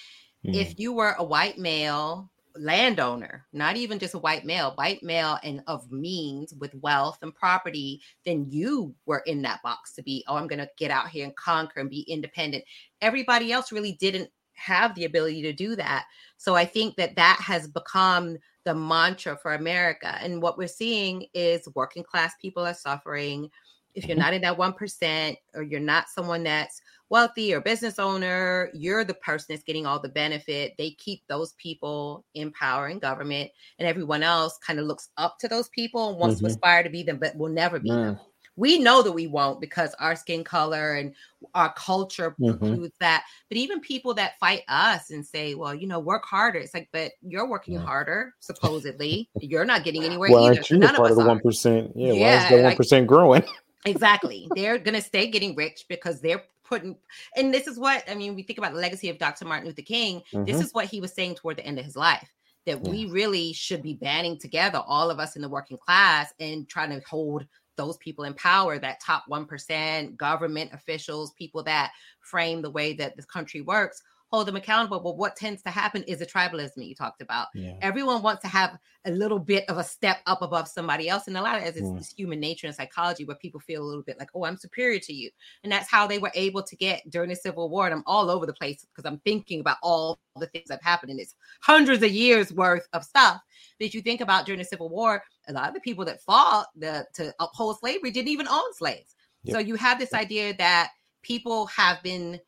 Mm. 0.46 0.54
If 0.54 0.78
you 0.78 0.94
were 0.94 1.14
a 1.18 1.24
white 1.24 1.58
male 1.58 2.30
landowner, 2.56 3.46
not 3.52 3.76
even 3.76 3.98
just 3.98 4.14
a 4.14 4.18
white 4.18 4.44
male, 4.44 4.72
white 4.76 5.02
male 5.02 5.38
and 5.42 5.62
of 5.66 5.90
means 5.90 6.54
with 6.54 6.74
wealth 6.76 7.18
and 7.22 7.34
property, 7.34 8.00
then 8.24 8.46
you 8.48 8.94
were 9.06 9.22
in 9.26 9.42
that 9.42 9.62
box 9.62 9.94
to 9.94 10.02
be, 10.02 10.24
oh, 10.28 10.36
I'm 10.36 10.46
going 10.46 10.58
to 10.58 10.70
get 10.76 10.90
out 10.90 11.08
here 11.08 11.24
and 11.24 11.36
conquer 11.36 11.80
and 11.80 11.90
be 11.90 12.00
independent. 12.02 12.64
Everybody 13.00 13.52
else 13.52 13.72
really 13.72 13.92
didn't 13.92 14.30
have 14.54 14.94
the 14.94 15.04
ability 15.04 15.42
to 15.42 15.52
do 15.52 15.76
that. 15.76 16.04
So 16.36 16.54
I 16.54 16.64
think 16.64 16.96
that 16.96 17.16
that 17.16 17.38
has 17.40 17.68
become 17.68 18.38
the 18.64 18.74
mantra 18.74 19.36
for 19.40 19.54
America. 19.54 20.18
And 20.20 20.42
what 20.42 20.58
we're 20.58 20.68
seeing 20.68 21.26
is 21.32 21.68
working 21.74 22.02
class 22.02 22.34
people 22.40 22.66
are 22.66 22.74
suffering. 22.74 23.50
If 23.98 24.06
you're 24.06 24.16
mm-hmm. 24.16 24.22
not 24.22 24.34
in 24.34 24.42
that 24.42 24.56
1% 24.56 25.36
or 25.54 25.62
you're 25.62 25.80
not 25.80 26.08
someone 26.08 26.44
that's 26.44 26.80
wealthy 27.10 27.52
or 27.52 27.60
business 27.60 27.98
owner, 27.98 28.70
you're 28.72 29.02
the 29.02 29.14
person 29.14 29.46
that's 29.50 29.64
getting 29.64 29.86
all 29.86 29.98
the 29.98 30.08
benefit. 30.08 30.74
They 30.78 30.90
keep 30.90 31.22
those 31.26 31.54
people 31.54 32.24
in 32.34 32.52
power 32.52 32.88
in 32.88 33.00
government, 33.00 33.50
and 33.80 33.88
everyone 33.88 34.22
else 34.22 34.56
kind 34.58 34.78
of 34.78 34.86
looks 34.86 35.08
up 35.16 35.38
to 35.40 35.48
those 35.48 35.68
people 35.70 36.10
and 36.10 36.18
wants 36.18 36.36
mm-hmm. 36.36 36.46
to 36.46 36.52
aspire 36.52 36.84
to 36.84 36.90
be 36.90 37.02
them, 37.02 37.18
but 37.18 37.36
will 37.36 37.48
never 37.48 37.80
be 37.80 37.90
them 37.90 38.20
we 38.58 38.76
know 38.76 39.02
that 39.02 39.12
we 39.12 39.28
won't 39.28 39.60
because 39.60 39.94
our 40.00 40.16
skin 40.16 40.42
color 40.42 40.94
and 40.94 41.14
our 41.54 41.72
culture 41.74 42.32
mm-hmm. 42.32 42.58
precludes 42.58 42.96
that. 42.98 43.24
But 43.48 43.56
even 43.56 43.78
people 43.78 44.14
that 44.14 44.38
fight 44.40 44.62
us 44.66 45.10
and 45.10 45.24
say, 45.24 45.54
well, 45.54 45.72
you 45.72 45.86
know, 45.86 46.00
work 46.00 46.24
harder. 46.24 46.58
It's 46.58 46.74
like, 46.74 46.88
but 46.92 47.12
you're 47.22 47.48
working 47.48 47.74
yeah. 47.74 47.80
harder, 47.80 48.34
supposedly. 48.40 49.30
you're 49.40 49.64
not 49.64 49.84
getting 49.84 50.02
anywhere 50.02 50.30
well, 50.32 50.50
either. 50.50 50.62
You 50.68 50.78
None 50.78 50.96
part 50.96 51.12
of, 51.12 51.16
the 51.16 51.24
one 51.24 51.38
percent? 51.38 51.92
Yeah, 51.94 52.12
yeah, 52.14 52.20
why 52.20 52.44
is 52.44 52.50
the 52.50 52.62
one 52.64 52.76
percent 52.76 53.06
growing? 53.06 53.44
exactly. 53.84 54.48
They're 54.54 54.78
gonna 54.78 55.00
stay 55.00 55.28
getting 55.28 55.54
rich 55.54 55.84
because 55.88 56.20
they're 56.20 56.42
putting 56.64 56.96
and 57.36 57.52
this 57.52 57.66
is 57.66 57.78
what 57.78 58.04
I 58.08 58.14
mean, 58.14 58.34
we 58.34 58.42
think 58.42 58.58
about 58.58 58.72
the 58.72 58.80
legacy 58.80 59.08
of 59.08 59.18
Dr. 59.18 59.44
Martin 59.44 59.66
Luther 59.66 59.82
King. 59.82 60.22
Mm-hmm. 60.32 60.44
This 60.44 60.60
is 60.60 60.72
what 60.72 60.86
he 60.86 61.00
was 61.00 61.12
saying 61.12 61.36
toward 61.36 61.56
the 61.56 61.66
end 61.66 61.78
of 61.78 61.84
his 61.84 61.96
life. 61.96 62.30
That 62.66 62.84
yeah. 62.84 62.90
we 62.90 63.06
really 63.06 63.52
should 63.52 63.82
be 63.82 63.94
banding 63.94 64.38
together, 64.38 64.82
all 64.86 65.10
of 65.10 65.18
us 65.18 65.36
in 65.36 65.42
the 65.42 65.48
working 65.48 65.78
class, 65.78 66.32
and 66.38 66.68
trying 66.68 66.90
to 66.90 67.00
hold 67.08 67.46
those 67.78 67.96
people 67.98 68.24
in 68.24 68.34
power, 68.34 68.78
that 68.78 69.00
top 69.00 69.24
1%, 69.30 70.16
government 70.16 70.70
officials, 70.74 71.32
people 71.38 71.62
that 71.62 71.92
frame 72.20 72.60
the 72.60 72.70
way 72.70 72.92
that 72.92 73.16
this 73.16 73.24
country 73.24 73.62
works, 73.62 74.02
hold 74.30 74.46
them 74.46 74.56
accountable. 74.56 75.00
But 75.00 75.16
what 75.16 75.36
tends 75.36 75.62
to 75.62 75.70
happen 75.70 76.02
is 76.04 76.18
the 76.18 76.26
tribalism 76.26 76.86
you 76.86 76.94
talked 76.94 77.22
about. 77.22 77.48
Yeah. 77.54 77.74
Everyone 77.80 78.22
wants 78.22 78.42
to 78.42 78.48
have 78.48 78.78
a 79.06 79.10
little 79.10 79.38
bit 79.38 79.64
of 79.68 79.78
a 79.78 79.84
step 79.84 80.18
up 80.26 80.42
above 80.42 80.68
somebody 80.68 81.08
else. 81.08 81.28
And 81.28 81.36
a 81.36 81.42
lot 81.42 81.56
of 81.56 81.62
it 81.62 81.76
is 81.76 81.82
mm. 81.82 82.14
human 82.14 82.38
nature 82.38 82.66
and 82.66 82.76
psychology 82.76 83.24
where 83.24 83.36
people 83.36 83.60
feel 83.60 83.82
a 83.82 83.86
little 83.86 84.02
bit 84.02 84.18
like, 84.18 84.28
oh, 84.34 84.44
I'm 84.44 84.56
superior 84.56 84.98
to 85.00 85.12
you. 85.12 85.30
And 85.62 85.72
that's 85.72 85.90
how 85.90 86.06
they 86.06 86.18
were 86.18 86.32
able 86.34 86.62
to 86.62 86.76
get 86.76 87.08
during 87.10 87.30
the 87.30 87.36
Civil 87.36 87.70
War. 87.70 87.86
And 87.86 87.94
I'm 87.94 88.04
all 88.06 88.30
over 88.30 88.44
the 88.44 88.52
place 88.52 88.84
because 88.84 89.10
I'm 89.10 89.20
thinking 89.20 89.60
about 89.60 89.78
all 89.82 90.18
the 90.36 90.46
things 90.48 90.68
that 90.68 90.82
happened. 90.82 91.10
And 91.10 91.20
it's 91.20 91.34
hundreds 91.62 92.02
of 92.02 92.10
years 92.10 92.52
worth 92.52 92.86
of 92.92 93.04
stuff 93.04 93.40
that 93.80 93.94
you 93.94 94.02
think 94.02 94.20
about 94.20 94.44
during 94.44 94.58
the 94.58 94.64
Civil 94.64 94.90
War. 94.90 95.22
A 95.48 95.52
lot 95.52 95.68
of 95.68 95.74
the 95.74 95.80
people 95.80 96.04
that 96.04 96.20
fought 96.22 96.66
the, 96.76 97.06
to 97.14 97.34
uphold 97.40 97.78
slavery 97.78 98.10
didn't 98.10 98.28
even 98.28 98.48
own 98.48 98.74
slaves. 98.74 99.14
Yep. 99.44 99.54
So 99.54 99.60
you 99.60 99.76
have 99.76 99.98
this 99.98 100.12
idea 100.12 100.54
that 100.58 100.90
people 101.22 101.66
have 101.66 102.02
been 102.02 102.38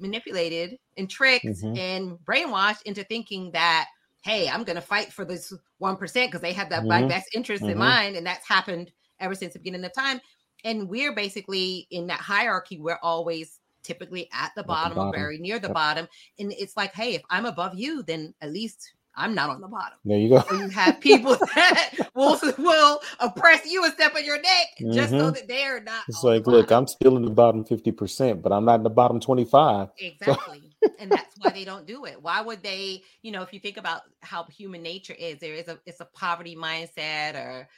manipulated 0.00 0.78
and 0.96 1.08
tricked 1.08 1.44
mm-hmm. 1.44 1.76
and 1.76 2.18
brainwashed 2.24 2.82
into 2.82 3.04
thinking 3.04 3.50
that 3.52 3.86
hey 4.22 4.48
i'm 4.48 4.64
going 4.64 4.76
to 4.76 4.82
fight 4.82 5.12
for 5.12 5.24
this 5.24 5.52
1% 5.80 5.98
because 5.98 6.40
they 6.40 6.52
have 6.52 6.70
that 6.70 6.80
mm-hmm. 6.80 6.88
my 6.88 7.02
best 7.04 7.28
interest 7.34 7.62
mm-hmm. 7.62 7.72
in 7.72 7.78
mind 7.78 8.16
and 8.16 8.26
that's 8.26 8.46
happened 8.46 8.90
ever 9.20 9.34
since 9.34 9.52
the 9.52 9.58
beginning 9.58 9.84
of 9.84 9.92
time 9.92 10.20
and 10.64 10.88
we're 10.88 11.14
basically 11.14 11.86
in 11.90 12.06
that 12.06 12.20
hierarchy 12.20 12.78
we're 12.78 12.98
always 13.02 13.60
typically 13.84 14.28
at 14.32 14.50
the, 14.56 14.64
bottom, 14.64 14.90
the 14.90 14.96
bottom, 14.96 15.14
or 15.14 15.16
very 15.16 15.38
near 15.38 15.58
the 15.58 15.68
yep. 15.68 15.74
bottom 15.74 16.08
and 16.38 16.52
it's 16.52 16.76
like 16.76 16.92
hey 16.94 17.14
if 17.14 17.22
i'm 17.30 17.46
above 17.46 17.74
you 17.74 18.02
then 18.02 18.34
at 18.42 18.52
least 18.52 18.92
I'm 19.18 19.34
not 19.34 19.50
on 19.50 19.60
the 19.60 19.68
bottom. 19.68 19.98
There 20.04 20.16
you 20.16 20.28
go. 20.28 20.44
So 20.48 20.56
you 20.56 20.68
have 20.68 21.00
people 21.00 21.36
that 21.54 21.90
will 22.14 22.38
will 22.56 23.00
oppress 23.18 23.66
you 23.66 23.84
and 23.84 23.92
step 23.92 24.14
on 24.14 24.24
your 24.24 24.40
neck 24.40 24.66
mm-hmm. 24.80 24.92
just 24.92 25.10
so 25.10 25.16
mm-hmm. 25.16 25.30
that 25.30 25.48
they're 25.48 25.82
not. 25.82 26.04
It's 26.08 26.22
like, 26.22 26.46
look, 26.46 26.70
I'm 26.70 26.86
still 26.86 27.16
in 27.16 27.24
the 27.24 27.30
bottom 27.30 27.64
50%, 27.64 28.40
but 28.40 28.52
I'm 28.52 28.64
not 28.64 28.76
in 28.76 28.82
the 28.84 28.90
bottom 28.90 29.20
25. 29.20 29.88
Exactly. 29.98 30.62
and 30.98 31.10
that's 31.10 31.34
why 31.38 31.50
they 31.50 31.64
don't 31.64 31.86
do 31.86 32.04
it. 32.04 32.22
Why 32.22 32.40
would 32.40 32.62
they, 32.62 33.02
you 33.22 33.32
know, 33.32 33.42
if 33.42 33.52
you 33.52 33.58
think 33.58 33.76
about 33.76 34.02
how 34.20 34.44
human 34.44 34.82
nature 34.82 35.14
is, 35.18 35.38
there 35.38 35.54
is 35.54 35.66
a 35.68 35.78
it's 35.84 36.00
a 36.00 36.04
poverty 36.04 36.56
mindset 36.56 37.34
or 37.34 37.68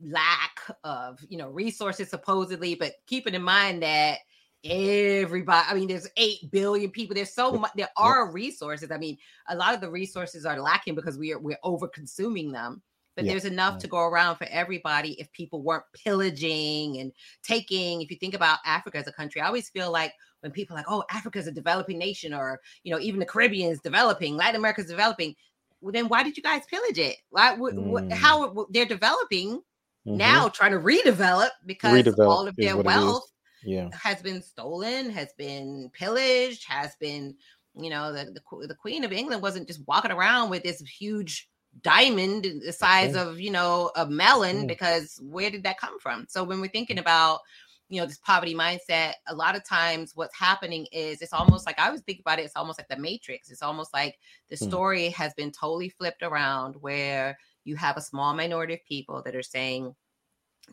lack 0.00 0.60
of, 0.84 1.18
you 1.28 1.36
know, 1.36 1.50
resources 1.50 2.08
supposedly, 2.08 2.74
but 2.74 2.94
keeping 3.06 3.34
in 3.34 3.42
mind 3.42 3.82
that 3.82 4.18
everybody 4.64 5.66
i 5.68 5.74
mean 5.74 5.88
there's 5.88 6.08
8 6.16 6.50
billion 6.50 6.90
people 6.90 7.14
there's 7.14 7.32
so 7.32 7.52
much 7.52 7.72
there 7.76 7.90
are 7.96 8.32
resources 8.32 8.90
i 8.90 8.96
mean 8.96 9.16
a 9.48 9.56
lot 9.56 9.74
of 9.74 9.80
the 9.80 9.90
resources 9.90 10.46
are 10.46 10.60
lacking 10.60 10.94
because 10.94 11.18
we 11.18 11.32
are 11.32 11.38
we're 11.38 11.58
over 11.62 11.86
consuming 11.86 12.50
them 12.50 12.82
but 13.14 13.24
yeah. 13.24 13.32
there's 13.32 13.44
enough 13.44 13.78
to 13.78 13.86
go 13.86 13.98
around 13.98 14.36
for 14.36 14.46
everybody 14.50 15.12
if 15.20 15.30
people 15.32 15.62
weren't 15.62 15.84
pillaging 15.92 16.98
and 16.98 17.12
taking 17.42 18.00
if 18.00 18.10
you 18.10 18.16
think 18.16 18.34
about 18.34 18.58
africa 18.64 18.98
as 18.98 19.06
a 19.06 19.12
country 19.12 19.40
i 19.40 19.46
always 19.46 19.68
feel 19.68 19.92
like 19.92 20.12
when 20.40 20.50
people 20.50 20.74
are 20.74 20.78
like 20.78 20.86
oh 20.88 21.04
africa 21.10 21.38
is 21.38 21.46
a 21.46 21.52
developing 21.52 21.98
nation 21.98 22.32
or 22.32 22.58
you 22.84 22.92
know 22.92 23.00
even 23.00 23.20
the 23.20 23.26
caribbean 23.26 23.70
is 23.70 23.80
developing 23.80 24.34
latin 24.34 24.56
america 24.56 24.80
is 24.80 24.88
developing 24.88 25.34
well 25.80 25.92
then 25.92 26.08
why 26.08 26.22
did 26.22 26.36
you 26.36 26.42
guys 26.42 26.62
pillage 26.70 26.98
it 26.98 27.16
why 27.30 27.54
mm. 27.54 28.12
how 28.12 28.66
they're 28.70 28.86
developing 28.86 29.58
mm-hmm. 30.06 30.16
now 30.16 30.48
trying 30.48 30.72
to 30.72 30.78
redevelop 30.78 31.50
because 31.66 32.02
redevelop 32.02 32.28
all 32.28 32.48
of 32.48 32.56
their 32.56 32.78
wealth 32.78 33.30
yeah. 33.64 33.88
has 33.92 34.22
been 34.22 34.42
stolen, 34.42 35.10
has 35.10 35.32
been 35.36 35.90
pillaged, 35.92 36.64
has 36.68 36.96
been, 36.96 37.34
you 37.76 37.90
know, 37.90 38.12
the, 38.12 38.26
the, 38.26 38.66
the 38.66 38.74
Queen 38.74 39.04
of 39.04 39.12
England 39.12 39.42
wasn't 39.42 39.66
just 39.66 39.86
walking 39.86 40.12
around 40.12 40.50
with 40.50 40.62
this 40.62 40.80
huge 40.80 41.48
diamond 41.82 42.46
the 42.64 42.72
size 42.72 43.16
of, 43.16 43.40
you 43.40 43.50
know, 43.50 43.90
a 43.96 44.06
melon, 44.06 44.66
because 44.66 45.20
where 45.22 45.50
did 45.50 45.64
that 45.64 45.78
come 45.78 45.98
from? 45.98 46.26
So 46.28 46.44
when 46.44 46.60
we're 46.60 46.68
thinking 46.68 46.98
about, 46.98 47.40
you 47.88 48.00
know, 48.00 48.06
this 48.06 48.18
poverty 48.18 48.54
mindset, 48.54 49.14
a 49.28 49.34
lot 49.34 49.56
of 49.56 49.64
times 49.64 50.12
what's 50.14 50.36
happening 50.36 50.86
is 50.92 51.20
it's 51.20 51.32
almost 51.32 51.66
like 51.66 51.78
I 51.78 51.86
always 51.86 52.00
think 52.02 52.20
about 52.20 52.38
it, 52.38 52.44
it's 52.44 52.56
almost 52.56 52.78
like 52.78 52.88
the 52.88 52.96
matrix. 52.96 53.50
It's 53.50 53.62
almost 53.62 53.92
like 53.92 54.18
the 54.48 54.56
hmm. 54.56 54.68
story 54.68 55.08
has 55.10 55.34
been 55.34 55.50
totally 55.50 55.88
flipped 55.88 56.22
around 56.22 56.76
where 56.80 57.36
you 57.64 57.76
have 57.76 57.96
a 57.96 58.02
small 58.02 58.34
minority 58.34 58.74
of 58.74 58.84
people 58.84 59.22
that 59.24 59.36
are 59.36 59.42
saying, 59.42 59.94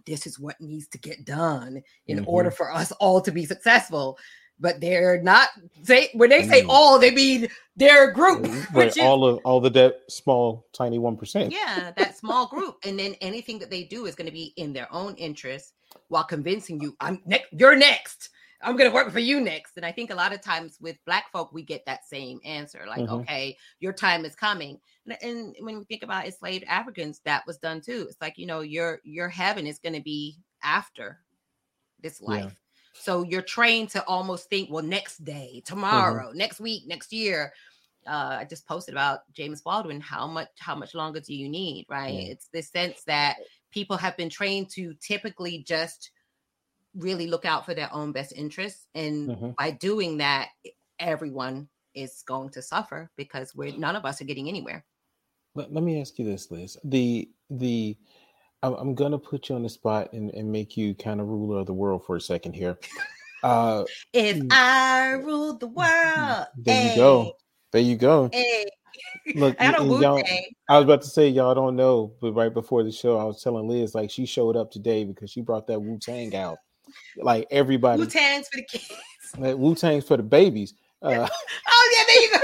this 0.06 0.26
is 0.26 0.40
what 0.40 0.60
needs 0.60 0.88
to 0.88 0.98
get 0.98 1.26
done 1.26 1.82
in 2.08 2.18
mm-hmm. 2.18 2.30
order 2.30 2.52
for 2.52 2.72
us 2.72 2.92
all 2.94 3.22
to 3.22 3.32
be 3.32 3.46
successful 3.46 4.18
but 4.60 4.80
they're 4.80 5.22
not 5.22 5.50
say 5.84 6.10
when 6.14 6.30
they 6.30 6.48
say 6.48 6.62
mm. 6.62 6.68
all 6.70 7.00
they 7.00 7.12
mean 7.12 7.48
their 7.76 8.12
group 8.12 8.48
right. 8.74 8.88
is, 8.88 8.98
all 9.00 9.26
of 9.26 9.40
all 9.44 9.60
the 9.60 9.70
that 9.70 10.02
small 10.08 10.68
tiny 10.72 11.00
1% 11.00 11.52
yeah 11.52 11.92
that 11.98 12.18
small 12.18 12.48
group 12.48 12.78
and 12.86 12.98
then 12.98 13.16
anything 13.22 13.60
that 13.60 13.70
they 13.72 13.84
do 13.84 14.06
is 14.06 14.16
going 14.16 14.28
to 14.28 14.32
be 14.32 14.54
in 14.58 14.72
their 14.72 14.88
own 14.94 15.16
interest 15.16 15.74
while 16.08 16.24
convincing 16.24 16.80
you 16.80 16.96
i'm 17.02 17.22
next 17.26 17.48
you're 17.52 17.76
next 17.76 18.30
I'm 18.64 18.76
gonna 18.76 18.92
work 18.92 19.12
for 19.12 19.20
you 19.20 19.42
next. 19.42 19.78
And 19.78 19.86
I 19.86 19.92
think 19.92 20.12
a 20.12 20.16
lot 20.16 20.34
of 20.34 20.42
times 20.42 20.78
with 20.80 20.98
black 21.06 21.32
folk, 21.32 21.52
we 21.52 21.64
get 21.64 21.86
that 21.86 22.06
same 22.06 22.40
answer, 22.46 22.86
like, 22.88 23.02
mm-hmm. 23.02 23.16
okay, 23.16 23.58
your 23.80 23.94
time 23.94 24.26
is 24.26 24.36
coming. 24.36 24.80
And, 25.06 25.18
and, 25.22 25.56
when 25.60 25.80
we 25.80 25.86
think 25.86 26.04
about 26.04 26.26
enslaved 26.26 26.66
Africans, 26.68 27.22
that 27.26 27.46
was 27.48 27.58
done 27.58 27.82
too. 27.82 28.06
It's 28.10 28.22
like, 28.22 28.38
you 28.38 28.46
know, 28.46 28.62
your 28.62 29.00
your 29.04 29.30
heaven 29.30 29.68
is 29.68 29.80
gonna 29.80 30.02
be 30.02 30.38
after 30.64 31.20
this 32.02 32.22
life. 32.22 32.44
Yeah. 32.44 32.50
So 32.94 33.24
you're 33.24 33.42
trained 33.42 33.90
to 33.92 34.04
almost 34.06 34.50
think, 34.50 34.70
well, 34.70 34.84
next 34.84 35.24
day, 35.24 35.54
mm-hmm. 35.56 35.74
tomorrow, 35.74 36.30
mm-hmm. 36.30 36.38
next 36.38 36.60
week, 36.60 36.84
next 36.88 37.12
year. 37.12 37.54
Uh, 38.08 38.38
I 38.40 38.46
just 38.46 38.68
posted 38.68 38.96
about 38.96 39.32
James 39.32 39.62
Baldwin. 39.62 40.02
How 40.02 40.26
much 40.26 40.50
how 40.58 40.74
much 40.74 40.96
longer 40.96 41.20
do 41.20 41.36
you 41.36 41.48
need? 41.48 41.86
Right? 41.88 42.14
Mm-hmm. 42.14 42.32
It's 42.32 42.48
this 42.52 42.70
sense 42.70 43.04
that 43.04 43.38
people 43.72 43.96
have 43.98 44.18
been 44.18 44.30
trained 44.30 44.70
to 44.72 44.96
typically 45.02 45.64
just 45.68 46.12
really 46.96 47.28
look 47.28 47.46
out 47.46 47.66
for 47.66 47.74
their 47.74 47.94
own 47.94 48.12
best 48.12 48.34
interests. 48.36 48.88
And 48.96 49.30
mm-hmm. 49.30 49.50
by 49.58 49.72
doing 49.72 50.18
that, 50.18 50.50
everyone 51.00 51.70
is 51.94 52.24
going 52.26 52.50
to 52.52 52.62
suffer 52.62 53.10
because 53.18 53.54
we're 53.56 53.76
none 53.78 53.96
of 53.96 54.06
us 54.06 54.22
are 54.22 54.26
getting 54.26 54.48
anywhere. 54.48 54.86
Let, 55.56 55.74
let 55.74 55.84
me 55.84 56.00
ask 56.00 56.18
you 56.18 56.26
this, 56.26 56.50
Liz. 56.52 56.78
The 56.84 57.30
the 57.50 57.98
I'm, 58.64 58.74
I'm 58.76 58.96
gonna 58.96 59.20
put 59.20 59.50
you 59.50 59.56
on 59.56 59.64
the 59.64 59.70
spot 59.70 60.14
and, 60.14 60.30
and 60.32 60.52
make 60.52 60.78
you 60.78 60.96
kind 60.96 61.20
of 61.20 61.28
ruler 61.28 61.60
of 61.60 61.66
the 61.66 61.74
world 61.74 62.06
for 62.06 62.16
a 62.16 62.22
second 62.22 62.54
here. 62.54 62.78
Uh, 63.44 63.84
if 64.14 64.38
mm. 64.38 64.48
I 64.52 65.14
ruled 65.14 65.60
the 65.60 65.68
world, 65.68 66.46
there 66.58 66.92
you 66.92 66.96
go. 66.96 67.34
There 67.72 67.82
you 67.82 67.96
go. 67.96 68.30
Hey. 68.32 68.66
Look, 69.36 69.56
I 69.60 69.74
I 69.74 69.80
was 69.82 70.84
about 70.84 71.02
to 71.02 71.08
say 71.08 71.28
y'all 71.28 71.56
don't 71.56 71.76
know, 71.76 72.14
but 72.22 72.34
right 72.34 72.54
before 72.54 72.84
the 72.84 72.92
show, 72.92 73.18
I 73.18 73.24
was 73.24 73.42
telling 73.42 73.68
Liz 73.68 73.96
like 73.96 74.10
she 74.10 74.26
showed 74.26 74.56
up 74.56 74.72
today 74.72 75.04
because 75.04 75.30
she 75.30 75.42
brought 75.42 75.68
that 75.68 75.80
Wu 75.80 75.98
Tang 75.98 76.36
out. 76.36 76.58
Like 77.18 77.48
everybody, 77.52 78.02
Wu 78.02 78.08
Tang's 78.08 78.48
for 78.48 78.58
the 78.58 78.64
kids. 78.64 78.92
Like, 79.38 79.56
Wu 79.58 79.76
Tang's 79.76 80.06
for 80.06 80.18
the 80.18 80.24
babies. 80.24 80.74
Uh, 81.04 81.28
oh 81.68 81.96
yeah, 81.98 82.04
there 82.08 82.22
you 82.22 82.32
go. 82.32 82.40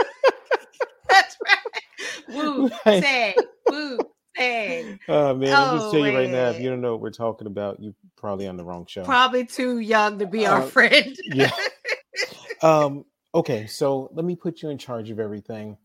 That's 1.10 1.38
right. 1.46 2.36
Wu 2.36 2.70
Tang. 2.84 3.36
Wu 3.70 4.00
Tang. 4.36 5.00
Oh 5.08 5.36
man, 5.36 5.54
oh, 5.54 5.76
let 5.76 5.86
me 5.86 5.92
tell 5.92 6.08
you 6.08 6.18
right 6.18 6.30
now, 6.32 6.50
if 6.50 6.60
you 6.60 6.68
don't 6.68 6.82
know 6.82 6.94
what 6.94 7.02
we're 7.02 7.12
talking 7.12 7.46
about, 7.46 7.80
you're 7.80 7.94
probably 8.16 8.48
on 8.48 8.58
the 8.58 8.64
wrong 8.64 8.88
show. 8.88 9.04
Probably 9.04 9.46
too 9.46 9.78
young 9.78 10.18
to 10.18 10.26
be 10.26 10.48
our 10.48 10.64
uh, 10.64 10.66
friend. 10.66 11.16
yeah. 11.26 11.52
Um. 12.64 13.06
Okay, 13.36 13.68
so 13.68 14.10
let 14.14 14.26
me 14.26 14.36
put 14.36 14.64
you 14.64 14.70
in 14.70 14.80
charge 14.80 15.12
of 15.12 15.20
everything 15.20 15.78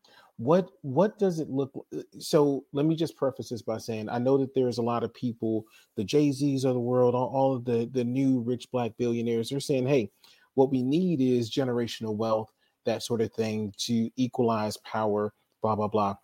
what 0.43 0.71
what 0.83 1.19
does 1.19 1.39
it 1.39 1.49
look 1.49 1.71
uh, 1.97 2.03
so 2.19 2.65
let 2.73 2.85
me 2.85 2.97
just 2.97 3.17
preface 3.17 3.51
this 3.51 3.63
by 3.63 3.79
saying 3.79 4.09
i 4.09 4.19
know 4.19 4.37
that 4.37 4.55
there's 4.55 4.79
a 4.79 4.83
lot 4.83 5.05
of 5.05 5.15
people 5.15 5.65
the 5.97 6.05
jay-z's 6.05 6.65
of 6.65 6.75
the 6.75 6.81
world 6.81 7.15
all, 7.15 7.29
all 7.29 7.55
of 7.55 7.65
the 7.65 7.89
the 7.93 8.03
new 8.03 8.41
rich 8.41 8.71
black 8.73 8.93
billionaires 8.99 9.49
they're 9.49 9.61
saying 9.61 9.87
hey 9.87 10.11
what 10.55 10.71
we 10.71 10.83
need 10.83 11.21
is 11.21 11.51
generational 11.51 12.17
wealth 12.17 12.53
that 12.85 13.03
sort 13.03 13.21
of 13.21 13.33
thing 13.33 13.73
to 13.79 14.11
equalize 14.17 14.77
power 14.79 15.33
blah 15.63 15.77
blah 15.77 15.89
blah. 15.89 16.15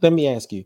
Let 0.00 0.12
me 0.12 0.28
ask 0.28 0.52
you 0.52 0.64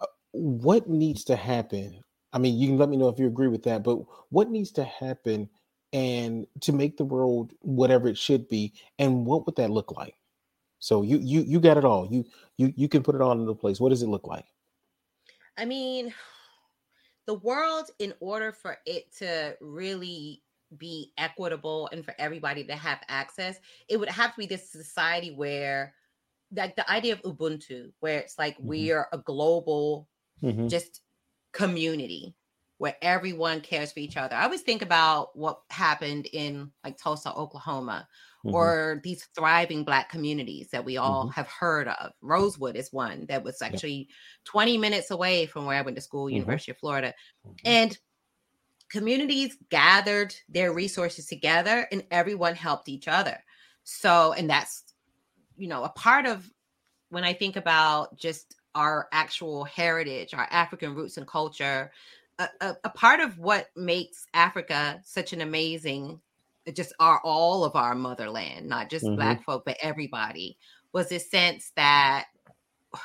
uh, 0.00 0.06
what 0.32 0.88
needs 0.88 1.24
to 1.24 1.36
happen? 1.36 2.02
I 2.32 2.38
mean 2.38 2.58
you 2.58 2.68
can 2.68 2.78
let 2.78 2.88
me 2.88 2.96
know 2.96 3.08
if 3.08 3.18
you 3.18 3.26
agree 3.26 3.48
with 3.48 3.62
that 3.64 3.82
but 3.82 3.98
what 4.30 4.50
needs 4.50 4.72
to 4.72 4.84
happen 4.84 5.48
and 5.92 6.46
to 6.62 6.72
make 6.72 6.96
the 6.96 7.04
world 7.04 7.52
whatever 7.60 8.08
it 8.08 8.18
should 8.18 8.48
be 8.48 8.72
and 8.98 9.24
what 9.24 9.46
would 9.46 9.56
that 9.56 9.70
look 9.70 9.92
like 9.92 10.14
so 10.78 11.02
you 11.02 11.18
you 11.18 11.42
you 11.42 11.60
got 11.60 11.76
it 11.76 11.84
all. 11.84 12.08
You 12.10 12.24
you 12.56 12.72
you 12.76 12.88
can 12.88 13.02
put 13.02 13.14
it 13.14 13.20
all 13.20 13.32
into 13.32 13.54
place. 13.54 13.80
What 13.80 13.90
does 13.90 14.02
it 14.02 14.08
look 14.08 14.26
like? 14.26 14.46
I 15.58 15.64
mean, 15.64 16.12
the 17.26 17.34
world, 17.34 17.90
in 17.98 18.12
order 18.20 18.52
for 18.52 18.78
it 18.86 19.12
to 19.18 19.56
really 19.60 20.42
be 20.76 21.12
equitable 21.16 21.88
and 21.92 22.04
for 22.04 22.14
everybody 22.18 22.64
to 22.64 22.74
have 22.74 23.00
access, 23.08 23.58
it 23.88 23.98
would 23.98 24.08
have 24.08 24.32
to 24.32 24.38
be 24.38 24.46
this 24.46 24.70
society 24.70 25.32
where 25.32 25.94
like 26.54 26.76
the 26.76 26.88
idea 26.90 27.14
of 27.14 27.22
Ubuntu, 27.22 27.92
where 28.00 28.18
it's 28.18 28.38
like 28.38 28.56
mm-hmm. 28.58 28.68
we're 28.68 29.08
a 29.12 29.18
global 29.18 30.08
mm-hmm. 30.42 30.68
just 30.68 31.00
community 31.52 32.34
where 32.78 32.96
everyone 33.00 33.60
cares 33.60 33.92
for 33.92 34.00
each 34.00 34.16
other. 34.16 34.36
I 34.36 34.44
always 34.44 34.62
think 34.62 34.82
about 34.82 35.36
what 35.36 35.60
happened 35.70 36.28
in 36.32 36.70
like 36.84 36.98
Tulsa, 36.98 37.32
Oklahoma, 37.34 38.06
mm-hmm. 38.44 38.54
or 38.54 39.00
these 39.02 39.26
thriving 39.34 39.84
black 39.84 40.10
communities 40.10 40.68
that 40.70 40.84
we 40.84 40.96
all 40.96 41.24
mm-hmm. 41.24 41.32
have 41.32 41.48
heard 41.48 41.88
of. 41.88 42.12
Rosewood 42.20 42.76
is 42.76 42.92
one 42.92 43.26
that 43.26 43.42
was 43.42 43.62
actually 43.62 44.08
20 44.44 44.76
minutes 44.76 45.10
away 45.10 45.46
from 45.46 45.64
where 45.64 45.78
I 45.78 45.82
went 45.82 45.96
to 45.96 46.02
school, 46.02 46.26
mm-hmm. 46.26 46.36
University 46.36 46.72
of 46.72 46.78
Florida. 46.78 47.14
Mm-hmm. 47.46 47.54
And 47.64 47.98
communities 48.90 49.56
gathered 49.70 50.34
their 50.48 50.72
resources 50.72 51.26
together 51.26 51.88
and 51.90 52.04
everyone 52.10 52.54
helped 52.54 52.88
each 52.88 53.08
other. 53.08 53.42
So, 53.84 54.32
and 54.32 54.50
that's, 54.50 54.84
you 55.56 55.68
know, 55.68 55.84
a 55.84 55.88
part 55.88 56.26
of 56.26 56.48
when 57.08 57.24
I 57.24 57.32
think 57.32 57.56
about 57.56 58.18
just 58.18 58.54
our 58.74 59.08
actual 59.12 59.64
heritage, 59.64 60.34
our 60.34 60.46
African 60.50 60.94
roots 60.94 61.16
and 61.16 61.26
culture, 61.26 61.90
a, 62.38 62.48
a, 62.60 62.76
a, 62.84 62.90
part 62.90 63.20
of 63.20 63.38
what 63.38 63.68
makes 63.76 64.26
Africa 64.34 65.00
such 65.04 65.32
an 65.32 65.40
amazing 65.40 66.20
just 66.74 66.92
our 66.98 67.20
all 67.22 67.64
of 67.64 67.76
our 67.76 67.94
motherland, 67.94 68.68
not 68.68 68.90
just 68.90 69.04
mm-hmm. 69.04 69.16
black 69.16 69.44
folk, 69.44 69.64
but 69.64 69.76
everybody, 69.80 70.58
was 70.92 71.08
this 71.08 71.30
sense 71.30 71.72
that 71.76 72.26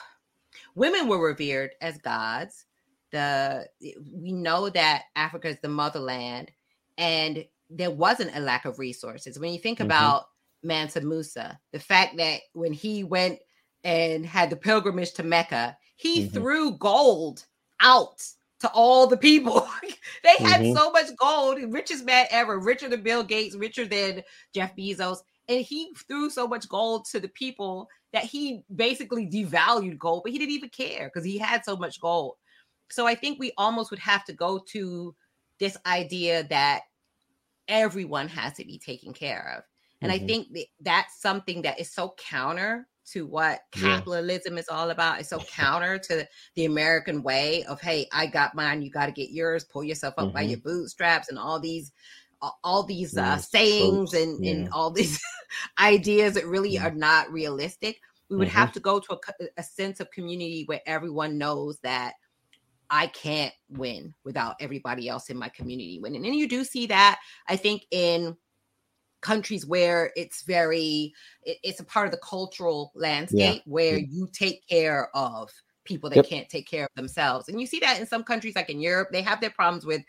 women 0.75 1.07
were 1.07 1.23
revered 1.23 1.71
as 1.81 1.97
gods. 1.97 2.65
The 3.11 3.67
we 4.11 4.31
know 4.31 4.69
that 4.69 5.03
Africa 5.15 5.49
is 5.49 5.57
the 5.61 5.69
motherland, 5.69 6.51
and 6.97 7.45
there 7.69 7.91
wasn't 7.91 8.35
a 8.35 8.39
lack 8.39 8.65
of 8.65 8.79
resources. 8.79 9.39
When 9.39 9.53
you 9.53 9.59
think 9.59 9.79
mm-hmm. 9.79 9.87
about 9.87 10.25
Mansa 10.63 11.01
Musa, 11.01 11.59
the 11.71 11.79
fact 11.79 12.17
that 12.17 12.41
when 12.53 12.73
he 12.73 13.03
went 13.03 13.39
and 13.83 14.25
had 14.25 14.49
the 14.49 14.55
pilgrimage 14.55 15.13
to 15.13 15.23
Mecca, 15.23 15.77
he 15.97 16.23
mm-hmm. 16.23 16.33
threw 16.33 16.77
gold 16.77 17.45
out 17.81 18.23
to 18.61 18.69
all 18.71 19.07
the 19.07 19.17
people. 19.17 19.67
they 20.23 20.37
had 20.37 20.61
mm-hmm. 20.61 20.75
so 20.75 20.91
much 20.91 21.07
gold, 21.17 21.59
richest 21.69 22.05
man 22.05 22.27
ever, 22.31 22.59
richer 22.59 22.87
than 22.87 23.03
Bill 23.03 23.23
Gates, 23.23 23.55
richer 23.55 23.85
than 23.85 24.23
Jeff 24.53 24.75
Bezos. 24.75 25.19
And 25.47 25.65
he 25.65 25.93
threw 26.07 26.29
so 26.29 26.47
much 26.47 26.69
gold 26.69 27.05
to 27.11 27.19
the 27.19 27.27
people 27.27 27.89
that 28.13 28.23
he 28.23 28.63
basically 28.75 29.27
devalued 29.27 29.97
gold, 29.97 30.21
but 30.23 30.31
he 30.31 30.37
didn't 30.37 30.53
even 30.53 30.69
care 30.69 31.09
because 31.11 31.25
he 31.25 31.37
had 31.37 31.65
so 31.65 31.75
much 31.75 31.99
gold. 31.99 32.35
So 32.89 33.07
I 33.07 33.15
think 33.15 33.39
we 33.39 33.51
almost 33.57 33.89
would 33.89 33.99
have 33.99 34.25
to 34.25 34.33
go 34.33 34.59
to 34.69 35.15
this 35.59 35.77
idea 35.85 36.43
that 36.49 36.81
everyone 37.67 38.27
has 38.27 38.53
to 38.53 38.65
be 38.65 38.77
taken 38.77 39.13
care 39.13 39.55
of. 39.57 39.63
And 40.01 40.11
mm-hmm. 40.11 40.23
I 40.23 40.27
think 40.27 40.53
that 40.53 40.65
that's 40.81 41.21
something 41.21 41.61
that 41.63 41.79
is 41.79 41.91
so 41.91 42.13
counter 42.17 42.87
to 43.07 43.25
what 43.25 43.61
capitalism 43.71 44.53
yeah. 44.53 44.59
is 44.59 44.69
all 44.69 44.89
about. 44.89 45.19
It's 45.19 45.29
so 45.29 45.39
counter 45.39 45.97
to 45.99 46.27
the 46.55 46.65
American 46.65 47.23
way 47.23 47.63
of, 47.65 47.81
hey, 47.81 48.07
I 48.11 48.27
got 48.27 48.55
mine, 48.55 48.81
you 48.81 48.89
got 48.89 49.07
to 49.07 49.11
get 49.11 49.31
yours, 49.31 49.63
pull 49.63 49.83
yourself 49.83 50.15
up 50.17 50.25
mm-hmm. 50.25 50.33
by 50.33 50.41
your 50.41 50.59
bootstraps, 50.59 51.29
and 51.29 51.39
all 51.39 51.59
these 51.59 51.91
all 52.63 52.81
these 52.83 53.15
uh, 53.17 53.37
sayings 53.37 54.15
and, 54.15 54.43
yeah. 54.43 54.51
and 54.51 54.69
all 54.69 54.89
these 54.89 55.21
ideas 55.79 56.33
that 56.33 56.47
really 56.47 56.71
yeah. 56.71 56.87
are 56.87 56.91
not 56.91 57.31
realistic. 57.31 57.99
We 58.29 58.37
would 58.37 58.47
mm-hmm. 58.47 58.57
have 58.57 58.71
to 58.71 58.79
go 58.79 58.99
to 58.99 59.13
a, 59.13 59.45
a 59.57 59.63
sense 59.63 59.99
of 59.99 60.09
community 60.09 60.63
where 60.65 60.81
everyone 60.87 61.37
knows 61.37 61.77
that 61.83 62.13
I 62.89 63.07
can't 63.07 63.53
win 63.69 64.13
without 64.23 64.55
everybody 64.59 65.07
else 65.07 65.29
in 65.29 65.37
my 65.37 65.49
community 65.49 65.99
winning. 66.01 66.25
And 66.25 66.35
you 66.35 66.47
do 66.47 66.63
see 66.63 66.87
that, 66.87 67.19
I 67.47 67.55
think, 67.55 67.85
in 67.91 68.35
countries 69.21 69.65
where 69.65 70.11
it's 70.15 70.43
very 70.43 71.13
it, 71.43 71.57
it's 71.63 71.79
a 71.79 71.85
part 71.85 72.05
of 72.05 72.11
the 72.11 72.19
cultural 72.19 72.91
landscape 72.95 73.61
yeah. 73.65 73.71
where 73.71 73.97
you 73.97 74.27
take 74.33 74.67
care 74.67 75.09
of 75.15 75.49
people 75.83 76.09
that 76.09 76.17
yep. 76.17 76.27
can't 76.27 76.49
take 76.49 76.67
care 76.67 76.83
of 76.83 76.89
themselves 76.95 77.47
and 77.47 77.59
you 77.59 77.65
see 77.65 77.79
that 77.79 77.99
in 77.99 78.05
some 78.05 78.23
countries 78.23 78.55
like 78.55 78.69
in 78.69 78.79
europe 78.79 79.09
they 79.11 79.21
have 79.21 79.41
their 79.41 79.49
problems 79.49 79.85
with 79.85 80.01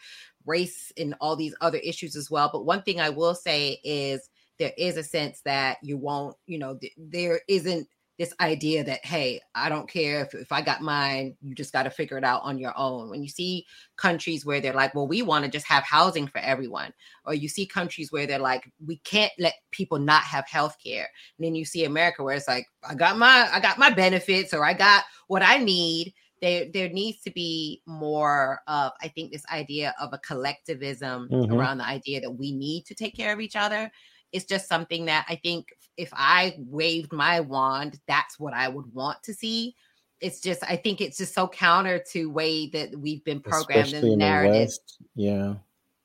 race 0.45 0.93
and 0.99 1.15
all 1.21 1.37
these 1.37 1.55
other 1.61 1.79
issues 1.79 2.17
as 2.17 2.31
well 2.31 2.51
but 2.53 2.67
one 2.67 2.83
thing 2.83 3.01
i 3.01 3.09
will 3.09 3.35
say 3.35 3.79
is 3.85 4.29
there 4.59 4.73
is 4.77 4.97
a 4.97 5.03
sense 5.03 5.41
that 5.45 5.79
you 5.83 5.97
won't 5.97 6.37
you 6.47 6.59
know 6.59 6.77
th- 6.77 6.93
there 6.97 7.41
isn't 7.49 7.89
this 8.23 8.33
idea 8.39 8.85
that 8.85 9.05
hey 9.05 9.41
i 9.57 9.69
don't 9.69 9.91
care 9.91 10.21
if, 10.21 10.33
if 10.33 10.53
i 10.53 10.63
got 10.63 10.81
mine 10.81 11.35
you 11.43 11.57
just 11.57 11.73
got 11.73 11.83
to 11.83 11.91
figure 11.91 12.17
it 12.17 12.23
out 12.23 12.41
on 12.45 12.57
your 12.57 12.73
own 12.79 13.11
when 13.11 13.21
you 13.21 13.29
see 13.29 13.67
countries 13.97 14.47
where 14.47 14.61
they're 14.61 14.73
like 14.73 14.95
well 14.95 15.09
we 15.09 15.23
want 15.23 15.45
to 15.45 15.51
just 15.51 15.67
have 15.67 15.83
housing 15.83 16.29
for 16.29 16.39
everyone 16.39 16.93
or 17.25 17.35
you 17.35 17.49
see 17.49 17.67
countries 17.67 18.13
where 18.13 18.25
they're 18.25 18.39
like 18.39 18.71
we 18.87 18.99
can't 18.99 19.33
let 19.41 19.55
people 19.73 19.99
not 19.99 20.23
have 20.23 20.47
health 20.47 20.77
care 20.81 21.09
and 21.37 21.45
then 21.45 21.57
you 21.57 21.65
see 21.65 21.85
america 21.85 22.23
where 22.23 22.37
it's 22.37 22.47
like 22.47 22.65
i 22.89 22.95
got 22.95 23.19
my 23.19 23.49
i 23.53 23.59
got 23.59 23.77
my 23.77 23.91
benefits 23.91 24.55
or 24.55 24.65
i 24.65 24.73
got 24.73 25.03
what 25.27 25.43
i 25.43 25.57
need 25.57 26.15
there 26.41 26.67
there 26.73 26.91
needs 26.91 27.21
to 27.23 27.31
be 27.33 27.83
more 27.87 28.61
of 28.69 28.93
i 29.03 29.09
think 29.09 29.33
this 29.33 29.45
idea 29.53 29.93
of 30.01 30.13
a 30.13 30.19
collectivism 30.19 31.29
mm-hmm. 31.29 31.53
around 31.53 31.79
the 31.79 31.87
idea 31.87 32.21
that 32.21 32.31
we 32.31 32.53
need 32.53 32.87
to 32.87 32.95
take 32.95 33.17
care 33.17 33.33
of 33.33 33.41
each 33.41 33.57
other 33.57 33.91
it's 34.33 34.47
just 34.47 34.69
something 34.69 35.05
that 35.05 35.27
I 35.29 35.37
think 35.37 35.69
if 35.97 36.11
I 36.13 36.57
waved 36.59 37.13
my 37.13 37.41
wand, 37.41 37.99
that's 38.07 38.39
what 38.39 38.55
I 38.55 38.69
would 38.69 38.93
want 38.95 39.23
to 39.25 39.35
see. 39.35 39.75
It's 40.21 40.41
just 40.41 40.63
I 40.63 40.77
think 40.77 41.01
it's 41.01 41.19
just 41.19 41.35
so 41.35 41.49
counter 41.49 42.03
to 42.13 42.31
way 42.31 42.69
that 42.69 42.97
we've 42.97 43.25
been 43.25 43.41
programmed 43.41 43.87
Especially 43.89 44.13
in 44.13 44.19
the 44.19 44.25
narrative. 44.25 44.71
The 45.17 45.23
yeah. 45.23 45.55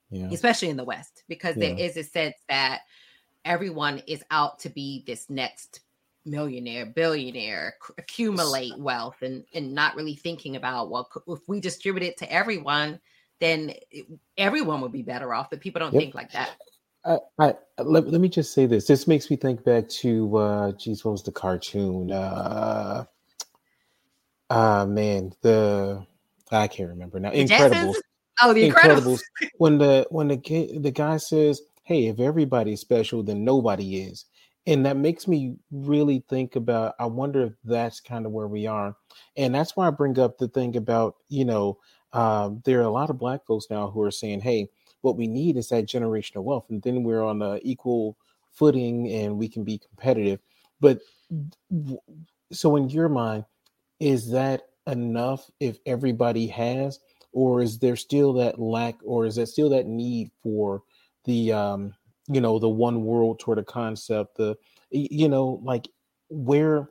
Yeah. 0.10 0.30
Especially 0.32 0.70
in 0.70 0.78
the 0.78 0.86
West, 0.86 1.24
because 1.28 1.58
yeah. 1.58 1.68
there 1.68 1.80
is 1.80 1.98
a 1.98 2.04
sense 2.04 2.36
that 2.48 2.82
everyone 3.44 4.02
is 4.08 4.24
out 4.32 4.60
to 4.60 4.70
be 4.70 5.04
this 5.06 5.30
next 5.30 5.82
millionaire, 6.26 6.86
billionaire, 6.86 7.76
accumulate 7.98 8.78
wealth, 8.78 9.22
and 9.22 9.44
and 9.54 9.74
not 9.74 9.96
really 9.96 10.16
thinking 10.16 10.56
about 10.56 10.90
well, 10.90 11.10
if 11.28 11.40
we 11.48 11.60
distribute 11.60 12.04
it 12.04 12.18
to 12.18 12.32
everyone, 12.32 13.00
then 13.40 13.74
everyone 14.38 14.82
would 14.82 14.92
be 14.92 15.04
better 15.04 15.34
off. 15.34 15.50
But 15.50 15.62
people 15.62 15.80
don't 15.80 15.94
yep. 15.94 16.02
think 16.02 16.16
like 16.16 16.32
that. 16.32 16.52
I, 17.08 17.20
I 17.40 17.54
let, 17.80 18.08
let 18.08 18.22
me 18.22 18.30
just 18.30 18.54
say 18.54 18.66
this. 18.66 18.86
This 18.86 19.08
makes 19.08 19.30
me 19.30 19.38
think 19.38 19.64
back 19.64 19.88
to 19.90 20.38
uh 20.38 20.72
geez, 20.74 21.06
what 21.06 21.12
was 21.12 21.24
the 21.24 21.32
cartoon? 21.32 22.12
Uh 22.12 23.06
uh 24.50 24.86
man, 24.86 25.32
the 25.42 26.06
I 26.52 26.68
can't 26.68 26.90
remember 26.90 27.20
now. 27.20 27.32
Incredibles. 27.32 27.96
Oh, 28.42 28.54
the 28.54 28.70
Incredibles. 28.70 29.22
when 29.58 29.78
the 29.78 30.06
when 30.10 30.28
the 30.28 30.80
the 30.80 30.92
guy 30.92 31.18
says, 31.18 31.62
"Hey, 31.84 32.08
if 32.08 32.20
everybody's 32.20 32.82
special, 32.82 33.24
then 33.24 33.44
nobody 33.44 34.02
is," 34.02 34.26
and 34.66 34.86
that 34.86 34.98
makes 34.98 35.28
me 35.28 35.56
really 35.72 36.24
think 36.30 36.56
about. 36.56 36.96
I 37.00 37.06
wonder 37.06 37.44
if 37.44 37.54
that's 37.64 38.00
kind 38.00 38.26
of 38.26 38.32
where 38.32 38.48
we 38.48 38.68
are, 38.68 38.96
and 39.36 39.56
that's 39.56 39.76
why 39.76 39.88
I 39.88 39.92
bring 39.92 40.20
up 40.20 40.38
the 40.38 40.48
thing 40.48 40.76
about 40.78 41.16
you 41.30 41.46
know 41.46 41.80
um, 42.14 42.62
there 42.66 42.80
are 42.80 42.84
a 42.84 42.90
lot 42.90 43.10
of 43.10 43.18
black 43.18 43.46
folks 43.46 43.68
now 43.70 43.90
who 43.90 44.02
are 44.02 44.12
saying, 44.12 44.42
"Hey, 44.42 44.70
what 45.02 45.18
we 45.18 45.28
need 45.28 45.58
is 45.58 45.70
that 45.70 45.86
generational 45.86 46.44
wealth, 46.44 46.66
and 46.70 46.82
then 46.82 47.04
we're 47.04 47.24
on 47.24 47.42
a 47.42 47.60
equal 47.64 48.18
footing 48.52 49.12
and 49.12 49.38
we 49.38 49.48
can 49.48 49.64
be 49.64 49.78
competitive." 49.78 50.40
But 50.80 51.00
so, 52.52 52.76
in 52.76 52.90
your 52.90 53.10
mind, 53.10 53.46
is 54.00 54.32
that 54.32 54.64
enough 54.86 55.50
if 55.60 55.80
everybody 55.86 56.48
has, 56.48 57.00
or 57.32 57.62
is 57.62 57.80
there 57.80 57.96
still 57.96 58.34
that 58.34 58.60
lack, 58.60 58.96
or 59.04 59.26
is 59.26 59.36
there 59.36 59.46
still 59.46 59.70
that 59.70 59.88
need 59.88 60.32
for 60.42 60.84
the 61.26 61.52
um, 61.52 61.94
you 62.28 62.42
know 62.42 62.60
the 62.60 62.70
one 62.70 63.04
world 63.04 63.40
toward 63.40 63.60
a 63.60 63.64
concept, 63.64 64.38
the 64.38 64.58
you 64.92 65.30
know 65.30 65.60
like 65.64 65.88
where 66.30 66.90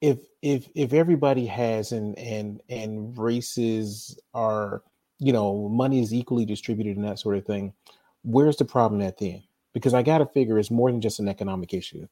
if 0.00 0.18
if 0.42 0.68
if 0.74 0.92
everybody 0.92 1.46
has 1.46 1.92
and 1.92 2.18
and 2.18 2.62
and 2.68 3.16
races 3.18 4.18
are 4.34 4.82
you 5.18 5.32
know 5.32 5.68
money 5.68 6.00
is 6.00 6.12
equally 6.12 6.44
distributed 6.44 6.96
and 6.96 7.04
that 7.04 7.18
sort 7.18 7.36
of 7.36 7.44
thing 7.44 7.72
where's 8.24 8.56
the 8.56 8.64
problem 8.64 9.00
at 9.00 9.16
the 9.18 9.34
end? 9.34 9.42
Because 9.74 9.94
i 9.94 10.02
gotta 10.02 10.26
figure 10.26 10.58
it's 10.58 10.70
more 10.70 10.90
than 10.90 11.00
just 11.00 11.20
an 11.20 11.28
economic 11.28 11.74
issue. 11.74 12.06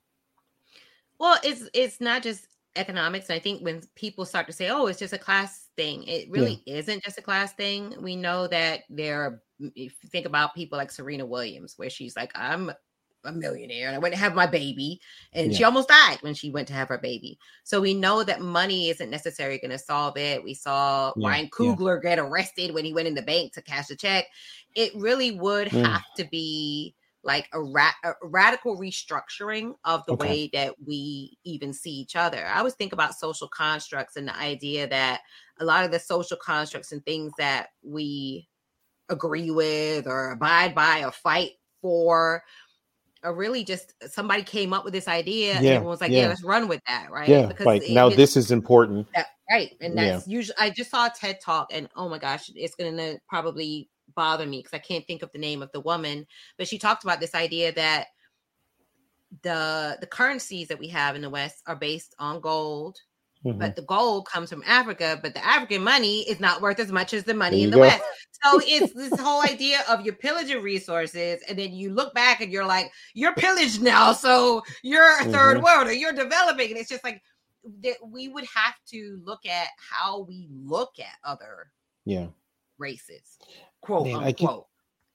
Well 1.18 1.38
it's 1.42 1.68
it's 1.72 2.00
not 2.00 2.22
just 2.22 2.46
economics 2.76 3.30
i 3.30 3.38
think 3.38 3.62
when 3.64 3.80
people 3.94 4.26
start 4.26 4.46
to 4.46 4.52
say 4.52 4.68
oh 4.68 4.86
it's 4.86 4.98
just 4.98 5.14
a 5.14 5.18
class 5.18 5.70
thing 5.78 6.04
it 6.04 6.30
really 6.30 6.62
yeah. 6.66 6.76
isn't 6.76 7.02
just 7.02 7.18
a 7.18 7.22
class 7.22 7.54
thing. 7.54 7.94
We 8.00 8.16
know 8.16 8.46
that 8.48 8.82
there 8.90 9.22
are 9.22 9.42
if 9.58 9.94
you 10.02 10.08
think 10.10 10.26
about 10.26 10.54
people 10.54 10.76
like 10.76 10.90
serena 10.90 11.24
williams 11.24 11.74
where 11.78 11.88
she's 11.88 12.14
like 12.14 12.30
i'm 12.34 12.70
a 13.26 13.32
millionaire 13.32 13.88
and 13.88 13.96
I 13.96 13.98
went 13.98 14.14
to 14.14 14.20
have 14.20 14.34
my 14.34 14.46
baby. 14.46 15.00
And 15.32 15.52
yeah. 15.52 15.58
she 15.58 15.64
almost 15.64 15.88
died 15.88 16.18
when 16.20 16.34
she 16.34 16.50
went 16.50 16.68
to 16.68 16.74
have 16.74 16.88
her 16.88 16.98
baby. 16.98 17.38
So 17.64 17.80
we 17.80 17.94
know 17.94 18.22
that 18.22 18.40
money 18.40 18.88
isn't 18.88 19.10
necessarily 19.10 19.58
going 19.58 19.70
to 19.70 19.78
solve 19.78 20.16
it. 20.16 20.42
We 20.42 20.54
saw 20.54 21.12
yeah. 21.16 21.28
Ryan 21.28 21.48
Coogler 21.48 22.00
yeah. 22.02 22.16
get 22.16 22.18
arrested 22.18 22.72
when 22.72 22.84
he 22.84 22.92
went 22.92 23.08
in 23.08 23.14
the 23.14 23.22
bank 23.22 23.52
to 23.54 23.62
cash 23.62 23.90
a 23.90 23.96
check. 23.96 24.26
It 24.74 24.92
really 24.94 25.32
would 25.32 25.68
mm. 25.68 25.84
have 25.84 26.04
to 26.16 26.24
be 26.30 26.94
like 27.26 27.48
a, 27.52 27.60
ra- 27.60 27.90
a, 28.04 28.12
radical 28.22 28.78
restructuring 28.78 29.74
of 29.84 30.06
the 30.06 30.12
okay. 30.12 30.26
way 30.26 30.50
that 30.52 30.74
we 30.86 31.36
even 31.44 31.72
see 31.72 31.90
each 31.90 32.14
other. 32.14 32.46
I 32.46 32.58
always 32.58 32.74
think 32.74 32.92
about 32.92 33.16
social 33.16 33.48
constructs 33.48 34.16
and 34.16 34.28
the 34.28 34.36
idea 34.36 34.86
that 34.86 35.22
a 35.58 35.64
lot 35.64 35.84
of 35.84 35.90
the 35.90 35.98
social 35.98 36.36
constructs 36.36 36.92
and 36.92 37.04
things 37.04 37.32
that 37.38 37.70
we 37.82 38.48
agree 39.08 39.50
with 39.50 40.06
or 40.06 40.30
abide 40.30 40.74
by 40.74 41.04
or 41.04 41.10
fight 41.10 41.52
for 41.80 42.42
or 43.22 43.34
really 43.34 43.64
just 43.64 43.94
uh, 44.04 44.08
somebody 44.08 44.42
came 44.42 44.72
up 44.72 44.84
with 44.84 44.92
this 44.92 45.08
idea 45.08 45.52
yeah, 45.52 45.56
and 45.56 45.66
everyone 45.66 45.90
was 45.90 46.00
like, 46.00 46.10
yeah. 46.10 46.22
yeah. 46.22 46.28
let's 46.28 46.44
run 46.44 46.68
with 46.68 46.80
that, 46.86 47.10
right? 47.10 47.28
Yeah, 47.28 47.46
because 47.46 47.66
like 47.66 47.82
now 47.88 48.08
this 48.08 48.36
is 48.36 48.50
important. 48.50 49.06
That, 49.14 49.26
right. 49.50 49.72
And 49.80 49.96
that's 49.96 50.26
yeah. 50.26 50.36
usually 50.36 50.56
I 50.58 50.70
just 50.70 50.90
saw 50.90 51.06
a 51.06 51.10
TED 51.10 51.40
talk 51.40 51.68
and 51.72 51.88
oh 51.96 52.08
my 52.08 52.18
gosh, 52.18 52.50
it's 52.54 52.74
gonna 52.74 53.16
probably 53.28 53.88
bother 54.14 54.46
me 54.46 54.58
because 54.58 54.74
I 54.74 54.78
can't 54.78 55.06
think 55.06 55.22
of 55.22 55.32
the 55.32 55.38
name 55.38 55.62
of 55.62 55.72
the 55.72 55.80
woman, 55.80 56.26
but 56.58 56.68
she 56.68 56.78
talked 56.78 57.04
about 57.04 57.20
this 57.20 57.34
idea 57.34 57.72
that 57.72 58.06
the 59.42 59.98
the 60.00 60.06
currencies 60.06 60.68
that 60.68 60.78
we 60.78 60.88
have 60.88 61.16
in 61.16 61.22
the 61.22 61.30
West 61.30 61.62
are 61.66 61.76
based 61.76 62.14
on 62.18 62.40
gold, 62.40 62.98
Mm-hmm. 63.46 63.58
But 63.60 63.76
the 63.76 63.82
gold 63.82 64.26
comes 64.26 64.50
from 64.50 64.64
Africa, 64.66 65.18
but 65.22 65.34
the 65.34 65.44
African 65.44 65.82
money 65.84 66.20
is 66.28 66.40
not 66.40 66.60
worth 66.60 66.80
as 66.80 66.90
much 66.90 67.14
as 67.14 67.22
the 67.22 67.34
money 67.34 67.62
in 67.62 67.70
the 67.70 67.76
go. 67.76 67.82
West. 67.82 68.02
So 68.42 68.60
it's 68.64 68.92
this 68.92 69.18
whole 69.20 69.42
idea 69.42 69.82
of 69.88 70.04
you're 70.04 70.14
pillaging 70.14 70.62
resources, 70.62 71.40
and 71.48 71.56
then 71.56 71.72
you 71.72 71.92
look 71.92 72.12
back 72.12 72.40
and 72.40 72.50
you're 72.50 72.66
like, 72.66 72.90
you're 73.14 73.34
pillaged 73.34 73.80
now, 73.82 74.12
so 74.12 74.62
you're 74.82 75.20
a 75.20 75.24
3rd 75.24 75.30
mm-hmm. 75.30 75.64
world 75.64 75.86
or 75.86 75.92
you're 75.92 76.12
developing. 76.12 76.70
And 76.70 76.78
it's 76.78 76.88
just 76.88 77.04
like 77.04 77.22
that 77.82 77.96
we 78.04 78.28
would 78.28 78.46
have 78.52 78.74
to 78.88 79.20
look 79.24 79.46
at 79.46 79.68
how 79.78 80.22
we 80.22 80.48
look 80.50 80.92
at 80.98 81.14
other 81.24 81.70
yeah 82.04 82.26
races, 82.78 83.38
quote 83.80 84.06
Man, 84.06 84.24
unquote. 84.24 84.66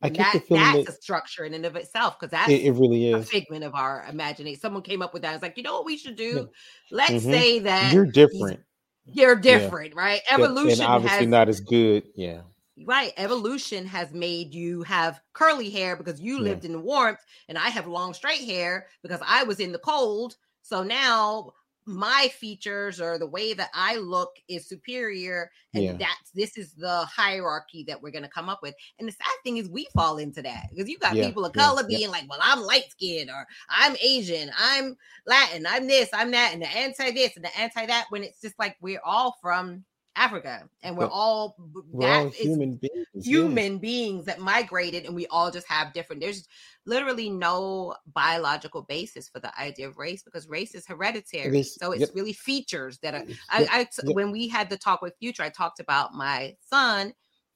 I 0.02 0.10
get 0.10 0.18
that, 0.18 0.34
the 0.34 0.40
feeling 0.40 0.64
that's 0.64 0.86
that 0.86 0.98
a 0.98 1.02
structure 1.02 1.46
in 1.46 1.54
and 1.54 1.66
of 1.66 1.76
itself 1.76 2.20
because 2.20 2.32
that's 2.32 2.50
it, 2.50 2.62
it, 2.62 2.72
really 2.72 3.10
is 3.10 3.24
a 3.24 3.28
figment 3.28 3.64
of 3.64 3.76
our 3.76 4.06
imagination. 4.10 4.60
Someone 4.60 4.82
came 4.82 5.02
up 5.02 5.14
with 5.14 5.22
that. 5.22 5.34
It's 5.34 5.44
like, 5.44 5.58
you 5.58 5.64
know 5.64 5.74
what 5.74 5.86
we 5.86 5.98
should 5.98 6.16
do? 6.16 6.50
Let's 6.90 7.12
mm-hmm. 7.12 7.32
say 7.32 7.60
that 7.60 7.94
you're 7.94 8.06
different. 8.06 8.60
You're 9.06 9.36
different, 9.36 9.94
yeah. 9.96 10.02
right? 10.02 10.22
Evolution 10.30 10.84
and 10.84 10.92
obviously 10.92 11.20
has, 11.20 11.28
not 11.28 11.50
as 11.50 11.60
good. 11.60 12.04
Yeah. 12.16 12.42
Right. 12.86 13.14
Evolution 13.18 13.86
has 13.86 14.12
made 14.14 14.54
you 14.54 14.84
have 14.84 15.22
curly 15.34 15.70
hair 15.70 15.96
because 15.96 16.22
you 16.22 16.38
yeah. 16.38 16.44
lived 16.44 16.66
in 16.66 16.72
the 16.72 16.80
warmth, 16.80 17.20
and 17.48 17.58
I 17.58 17.70
have 17.70 17.88
long 17.88 18.14
straight 18.14 18.42
hair 18.42 18.88
because 19.04 19.22
I 19.28 19.44
was 19.44 19.60
in 19.60 19.72
the 19.72 19.80
cold. 19.80 20.36
So 20.62 20.84
now 20.84 21.52
my 21.86 22.30
features 22.34 23.02
or 23.02 23.18
the 23.18 23.28
way 23.28 23.54
that 23.54 23.70
I 23.74 23.98
look 23.98 24.32
is 24.48 24.68
superior. 24.68 25.52
And 25.74 25.84
yeah. 25.84 25.94
that's 25.94 26.32
this 26.34 26.58
is 26.58 26.74
the 26.74 27.06
hierarchy 27.06 27.84
that 27.88 28.02
we're 28.02 28.12
gonna 28.12 28.30
come 28.30 28.50
up 28.50 28.60
with. 28.62 28.76
And 29.00 29.08
the 29.08 29.14
sad 29.14 29.38
thing 29.44 29.58
is 29.58 29.70
we 29.70 29.88
fall 29.94 30.18
into 30.18 30.42
that 30.42 30.68
because 30.70 30.90
you 30.90 30.98
got 31.00 31.16
yeah. 31.16 31.28
people 31.28 31.46
of 31.46 31.54
color 31.54 31.84
yeah. 31.88 31.98
being 31.98 32.12
like, 32.12 32.30
Well, 32.30 32.40
I'm 32.42 32.62
light 32.62 32.90
skinned 32.90 33.30
or 33.30 33.46
I'm 33.70 33.96
Asian, 34.02 34.52
I'm 34.58 34.96
Latin, 35.26 35.66
I'm 35.68 35.88
this, 35.88 36.10
I'm 36.14 36.32
that, 36.32 36.54
and 36.54 36.62
the 36.62 36.70
anti 36.70 37.12
this 37.12 37.36
and 37.36 37.46
the 37.46 37.58
anti 37.60 37.86
that 37.86 38.06
when 38.10 38.24
it's 38.24 38.42
just 38.42 38.58
like 38.60 38.78
we're 38.82 39.02
all 39.04 39.38
from 39.42 39.84
Africa, 40.16 40.68
and 40.84 40.98
we're 40.98 41.06
but 41.06 41.14
all 41.14 41.56
we're 41.90 42.08
all 42.08 42.30
human 42.30 42.76
beings. 42.76 43.26
Human 43.26 43.78
beings 43.78 44.26
that 44.26 44.40
migrated, 44.40 45.06
and 45.06 45.16
we 45.16 45.26
all 45.28 45.52
just 45.52 45.68
have 45.68 45.94
different. 45.94 46.22
There's 46.22 46.48
literally 46.86 47.30
no 47.30 47.96
biological 48.14 48.82
basis 48.82 49.30
for 49.30 49.40
the 49.40 49.58
idea 49.60 49.88
of 49.88 49.98
race 49.98 50.22
because 50.24 50.50
race 50.50 50.76
is 50.76 50.86
hereditary. 50.86 51.58
It 51.58 51.62
is, 51.62 51.76
so 51.76 51.92
it's 51.92 52.02
yep. 52.02 52.10
really 52.14 52.34
features 52.34 53.00
that 53.00 53.14
are. 53.14 53.24
I, 53.50 53.68
I 53.72 53.88
yep. 54.04 54.16
when 54.16 54.32
we 54.32 54.48
had 54.48 54.70
the 54.70 54.78
talk 54.78 55.02
with 55.02 55.16
Future, 55.20 55.44
I 55.44 55.50
talked 55.50 55.80
about 55.80 56.14
my 56.14 56.56
son, 56.70 57.14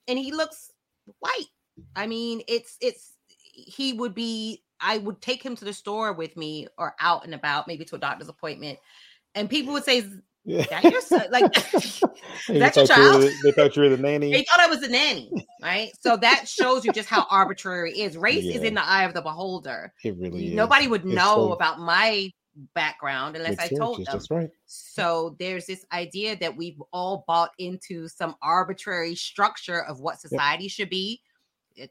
and 0.07 0.17
he 0.17 0.31
looks 0.31 0.71
white. 1.19 1.47
I 1.95 2.07
mean, 2.07 2.41
it's 2.47 2.77
it's 2.79 3.13
he 3.27 3.93
would 3.93 4.15
be. 4.15 4.63
I 4.79 4.97
would 4.97 5.21
take 5.21 5.41
him 5.41 5.55
to 5.55 5.65
the 5.65 5.73
store 5.73 6.13
with 6.13 6.35
me 6.35 6.67
or 6.77 6.95
out 6.99 7.23
and 7.23 7.33
about, 7.33 7.65
maybe 7.67 7.85
to 7.85 7.95
a 7.95 7.99
doctor's 7.99 8.29
appointment, 8.29 8.79
and 9.33 9.49
people 9.49 9.73
would 9.73 9.85
say 9.85 10.05
yeah. 10.45 10.65
That 10.69 10.83
your 10.83 11.01
son, 11.01 11.25
like 11.31 11.51
that's 12.47 12.77
your 12.77 12.87
child. 12.87 13.23
The, 13.23 13.35
they 13.43 13.51
thought 13.51 13.75
you 13.75 13.81
were 13.81 13.89
the 13.89 13.97
nanny. 13.97 14.31
They 14.31 14.43
thought 14.43 14.59
I 14.59 14.67
was 14.67 14.81
the 14.81 14.87
nanny, 14.87 15.31
right? 15.61 15.91
So 15.99 16.17
that 16.17 16.47
shows 16.47 16.85
you 16.85 16.93
just 16.93 17.09
how 17.09 17.25
arbitrary 17.31 17.91
it 17.91 17.97
is. 17.97 18.17
Race 18.17 18.43
yeah. 18.43 18.55
is 18.55 18.63
in 18.63 18.75
the 18.75 18.85
eye 18.85 19.03
of 19.03 19.13
the 19.13 19.21
beholder. 19.21 19.91
It 20.03 20.15
really 20.17 20.49
is. 20.49 20.53
Nobody 20.53 20.87
would 20.87 21.03
know 21.03 21.35
so, 21.35 21.53
about 21.53 21.79
my 21.79 22.31
background 22.73 23.35
unless 23.35 23.57
I 23.59 23.67
told 23.67 23.97
them. 23.97 24.05
That's 24.11 24.29
right. 24.29 24.49
So 24.67 25.35
there's 25.39 25.65
this 25.65 25.83
idea 25.91 26.37
that 26.37 26.55
we've 26.55 26.81
all 26.93 27.23
bought 27.27 27.51
into 27.57 28.07
some 28.07 28.35
arbitrary 28.41 29.15
structure 29.15 29.83
of 29.83 29.99
what 29.99 30.21
society 30.21 30.65
yep. 30.65 30.71
should 30.71 30.89
be 30.89 31.21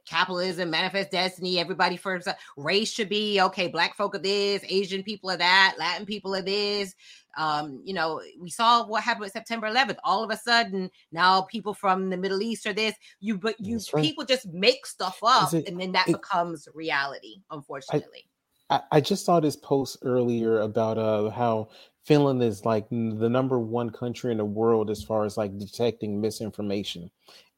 capitalism, 0.06 0.70
manifest 0.70 1.10
destiny, 1.10 1.58
everybody 1.58 1.96
for 1.96 2.20
race 2.56 2.90
should 2.90 3.08
be 3.08 3.40
okay. 3.40 3.68
Black 3.68 3.96
folk 3.96 4.14
are 4.14 4.18
this, 4.18 4.64
Asian 4.68 5.02
people 5.02 5.30
are 5.30 5.36
that, 5.36 5.74
Latin 5.78 6.06
people 6.06 6.34
are 6.34 6.42
this. 6.42 6.94
Um, 7.36 7.80
you 7.84 7.94
know, 7.94 8.20
we 8.40 8.50
saw 8.50 8.86
what 8.86 9.02
happened 9.02 9.22
with 9.22 9.32
September 9.32 9.68
11th. 9.68 9.96
All 10.04 10.22
of 10.22 10.30
a 10.30 10.36
sudden, 10.36 10.90
now 11.10 11.42
people 11.42 11.74
from 11.74 12.10
the 12.10 12.16
Middle 12.16 12.42
East 12.42 12.66
are 12.66 12.72
this. 12.72 12.94
You, 13.20 13.38
but 13.38 13.56
you 13.58 13.80
right. 13.92 14.04
people 14.04 14.24
just 14.24 14.46
make 14.52 14.86
stuff 14.86 15.18
up, 15.22 15.52
it, 15.52 15.68
and 15.68 15.80
then 15.80 15.92
that 15.92 16.08
it, 16.08 16.12
becomes 16.12 16.68
reality. 16.74 17.42
Unfortunately, 17.50 18.28
I, 18.70 18.80
I 18.92 19.00
just 19.00 19.24
saw 19.24 19.40
this 19.40 19.56
post 19.56 19.98
earlier 20.02 20.60
about 20.60 20.98
uh 20.98 21.30
how 21.30 21.70
Finland 22.04 22.42
is 22.42 22.64
like 22.64 22.88
the 22.88 23.28
number 23.28 23.58
one 23.58 23.90
country 23.90 24.30
in 24.30 24.38
the 24.38 24.44
world 24.44 24.90
as 24.90 25.02
far 25.02 25.24
as 25.24 25.36
like 25.36 25.58
detecting 25.58 26.20
misinformation. 26.20 27.10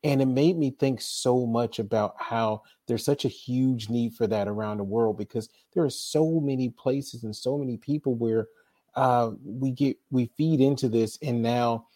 And 0.04 0.22
it 0.22 0.26
made 0.26 0.56
me 0.56 0.70
think 0.70 1.00
so 1.00 1.46
much 1.46 1.80
about 1.80 2.14
how 2.18 2.62
there's 2.87 3.04
such 3.04 3.24
a 3.24 3.28
huge 3.28 3.88
need 3.88 4.14
for 4.14 4.26
that 4.28 4.46
around 4.46 4.76
the 4.76 4.85
world 4.85 5.18
because 5.18 5.48
there 5.72 5.82
are 5.82 5.90
so 5.90 6.38
many 6.38 6.70
places 6.70 7.24
and 7.24 7.35
so 7.35 7.59
many 7.59 7.76
people 7.76 8.14
where 8.14 8.46
uh, 8.94 9.32
we 9.44 9.72
get 9.72 9.98
we 10.11 10.30
feed 10.38 10.61
into 10.61 10.88
this, 10.88 11.18
and 11.22 11.42
now 11.42 11.87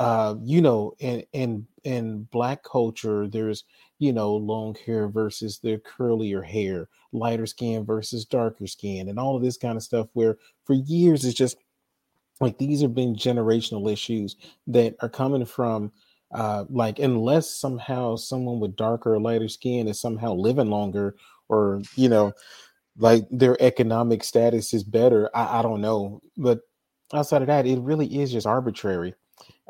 uh, 0.00 0.34
you 0.42 0.62
know, 0.62 0.94
in 0.98 1.22
in 1.34 1.66
in 1.84 2.22
black 2.32 2.64
culture, 2.64 3.28
there's 3.28 3.64
you 3.98 4.14
know 4.14 4.34
long 4.34 4.74
hair 4.86 5.08
versus 5.08 5.58
the 5.58 5.78
curlier 5.78 6.44
hair, 6.44 6.88
lighter 7.12 7.46
skin 7.46 7.84
versus 7.84 8.24
darker 8.24 8.66
skin, 8.66 9.10
and 9.10 9.18
all 9.18 9.36
of 9.36 9.42
this 9.42 9.58
kind 9.58 9.76
of 9.76 9.82
stuff. 9.82 10.08
Where 10.14 10.38
for 10.64 10.72
years 10.72 11.26
it's 11.26 11.36
just 11.36 11.58
like 12.40 12.58
these 12.58 12.80
have 12.80 12.94
been 12.94 13.14
generational 13.14 13.92
issues 13.92 14.36
that 14.66 14.96
are 15.00 15.08
coming 15.08 15.44
from 15.44 15.92
uh, 16.32 16.64
like 16.68 16.98
unless 16.98 17.50
somehow 17.50 18.16
someone 18.16 18.60
with 18.60 18.76
darker 18.76 19.14
or 19.14 19.20
lighter 19.20 19.48
skin 19.48 19.88
is 19.88 20.00
somehow 20.00 20.32
living 20.32 20.70
longer 20.70 21.16
or 21.48 21.82
you 21.96 22.08
know 22.08 22.32
like 22.96 23.26
their 23.30 23.60
economic 23.60 24.22
status 24.24 24.72
is 24.72 24.84
better 24.84 25.30
I, 25.34 25.58
I 25.58 25.62
don't 25.62 25.80
know. 25.80 26.20
But 26.36 26.60
outside 27.12 27.42
of 27.42 27.48
that 27.48 27.66
it 27.66 27.80
really 27.80 28.20
is 28.20 28.32
just 28.32 28.46
arbitrary. 28.46 29.14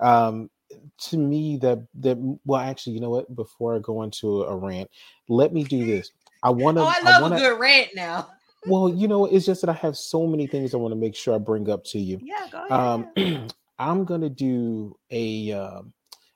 Um 0.01 0.51
to 0.99 1.17
me 1.19 1.57
that 1.59 1.85
that 1.95 2.17
well 2.45 2.61
actually 2.61 2.95
you 2.95 3.01
know 3.01 3.11
what? 3.11 3.35
Before 3.35 3.75
i 3.75 3.79
go 3.79 4.03
into 4.03 4.43
a 4.43 4.57
rant 4.57 4.91
let 5.29 5.53
me 5.53 5.65
do 5.65 5.87
this. 5.87 6.11
I 6.43 6.51
want 6.51 6.77
to 6.77 6.83
oh, 6.83 6.87
i 6.87 7.01
love 7.01 7.15
I 7.15 7.23
wanna, 7.23 7.37
a 7.37 7.39
good 7.39 7.59
rant 7.59 7.91
now 7.95 8.29
well 8.67 8.89
you 8.89 9.09
know 9.09 9.25
it's 9.27 9.47
just 9.47 9.61
that 9.63 9.71
i 9.71 9.73
have 9.73 9.97
so 9.97 10.27
many 10.27 10.47
things 10.47 10.75
i 10.75 10.77
want 10.77 10.93
to 10.93 10.97
make 10.99 11.15
sure 11.15 11.35
i 11.35 11.39
bring 11.39 11.69
up 11.71 11.83
to 11.85 11.99
you 11.99 12.19
yeah 12.23 12.47
go 12.51 12.59
ahead. 12.69 12.73
um 13.17 13.49
i'm 13.79 14.05
gonna 14.05 14.29
do 14.29 14.95
a 15.11 15.53
um 15.53 15.93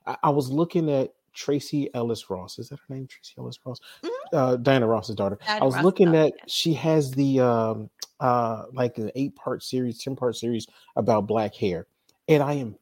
I, 0.06 0.16
I 0.24 0.30
was 0.30 0.50
looking 0.50 0.90
at 0.90 1.12
Tracee 1.32 1.90
Ellis 1.94 2.30
Ross. 2.30 2.60
Is 2.60 2.68
that 2.68 2.78
her 2.78 2.94
name? 2.94 3.08
Tracee 3.08 3.34
Ellis 3.38 3.58
Ross, 3.66 3.80
Mhm. 4.04 4.10
uh, 4.32 4.54
Diana 4.56 4.86
Ross's 4.86 5.16
daughter. 5.16 5.36
Diana 5.44 5.62
I 5.62 5.64
was 5.64 5.74
Ross's 5.74 5.84
looking 5.84 6.06
daughter, 6.12 6.18
at 6.28 6.32
yeah. 6.36 6.44
she 6.46 6.74
has 6.74 7.10
the 7.10 7.40
um 7.40 7.90
uh 8.20 8.64
like 8.72 8.98
an 8.98 9.10
eight 9.16 9.34
part 9.34 9.62
series, 9.64 10.00
ten 10.02 10.14
part 10.14 10.36
series 10.36 10.66
about 10.94 11.26
black 11.26 11.54
hair, 11.54 11.86
and 12.28 12.40
I 12.42 12.52
am 12.54 12.76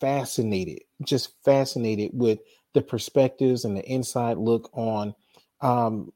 fascinated, 0.00 0.80
just 1.04 1.34
fascinated 1.44 2.10
with 2.14 2.38
the 2.72 2.80
perspectives 2.80 3.64
and 3.66 3.76
the 3.76 3.84
inside 3.84 4.38
look 4.38 4.70
on 4.72 5.14
um 5.60 6.12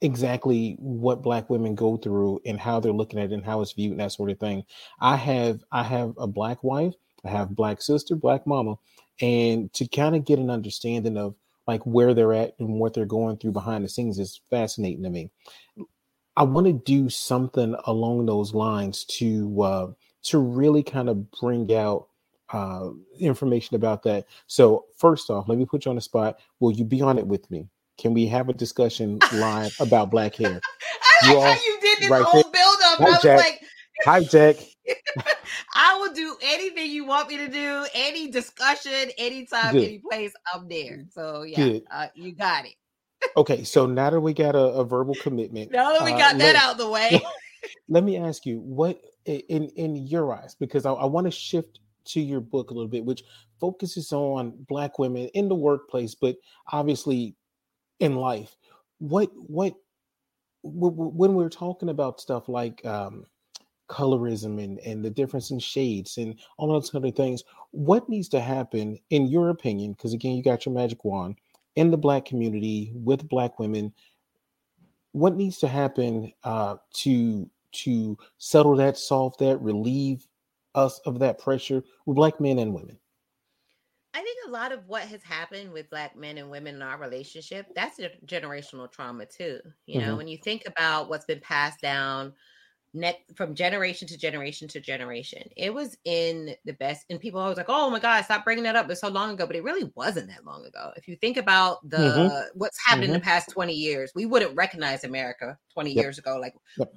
exactly 0.00 0.76
what 0.78 1.22
black 1.22 1.50
women 1.50 1.74
go 1.74 1.96
through 1.96 2.40
and 2.46 2.58
how 2.58 2.80
they're 2.80 2.92
looking 2.92 3.18
at 3.18 3.30
it 3.30 3.34
and 3.34 3.44
how 3.44 3.60
it's 3.60 3.72
viewed 3.72 3.92
and 3.92 4.00
that 4.00 4.12
sort 4.12 4.30
of 4.30 4.38
thing. 4.38 4.64
I 5.00 5.16
have 5.16 5.62
I 5.72 5.82
have 5.82 6.14
a 6.18 6.26
black 6.26 6.62
wife, 6.64 6.94
I 7.24 7.30
have 7.30 7.54
black 7.54 7.82
sister, 7.82 8.16
black 8.16 8.46
mama, 8.46 8.76
and 9.20 9.72
to 9.74 9.86
kind 9.86 10.16
of 10.16 10.24
get 10.24 10.38
an 10.38 10.50
understanding 10.50 11.16
of 11.16 11.34
like 11.66 11.84
where 11.84 12.14
they're 12.14 12.32
at 12.32 12.54
and 12.58 12.80
what 12.80 12.94
they're 12.94 13.04
going 13.06 13.36
through 13.36 13.52
behind 13.52 13.84
the 13.84 13.88
scenes 13.88 14.18
is 14.18 14.40
fascinating 14.50 15.02
to 15.04 15.10
me. 15.10 15.30
I 16.36 16.44
want 16.44 16.66
to 16.66 16.72
do 16.72 17.08
something 17.08 17.76
along 17.86 18.26
those 18.26 18.54
lines 18.54 19.04
to 19.18 19.62
uh, 19.62 19.86
to 20.24 20.38
really 20.38 20.82
kind 20.82 21.08
of 21.08 21.30
bring 21.32 21.74
out 21.74 22.08
uh, 22.52 22.90
information 23.18 23.76
about 23.76 24.02
that. 24.04 24.26
So 24.46 24.86
first 24.96 25.30
off, 25.30 25.48
let 25.48 25.58
me 25.58 25.66
put 25.66 25.84
you 25.84 25.90
on 25.90 25.96
the 25.96 26.00
spot. 26.00 26.38
Will 26.58 26.72
you 26.72 26.84
be 26.84 27.02
on 27.02 27.18
it 27.18 27.26
with 27.26 27.50
me? 27.50 27.68
Can 28.00 28.14
we 28.14 28.26
have 28.26 28.48
a 28.48 28.52
discussion 28.52 29.18
live 29.34 29.76
about 29.78 30.10
black 30.10 30.34
hair? 30.34 30.60
I 31.22 31.28
You 31.28 31.38
like 31.38 31.58
how 31.58 31.64
you 31.64 31.78
did 31.80 31.98
this 32.00 32.10
right 32.10 32.22
whole 32.22 32.42
build 32.42 32.78
up. 32.84 33.00
I 33.00 33.04
was 33.04 33.22
Jack. 33.22 33.38
like, 33.38 33.60
Hi, 34.04 34.24
Jack. 34.24 34.56
I 35.74 35.98
will 35.98 36.12
do 36.14 36.34
anything 36.42 36.90
you 36.90 37.04
want 37.04 37.28
me 37.28 37.36
to 37.36 37.48
do, 37.48 37.86
any 37.94 38.30
discussion, 38.30 39.10
anytime, 39.18 39.72
Good. 39.72 39.84
any 39.84 39.98
place, 39.98 40.32
I'm 40.52 40.66
there. 40.68 41.04
So 41.12 41.42
yeah, 41.42 41.80
uh, 41.90 42.06
you 42.14 42.32
got 42.32 42.64
it. 42.64 42.74
Okay, 43.36 43.64
so 43.64 43.86
now 43.86 44.08
that 44.08 44.20
we 44.20 44.32
got 44.32 44.54
a, 44.54 44.58
a 44.58 44.84
verbal 44.84 45.14
commitment, 45.16 45.70
Now 45.70 45.92
that 45.92 46.02
we 46.04 46.12
uh, 46.12 46.18
got 46.18 46.38
that 46.38 46.54
let- 46.54 46.56
out 46.56 46.78
the 46.78 46.88
way, 46.88 47.20
let 47.90 48.04
me 48.04 48.16
ask 48.16 48.46
you 48.46 48.60
what 48.60 48.98
in 49.26 49.68
in 49.76 49.96
your 49.96 50.32
eyes 50.32 50.56
because 50.58 50.86
i, 50.86 50.92
I 50.92 51.04
want 51.04 51.26
to 51.26 51.30
shift 51.30 51.80
to 52.06 52.20
your 52.20 52.40
book 52.40 52.70
a 52.70 52.74
little 52.74 52.88
bit 52.88 53.04
which 53.04 53.22
focuses 53.60 54.12
on 54.12 54.54
black 54.68 54.98
women 54.98 55.28
in 55.34 55.48
the 55.48 55.54
workplace 55.54 56.14
but 56.14 56.36
obviously 56.72 57.36
in 58.00 58.16
life 58.16 58.56
what 58.98 59.30
what 59.34 59.74
wh- 60.64 60.92
wh- 60.92 61.16
when 61.16 61.34
we're 61.34 61.48
talking 61.50 61.90
about 61.90 62.20
stuff 62.20 62.48
like 62.48 62.84
um 62.86 63.24
colorism 63.88 64.62
and 64.62 64.78
and 64.80 65.04
the 65.04 65.10
difference 65.10 65.50
in 65.50 65.58
shades 65.58 66.18
and 66.18 66.38
all 66.58 66.68
those 66.68 66.94
other 66.94 67.10
things 67.12 67.44
what 67.72 68.08
needs 68.08 68.28
to 68.28 68.40
happen 68.40 68.98
in 69.10 69.26
your 69.28 69.50
opinion 69.50 69.92
because 69.92 70.14
again 70.14 70.36
you 70.36 70.44
got 70.44 70.66
your 70.66 70.74
magic 70.74 71.04
wand 71.04 71.36
in 71.76 71.90
the 71.90 71.98
black 71.98 72.24
community 72.24 72.92
with 72.94 73.28
black 73.28 73.58
women 73.58 73.92
what 75.12 75.36
needs 75.36 75.58
to 75.58 75.68
happen 75.68 76.32
uh, 76.44 76.76
to 76.94 77.50
to 77.72 78.18
settle 78.38 78.76
that, 78.76 78.98
solve 78.98 79.36
that, 79.38 79.62
relieve 79.62 80.28
us 80.76 81.00
of 81.06 81.20
that 81.20 81.38
pressure 81.40 81.84
with 82.06 82.16
black 82.16 82.40
men 82.40 82.60
and 82.60 82.74
women? 82.74 82.99
I 84.14 84.22
think 84.22 84.38
a 84.46 84.50
lot 84.50 84.72
of 84.72 84.88
what 84.88 85.02
has 85.04 85.22
happened 85.22 85.72
with 85.72 85.88
black 85.88 86.16
men 86.16 86.36
and 86.38 86.50
women 86.50 86.74
in 86.74 86.82
our 86.82 86.98
relationship, 86.98 87.66
that's 87.76 87.98
a 88.00 88.10
generational 88.26 88.90
trauma 88.90 89.24
too. 89.26 89.60
You 89.86 89.98
know, 89.98 90.16
Mhm. 90.16 90.16
when 90.16 90.26
you 90.26 90.36
think 90.36 90.64
about 90.66 91.08
what's 91.08 91.24
been 91.24 91.40
passed 91.40 91.80
down 91.80 92.34
net 92.94 93.20
from 93.36 93.54
generation 93.54 94.08
to 94.08 94.18
generation 94.18 94.68
to 94.68 94.80
generation, 94.80 95.44
it 95.56 95.74
was 95.74 95.96
in 96.04 96.56
the 96.64 96.72
best. 96.74 97.06
And 97.10 97.20
people 97.20 97.40
always 97.40 97.56
like, 97.58 97.66
"Oh 97.68 97.90
my 97.90 98.00
God, 98.00 98.22
stop 98.24 98.44
bringing 98.44 98.64
that 98.64 98.76
up! 98.76 98.90
It's 98.90 99.00
so 99.02 99.08
long 99.08 99.32
ago," 99.34 99.46
but 99.46 99.56
it 99.56 99.64
really 99.64 99.92
wasn't 99.96 100.28
that 100.28 100.44
long 100.46 100.66
ago. 100.66 100.92
If 100.96 101.08
you 101.08 101.16
think 101.16 101.36
about 101.38 101.88
the 101.88 102.14
Mhm. 102.14 102.30
what's 102.54 102.78
happened 102.86 103.06
in 103.06 103.12
the 103.12 103.20
past 103.20 103.50
twenty 103.50 103.74
years, 103.74 104.12
we 104.14 104.26
wouldn't 104.26 104.56
recognize 104.56 105.04
America 105.04 105.58
twenty 105.72 105.92
Yep. 105.94 106.04
years 106.04 106.18
ago. 106.18 106.38
Like 106.38 106.54
Yep. 106.76 106.94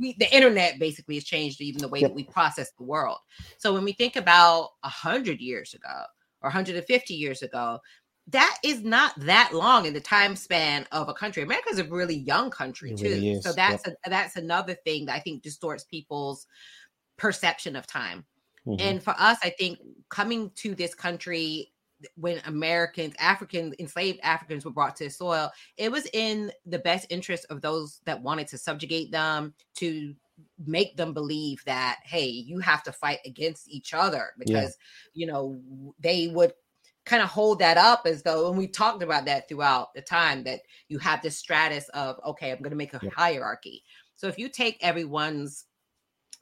we, 0.00 0.14
the 0.18 0.34
internet 0.34 0.78
basically 0.80 1.16
has 1.16 1.24
changed 1.24 1.60
even 1.62 1.82
the 1.82 1.88
way 1.88 2.02
Yep. 2.02 2.12
that 2.12 2.14
we 2.14 2.24
process 2.24 2.72
the 2.78 2.84
world. 2.84 3.18
So 3.58 3.72
when 3.74 3.84
we 3.84 3.92
think 3.94 4.16
about 4.16 4.70
a 4.84 4.88
hundred 4.90 5.40
years 5.40 5.74
ago 5.74 6.04
or 6.42 6.48
150 6.48 7.14
years 7.14 7.42
ago, 7.42 7.80
that 8.28 8.58
is 8.64 8.82
not 8.82 9.18
that 9.20 9.52
long 9.52 9.86
in 9.86 9.94
the 9.94 10.00
time 10.00 10.36
span 10.36 10.86
of 10.92 11.08
a 11.08 11.14
country. 11.14 11.42
America 11.42 11.70
is 11.70 11.78
a 11.80 11.84
really 11.84 12.16
young 12.16 12.50
country 12.50 12.92
It 12.92 12.94
too. 12.94 13.24
really 13.24 13.40
So 13.40 13.52
that's 13.52 13.86
a, 13.86 13.96
that's 14.06 14.36
another 14.36 14.74
thing 14.74 15.06
that 15.06 15.16
I 15.16 15.20
think 15.20 15.42
distorts 15.42 15.84
people's 15.84 16.46
perception 17.16 17.76
of 17.76 17.86
time. 17.86 18.26
Mhm. 18.66 18.78
And 18.80 19.02
for 19.02 19.14
us, 19.18 19.38
I 19.42 19.50
think 19.50 19.80
coming 20.10 20.50
to 20.56 20.74
this 20.74 20.94
country 20.94 21.72
when 22.16 22.40
Americans, 22.46 23.14
African 23.18 23.74
enslaved 23.78 24.18
Africans 24.22 24.64
were 24.64 24.72
brought 24.72 24.96
to 24.96 25.04
the 25.04 25.10
soil, 25.10 25.50
it 25.76 25.92
was 25.92 26.08
in 26.12 26.52
the 26.66 26.80
best 26.80 27.06
interest 27.10 27.46
of 27.50 27.60
those 27.60 28.00
that 28.06 28.22
wanted 28.22 28.48
to 28.48 28.58
subjugate 28.58 29.12
them, 29.12 29.54
to 29.76 30.14
make 30.66 30.96
them 30.96 31.12
believe 31.12 31.62
that, 31.64 31.98
hey, 32.04 32.26
you 32.26 32.58
have 32.60 32.82
to 32.84 32.92
fight 32.92 33.18
against 33.26 33.68
each 33.68 33.94
other 33.94 34.32
because, 34.38 34.76
you 35.14 35.26
know, 35.26 35.60
they 35.98 36.28
would 36.28 36.52
kind 37.04 37.22
of 37.22 37.28
hold 37.28 37.58
that 37.58 37.76
up 37.76 38.02
as 38.06 38.22
though, 38.22 38.48
and 38.48 38.56
we 38.56 38.66
talked 38.66 39.02
about 39.02 39.24
that 39.24 39.48
throughout 39.48 39.92
the 39.94 40.02
time 40.02 40.44
that 40.44 40.60
you 40.88 40.98
have 40.98 41.20
this 41.22 41.36
stratus 41.36 41.88
of, 41.90 42.20
okay, 42.24 42.52
I'm 42.52 42.58
going 42.58 42.70
to 42.70 42.76
make 42.76 42.94
a 42.94 43.00
Yep. 43.02 43.12
hierarchy. 43.12 43.82
So 44.16 44.28
if 44.28 44.38
you 44.38 44.48
take 44.48 44.78
everyone's 44.80 45.64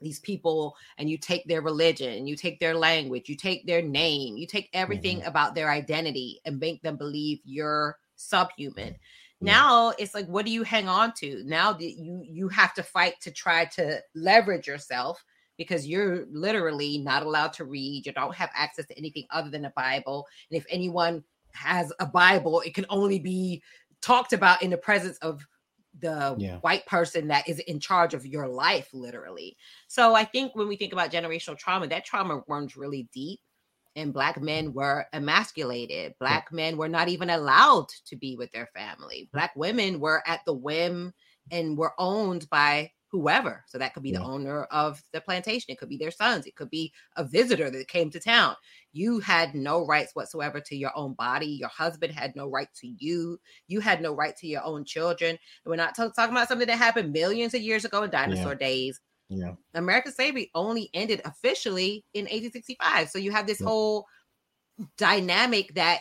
these 0.02 0.20
people 0.20 0.74
and 0.98 1.10
you 1.10 1.18
take 1.18 1.46
their 1.46 1.62
religion, 1.62 2.26
you 2.26 2.34
take 2.34 2.58
their 2.58 2.74
language, 2.74 3.28
you 3.28 3.36
take 3.36 3.66
their 3.66 3.82
name, 3.82 4.36
you 4.36 4.46
take 4.46 4.70
everything 4.72 5.18
mm-hmm. 5.18 5.28
about 5.28 5.54
their 5.54 5.70
identity 5.70 6.40
and 6.44 6.58
make 6.58 6.82
them 6.82 6.96
believe 6.96 7.40
you're 7.44 7.98
subhuman. 8.16 8.96
Now 9.40 9.90
it's 9.98 10.14
like, 10.14 10.26
what 10.26 10.44
do 10.44 10.53
you 10.53 10.62
hang 10.64 10.88
on 10.88 11.12
to? 11.14 11.42
Now 11.44 11.72
that 11.72 11.83
you 11.98 12.22
you 12.24 12.48
have 12.48 12.74
to 12.74 12.83
fight 12.83 13.14
to 13.22 13.31
try 13.31 13.64
to 13.66 14.03
leverage 14.14 14.66
yourself 14.66 15.24
because 15.57 15.87
you're 15.87 16.26
literally 16.31 16.98
not 16.98 17.22
allowed 17.24 17.53
to 17.55 17.64
read. 17.64 18.07
You 18.07 18.12
don't 18.12 18.35
have 18.35 18.50
access 18.55 18.87
to 18.87 18.98
anything 18.98 19.26
other 19.31 19.50
than 19.50 19.64
a 19.64 19.72
Bible. 19.76 20.26
And 20.50 20.59
if 20.59 20.66
anyone 20.70 21.24
has 21.53 21.92
a 22.00 22.07
Bible, 22.07 22.61
it 22.61 22.74
can 22.74 22.87
only 22.88 23.18
be 23.18 23.62
talked 24.00 24.33
about 24.33 24.62
in 24.62 24.70
the 24.70 24.79
presence 24.79 25.18
of 25.18 25.46
the 25.98 26.38
Yeah. 26.38 26.61
white 26.61 26.87
person 26.87 27.29
that 27.29 27.48
is 27.48 27.59
in 27.61 27.81
charge 27.81 28.14
of 28.14 28.24
your 28.26 28.46
life, 28.48 28.88
literally. 28.92 29.57
So 29.88 30.14
I 30.14 30.24
think 30.24 30.55
when 30.55 30.68
we 30.68 30.76
think 30.76 30.92
about 30.92 31.11
generational 31.11 31.59
trauma, 31.59 31.88
that 31.88 32.05
trauma 32.05 32.42
runs 32.48 32.76
really 32.76 33.09
deep. 33.12 33.40
And 34.00 34.14
black 34.14 34.40
men 34.40 34.72
were 34.72 35.06
emasculated. 35.12 36.14
Black 36.18 36.50
men 36.50 36.78
were 36.78 36.88
not 36.88 37.08
even 37.08 37.28
allowed 37.28 37.88
to 38.06 38.16
be 38.16 38.34
with 38.34 38.50
their 38.52 38.68
family. 38.74 39.28
Black 39.30 39.54
women 39.54 40.00
were 40.00 40.22
at 40.26 40.40
the 40.46 40.54
whim 40.54 41.12
and 41.50 41.76
were 41.76 41.92
owned 41.98 42.48
by 42.48 42.92
whoever. 43.10 43.64
So 43.66 43.76
that 43.76 43.92
could 43.92 44.02
be 44.04 44.12
the 44.12 44.22
owner 44.22 44.64
of 44.64 45.02
the 45.12 45.20
plantation. 45.20 45.66
It 45.68 45.78
could 45.78 45.88
be 45.88 45.96
their 45.98 46.12
sons. 46.12 46.46
It 46.46 46.54
could 46.56 46.70
be 46.70 46.92
a 47.16 47.24
visitor 47.24 47.68
that 47.70 47.88
came 47.88 48.10
to 48.10 48.20
town. 48.20 48.54
You 48.92 49.20
had 49.20 49.54
no 49.54 49.84
rights 49.84 50.14
whatsoever 50.14 50.60
to 50.60 50.76
your 50.76 50.96
own 50.96 51.14
body. 51.14 51.48
Your 51.48 51.68
husband 51.68 52.14
had 52.14 52.36
no 52.36 52.48
right 52.48 52.68
to 52.80 52.86
you. 52.86 53.38
You 53.66 53.80
had 53.80 54.00
no 54.00 54.14
right 54.14 54.36
to 54.36 54.46
your 54.46 54.62
own 54.64 54.84
children. 54.84 55.30
And 55.30 55.38
we're 55.66 55.76
not 55.76 55.94
ta- 55.96 56.08
talking 56.10 56.34
about 56.34 56.48
something 56.48 56.68
that 56.68 56.78
happened 56.78 57.12
millions 57.12 57.52
of 57.52 57.60
years 57.60 57.84
ago 57.84 58.04
in 58.04 58.10
dinosaur 58.10 58.54
days. 58.54 59.00
Yeah. 59.30 59.54
American 59.74 60.12
slavery 60.12 60.50
only 60.54 60.90
ended 60.92 61.22
officially 61.24 62.04
in 62.12 62.26
1865. 62.26 63.08
So 63.08 63.18
you 63.18 63.30
have 63.30 63.46
this 63.46 63.60
Yep. 63.60 63.68
whole 63.68 64.06
dynamic 64.98 65.74
that 65.74 66.00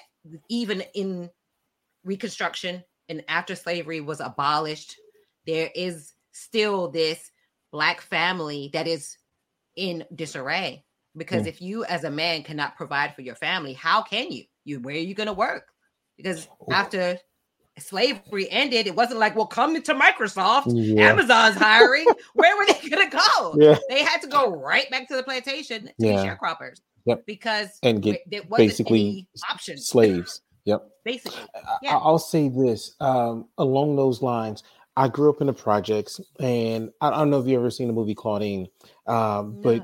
even 0.49 0.81
in 0.93 1.29
Reconstruction 2.03 2.83
and 3.09 3.23
after 3.27 3.55
slavery 3.55 4.01
was 4.01 4.19
abolished, 4.19 4.97
there 5.45 5.69
is 5.75 6.13
still 6.31 6.89
this 6.89 7.31
black 7.71 8.01
family 8.01 8.69
that 8.73 8.87
is 8.87 9.17
in 9.75 10.05
disarray. 10.15 10.85
Because 11.17 11.45
if 11.45 11.61
you 11.61 11.83
as 11.85 12.03
a 12.05 12.09
man 12.11 12.43
cannot 12.43 12.77
provide 12.77 13.15
for 13.15 13.21
your 13.21 13.35
family, 13.35 13.73
how 13.73 14.01
can 14.01 14.31
you? 14.31 14.45
You 14.63 14.79
where 14.79 14.95
are 14.95 14.99
you 14.99 15.13
gonna 15.13 15.33
work? 15.33 15.67
Because 16.17 16.47
after 16.71 17.19
slavery 17.81 18.49
ended, 18.49 18.87
it 18.87 18.95
wasn't 18.95 19.19
like, 19.19 19.35
well, 19.35 19.47
come 19.47 19.75
into 19.75 19.93
Microsoft. 19.93 20.63
Yeah. 20.67 21.09
Amazon's 21.09 21.55
hiring. 21.55 22.05
Where 22.33 22.55
were 22.57 22.65
they 22.65 22.89
gonna 22.89 23.09
go? 23.09 23.55
Yeah. 23.57 23.77
They 23.89 24.03
had 24.03 24.21
to 24.21 24.27
go 24.27 24.49
right 24.49 24.89
back 24.91 25.07
to 25.09 25.15
the 25.15 25.23
plantation 25.23 25.87
to 25.87 25.93
be 25.99 26.07
Yeah. 26.07 26.25
sharecroppers. 26.37 26.81
Yep. 27.05 27.25
Because 27.25 27.79
And 27.83 28.01
get 28.01 28.21
there 28.29 28.41
wasn't 28.49 28.69
basically 28.69 29.01
any 29.01 29.27
option. 29.51 29.77
Slaves. 29.77 30.41
Yep. 30.65 30.83
Basically. 31.05 31.39
Yeah. 31.81 31.97
I'll 31.97 32.19
say 32.19 32.49
this 32.49 32.95
um, 32.99 33.47
along 33.57 33.95
those 33.95 34.21
lines. 34.21 34.63
I 34.95 35.07
grew 35.07 35.29
up 35.29 35.39
in 35.39 35.47
the 35.47 35.53
projects, 35.53 36.19
and 36.39 36.91
I 36.99 37.07
I 37.07 37.11
don't 37.11 37.29
know 37.29 37.39
if 37.39 37.47
you 37.47 37.57
ever 37.57 37.71
seen 37.71 37.87
the 37.87 37.93
movie 37.93 38.13
Claudine, 38.13 38.67
um, 39.07 39.61
but 39.61 39.81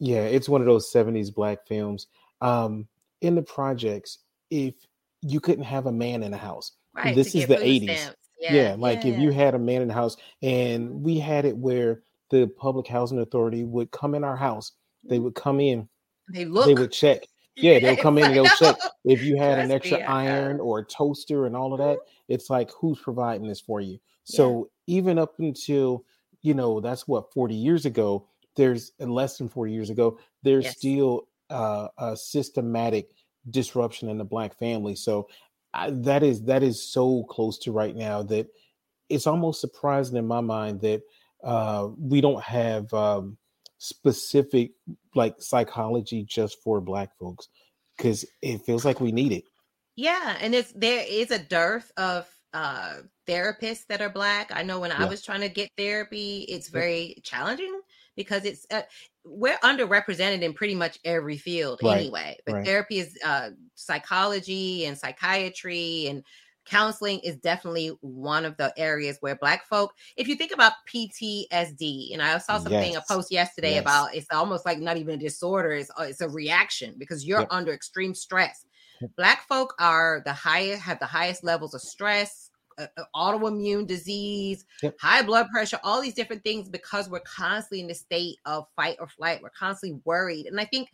yeah, 0.00 0.22
it's 0.22 0.48
one 0.48 0.60
of 0.60 0.66
those 0.66 0.92
'70s 0.92 1.32
black 1.32 1.66
films. 1.68 2.08
Um, 2.40 2.88
in 3.20 3.36
the 3.36 3.42
projects, 3.42 4.18
if 4.50 4.74
you 5.22 5.38
couldn't 5.40 5.64
have 5.64 5.86
a 5.86 5.92
man 5.92 6.22
in 6.24 6.32
the 6.32 6.36
house, 6.36 6.72
right. 6.94 7.14
this 7.14 7.34
is 7.34 7.46
the 7.46 7.56
80s. 7.56 7.84
stamps. 7.84 8.16
yeah, 8.40 8.74
like 8.78 9.04
if 9.04 9.18
you 9.18 9.30
had 9.30 9.54
a 9.54 9.58
man 9.58 9.82
in 9.82 9.88
the 9.88 9.94
house, 9.94 10.16
and 10.42 11.02
we 11.02 11.18
had 11.18 11.44
it 11.44 11.56
where 11.56 12.02
the 12.30 12.46
public 12.46 12.86
housing 12.86 13.18
authority 13.18 13.64
would 13.64 13.90
come 13.90 14.14
in 14.14 14.24
our 14.24 14.36
house, 14.36 14.72
they 15.04 15.18
would 15.18 15.34
come 15.34 15.60
in, 15.60 15.88
they 16.28 16.44
look 16.44 16.66
they 16.66 16.74
would 16.74 16.92
check, 16.92 17.26
Yeah, 17.56 17.78
they'll 17.78 17.96
come 17.96 18.18
in 18.18 18.24
and 18.24 18.34
they'll 18.34 18.48
check 18.48 18.76
if 19.04 19.22
you 19.22 19.36
had 19.36 19.58
an 19.58 19.70
extra 19.70 19.98
me, 19.98 20.04
iron 20.04 20.60
or 20.60 20.80
a 20.80 20.84
toaster 20.84 21.46
and 21.46 21.56
all 21.56 21.72
of 21.72 21.78
that. 21.78 21.98
It's 22.28 22.48
like 22.48 22.70
who's 22.72 22.98
providing 22.98 23.46
this 23.46 23.60
for 23.60 23.80
you? 23.80 23.98
So 24.24 24.70
even 24.86 25.18
up 25.18 25.38
until 25.38 26.04
you 26.42 26.54
know 26.54 26.80
that's 26.80 27.06
what 27.06 27.32
40 27.32 27.54
years 27.54 27.86
ago, 27.86 28.26
there's 28.56 28.92
uh, 29.00 29.06
less 29.06 29.36
than 29.38 29.48
40 29.48 29.72
years 29.72 29.90
ago, 29.90 30.18
there's 30.42 30.64
Yes. 30.66 30.78
still 30.78 31.28
uh, 31.50 31.88
a 31.98 32.16
systematic 32.16 33.10
disruption 33.50 34.08
in 34.08 34.18
the 34.18 34.24
black 34.24 34.56
family. 34.58 34.94
So 34.94 35.28
I, 35.72 35.90
that 35.90 36.22
is 36.22 36.42
that 36.44 36.62
is 36.62 36.82
so 36.82 37.24
close 37.24 37.58
to 37.60 37.72
right 37.72 37.94
now 37.94 38.22
that 38.24 38.48
it's 39.08 39.26
almost 39.26 39.60
surprising 39.60 40.16
in 40.16 40.26
my 40.26 40.40
mind 40.40 40.80
that 40.82 41.02
uh, 41.44 41.88
we 41.98 42.20
don't 42.20 42.42
have 42.42 42.92
um, 42.92 43.36
specific 43.78 44.72
like 45.14 45.34
psychology 45.38 46.24
just 46.24 46.62
for 46.62 46.80
black 46.80 47.16
folks 47.18 47.48
because 47.96 48.24
it 48.42 48.62
feels 48.62 48.84
like 48.84 49.00
we 49.00 49.12
need 49.12 49.32
it. 49.32 49.44
Yeah, 49.96 50.36
and 50.40 50.54
it's 50.54 50.72
there 50.72 51.04
is 51.08 51.30
a 51.30 51.38
dearth 51.38 51.90
of 51.96 52.26
uh 52.52 52.96
therapists 53.28 53.86
that 53.88 54.00
are 54.00 54.10
black. 54.10 54.50
I 54.52 54.62
know 54.62 54.80
when 54.80 54.90
I 54.90 55.04
was 55.04 55.22
trying 55.22 55.42
to 55.42 55.48
get 55.48 55.70
therapy, 55.76 56.44
it's 56.48 56.68
very 56.68 57.16
challenging 57.22 57.80
because 58.16 58.44
it's 58.44 58.66
uh, 58.70 58.82
we're 59.24 59.58
underrepresented 59.58 60.42
in 60.42 60.52
pretty 60.54 60.74
much 60.74 60.98
every 61.04 61.36
field 61.36 61.80
Right, 61.82 62.14
anyway. 62.14 62.38
But 62.46 62.56
right. 62.56 62.64
therapy 62.64 62.98
is 62.98 63.18
uh 63.24 63.50
psychology 63.74 64.84
and 64.84 64.96
psychiatry 64.98 66.06
and 66.08 66.24
counseling 66.66 67.18
is 67.20 67.36
definitely 67.38 67.88
one 68.00 68.44
of 68.44 68.56
the 68.58 68.72
areas 68.76 69.16
where 69.20 69.34
black 69.34 69.64
folk 69.66 69.92
if 70.16 70.28
you 70.28 70.36
think 70.36 70.52
about 70.52 70.74
PTSD 70.86 72.12
and 72.12 72.22
I 72.22 72.36
saw 72.38 72.58
something 72.58 72.94
Yes, 72.94 72.96
a 72.96 73.02
post 73.08 73.32
yesterday 73.32 73.76
yes. 73.76 73.78
about 73.78 74.14
it's 74.14 74.26
almost 74.30 74.66
like 74.66 74.78
not 74.78 74.96
even 74.98 75.14
a 75.14 75.18
disorder 75.18 75.72
it's 75.72 75.90
uh, 75.98 76.02
it's 76.04 76.20
a 76.20 76.28
reaction 76.28 76.94
because 76.98 77.24
you're 77.26 77.46
Yep. 77.46 77.50
under 77.50 77.72
extreme 77.72 78.14
stress 78.14 78.66
black 79.16 79.42
folk 79.48 79.74
are 79.80 80.22
the 80.24 80.32
highest 80.32 80.82
have 80.82 80.98
the 80.98 81.06
highest 81.06 81.42
levels 81.42 81.74
of 81.74 81.80
stress 81.80 82.49
Uh, 82.80 82.86
uh, 82.96 83.04
autoimmune 83.14 83.86
disease 83.86 84.64
Yep. 84.82 84.96
high 85.00 85.22
blood 85.22 85.46
pressure 85.52 85.78
all 85.84 86.00
these 86.00 86.14
different 86.14 86.42
things 86.42 86.68
because 86.68 87.08
we're 87.08 87.20
constantly 87.20 87.80
in 87.80 87.86
the 87.88 87.94
state 87.94 88.38
of 88.46 88.66
fight 88.74 88.96
or 88.98 89.06
flight 89.08 89.40
we're 89.42 89.50
constantly 89.50 90.00
worried 90.04 90.46
and 90.46 90.58
i 90.60 90.64
think 90.64 90.88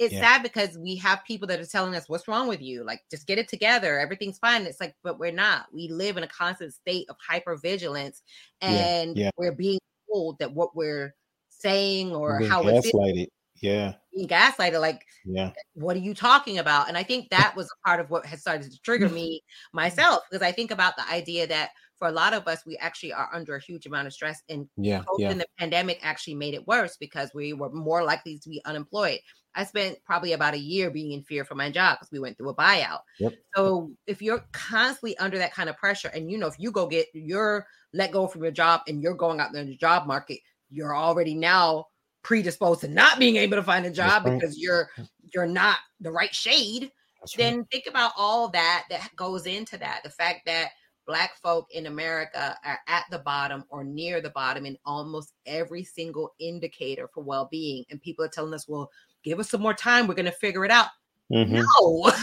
it's 0.00 0.14
Yeah. 0.14 0.20
sad 0.20 0.42
because 0.42 0.78
we 0.78 0.96
have 0.96 1.24
people 1.26 1.46
that 1.48 1.60
are 1.60 1.66
telling 1.66 1.94
us 1.94 2.08
what's 2.08 2.28
wrong 2.28 2.48
with 2.48 2.60
you 2.60 2.84
like 2.84 3.02
just 3.10 3.26
get 3.26 3.38
it 3.38 3.48
together 3.48 3.98
everything's 3.98 4.38
fine 4.38 4.62
it's 4.66 4.80
like 4.80 4.94
but 5.02 5.18
we're 5.18 5.32
not 5.32 5.66
we 5.72 5.88
live 5.88 6.16
in 6.16 6.24
a 6.24 6.28
constant 6.28 6.74
state 6.74 7.06
of 7.08 7.16
hypervigilance 7.30 8.22
Yeah, 8.62 8.68
and 8.70 9.16
yeah. 9.16 9.30
we're 9.36 9.52
being 9.52 9.78
told 10.12 10.38
that 10.38 10.52
what 10.52 10.74
we're 10.74 11.14
saying 11.48 12.14
or 12.14 12.40
how 12.40 12.62
we're 12.62 12.80
feeling 12.82 13.14
gaslighted. 13.14 13.26
Yeah, 13.60 13.94
being 14.18 14.28
gaslighted 14.28 14.80
like 14.80 15.04
yeah, 15.24 15.52
what 15.74 15.96
are 15.96 16.00
you 16.00 16.14
talking 16.14 16.58
about? 16.58 16.88
And 16.88 16.96
I 16.96 17.02
think 17.02 17.30
that 17.30 17.54
was 17.56 17.66
a 17.66 17.88
part 17.88 18.00
of 18.00 18.10
what 18.10 18.26
has 18.26 18.40
started 18.40 18.70
to 18.70 18.80
trigger 18.80 19.08
me 19.10 19.42
mm-hmm. 19.42 19.76
myself 19.76 20.22
because 20.30 20.46
I 20.46 20.52
think 20.52 20.70
about 20.70 20.96
the 20.96 21.08
idea 21.10 21.46
that 21.46 21.70
for 21.98 22.08
a 22.08 22.12
lot 22.12 22.32
of 22.32 22.46
us, 22.46 22.64
we 22.64 22.76
actually 22.76 23.12
are 23.12 23.28
under 23.32 23.56
a 23.56 23.60
huge 23.60 23.86
amount 23.86 24.06
of 24.06 24.12
stress, 24.12 24.40
and 24.48 24.68
yeah, 24.76 25.02
yeah. 25.18 25.32
the 25.32 25.46
pandemic 25.58 25.98
actually 26.02 26.34
made 26.34 26.54
it 26.54 26.66
worse 26.66 26.96
because 26.98 27.30
we 27.34 27.52
were 27.52 27.70
more 27.70 28.04
likely 28.04 28.38
to 28.38 28.48
be 28.48 28.62
unemployed. 28.64 29.18
I 29.54 29.64
spent 29.64 29.98
probably 30.04 30.32
about 30.32 30.54
a 30.54 30.58
year 30.58 30.90
being 30.90 31.12
in 31.12 31.24
fear 31.24 31.44
for 31.44 31.56
my 31.56 31.70
job 31.70 31.98
because 31.98 32.12
we 32.12 32.20
went 32.20 32.36
through 32.36 32.50
a 32.50 32.54
buyout. 32.54 33.00
Yep. 33.18 33.34
So 33.56 33.90
if 34.06 34.22
you're 34.22 34.44
constantly 34.52 35.18
under 35.18 35.38
that 35.38 35.52
kind 35.52 35.68
of 35.68 35.76
pressure, 35.76 36.08
and 36.14 36.30
you 36.30 36.38
know, 36.38 36.46
if 36.46 36.54
you 36.58 36.70
go 36.70 36.86
get 36.86 37.08
your 37.12 37.66
let 37.92 38.12
go 38.12 38.28
from 38.28 38.42
your 38.42 38.52
job 38.52 38.82
and 38.86 39.02
you're 39.02 39.14
going 39.14 39.40
out 39.40 39.52
there 39.52 39.62
in 39.62 39.68
the 39.68 39.76
job 39.76 40.06
market, 40.06 40.38
you're 40.70 40.94
already 40.94 41.34
now 41.34 41.86
predisposed 42.28 42.82
to 42.82 42.88
not 42.88 43.18
being 43.18 43.36
able 43.36 43.56
to 43.56 43.62
find 43.62 43.86
a 43.86 43.90
job 43.90 44.26
right. 44.26 44.38
because 44.38 44.58
you're 44.58 44.90
you're 45.32 45.46
not 45.46 45.78
the 46.02 46.10
right 46.12 46.34
shade 46.34 46.92
That's 47.22 47.38
right. 47.38 47.44
then 47.52 47.64
think 47.72 47.86
about 47.88 48.12
all 48.18 48.48
that 48.50 48.84
that 48.90 49.08
goes 49.16 49.46
into 49.46 49.78
that 49.78 50.02
the 50.04 50.10
fact 50.10 50.44
that 50.44 50.72
black 51.06 51.36
folk 51.42 51.68
in 51.70 51.86
america 51.86 52.54
are 52.66 52.80
at 52.86 53.04
the 53.10 53.20
bottom 53.20 53.64
or 53.70 53.82
near 53.82 54.20
the 54.20 54.28
bottom 54.28 54.66
in 54.66 54.76
almost 54.84 55.32
every 55.46 55.82
single 55.82 56.34
indicator 56.38 57.08
for 57.14 57.24
well-being 57.24 57.86
and 57.90 58.02
people 58.02 58.22
are 58.22 58.28
telling 58.28 58.52
us 58.52 58.68
well 58.68 58.90
give 59.24 59.40
us 59.40 59.48
some 59.48 59.62
more 59.62 59.72
time 59.72 60.06
we're 60.06 60.12
going 60.12 60.26
to 60.26 60.30
figure 60.32 60.66
it 60.66 60.70
out 60.70 60.88
Mhm. 61.32 61.64
no 61.64 62.12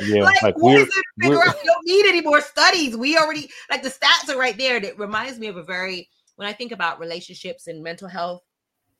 Yeah, 0.00 0.22
like, 0.22 0.42
like 0.42 0.56
we're 0.56 0.78
is 0.78 0.88
it 0.88 0.92
to 0.92 1.02
figure 1.20 1.36
we're- 1.36 1.52
We 1.62 1.66
don't 1.68 1.86
need 1.86 2.06
any 2.06 2.22
more 2.22 2.40
studies. 2.40 2.96
We 2.96 3.16
already 3.18 3.48
like 3.70 3.82
the 3.84 3.88
stats 3.90 4.28
are 4.34 4.38
right 4.38 4.56
there. 4.58 4.76
It 4.78 4.98
reminds 4.98 5.38
me 5.38 5.46
of 5.46 5.56
a 5.58 5.62
very 5.62 6.08
when 6.36 6.48
I 6.48 6.52
think 6.52 6.72
about 6.72 6.98
relationships 6.98 7.68
and 7.68 7.82
mental 7.84 8.08
health, 8.08 8.42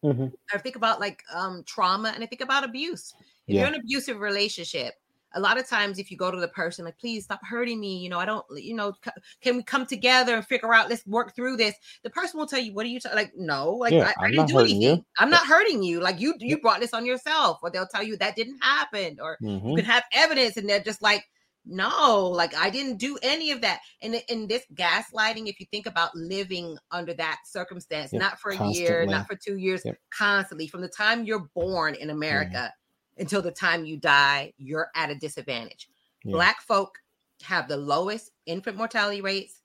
Mhm. 0.02 0.32
I 0.52 0.58
think 0.58 0.76
about 0.76 1.00
like 1.00 1.22
um 1.32 1.64
trauma 1.64 2.10
and 2.14 2.22
I 2.22 2.26
think 2.26 2.40
about 2.42 2.64
abuse. 2.64 3.14
If 3.48 3.56
Yeah. 3.56 3.58
you're 3.58 3.68
in 3.68 3.74
an 3.74 3.80
abusive 3.80 4.20
relationship, 4.20 4.94
a 5.34 5.40
lot 5.40 5.58
of 5.58 5.66
times 5.66 5.98
if 5.98 6.10
you 6.10 6.16
go 6.16 6.30
to 6.30 6.38
the 6.40 6.48
person 6.48 6.84
like 6.84 6.98
please 6.98 7.24
stop 7.24 7.40
hurting 7.42 7.80
me 7.80 7.96
you 7.96 8.10
know 8.10 8.18
i 8.18 8.26
don't 8.26 8.44
you 8.54 8.74
know 8.74 8.92
c- 9.02 9.10
can 9.40 9.56
we 9.56 9.62
come 9.62 9.86
together 9.86 10.34
and 10.34 10.46
figure 10.46 10.74
out 10.74 10.90
let's 10.90 11.06
work 11.06 11.34
through 11.34 11.56
this 11.56 11.74
the 12.02 12.10
person 12.10 12.38
will 12.38 12.46
tell 12.46 12.60
you 12.60 12.74
what 12.74 12.84
are 12.84 12.90
you 12.90 13.00
ta-? 13.00 13.14
like 13.14 13.32
no 13.34 13.70
like 13.72 13.96
Yeah, 13.96 14.04
I, 14.04 14.10
I 14.20 14.28
I'm 14.28 14.30
didn't 14.30 14.46
not 14.46 14.48
do 14.48 14.58
hurting 14.58 14.82
you. 14.82 14.92
anything 14.92 15.04
i'm 15.18 15.30
not 15.30 15.46
hurting 15.46 15.82
you 15.82 16.00
like 16.00 16.20
you 16.20 16.34
you 16.38 16.60
brought 16.60 16.80
this 16.80 16.92
on 16.92 17.06
yourself 17.06 17.58
or 17.62 17.70
they'll 17.70 17.86
tell 17.86 18.02
you 18.02 18.16
that 18.18 18.36
didn't 18.36 18.58
happen 18.62 19.18
or 19.22 19.38
you 19.64 19.72
Mhm. 19.72 19.82
can 19.82 19.90
have 19.90 20.04
evidence 20.12 20.58
and 20.58 20.68
they're 20.68 20.80
just 20.82 21.00
like 21.00 21.24
no 21.64 22.26
like 22.28 22.54
i 22.56 22.68
didn't 22.68 22.96
do 22.98 23.18
any 23.22 23.50
of 23.52 23.60
that 23.60 23.80
and 24.02 24.14
in 24.28 24.48
this 24.48 24.64
gaslighting 24.74 25.46
if 25.48 25.60
you 25.60 25.66
think 25.70 25.86
about 25.86 26.14
living 26.16 26.76
under 26.90 27.14
that 27.14 27.38
circumstance 27.46 28.12
Yep, 28.12 28.20
not 28.20 28.38
for 28.40 28.50
a 28.50 28.58
year 28.58 29.06
not 29.06 29.26
for 29.26 29.36
two 29.36 29.56
years 29.56 29.84
Yep. 29.84 29.96
constantly 30.12 30.66
from 30.66 30.80
the 30.80 30.88
time 30.88 31.24
you're 31.24 31.48
born 31.54 31.94
in 31.94 32.10
america 32.10 32.72
until 33.18 33.42
the 33.42 33.52
time 33.52 33.84
you 33.84 33.96
die 33.96 34.52
you're 34.58 34.88
at 34.96 35.10
a 35.10 35.14
disadvantage 35.14 35.88
Yeah. 36.24 36.32
black 36.32 36.60
folk 36.62 36.98
have 37.42 37.68
the 37.68 37.76
lowest 37.76 38.30
infant 38.46 38.76
mortality 38.76 39.20
rates 39.20 39.60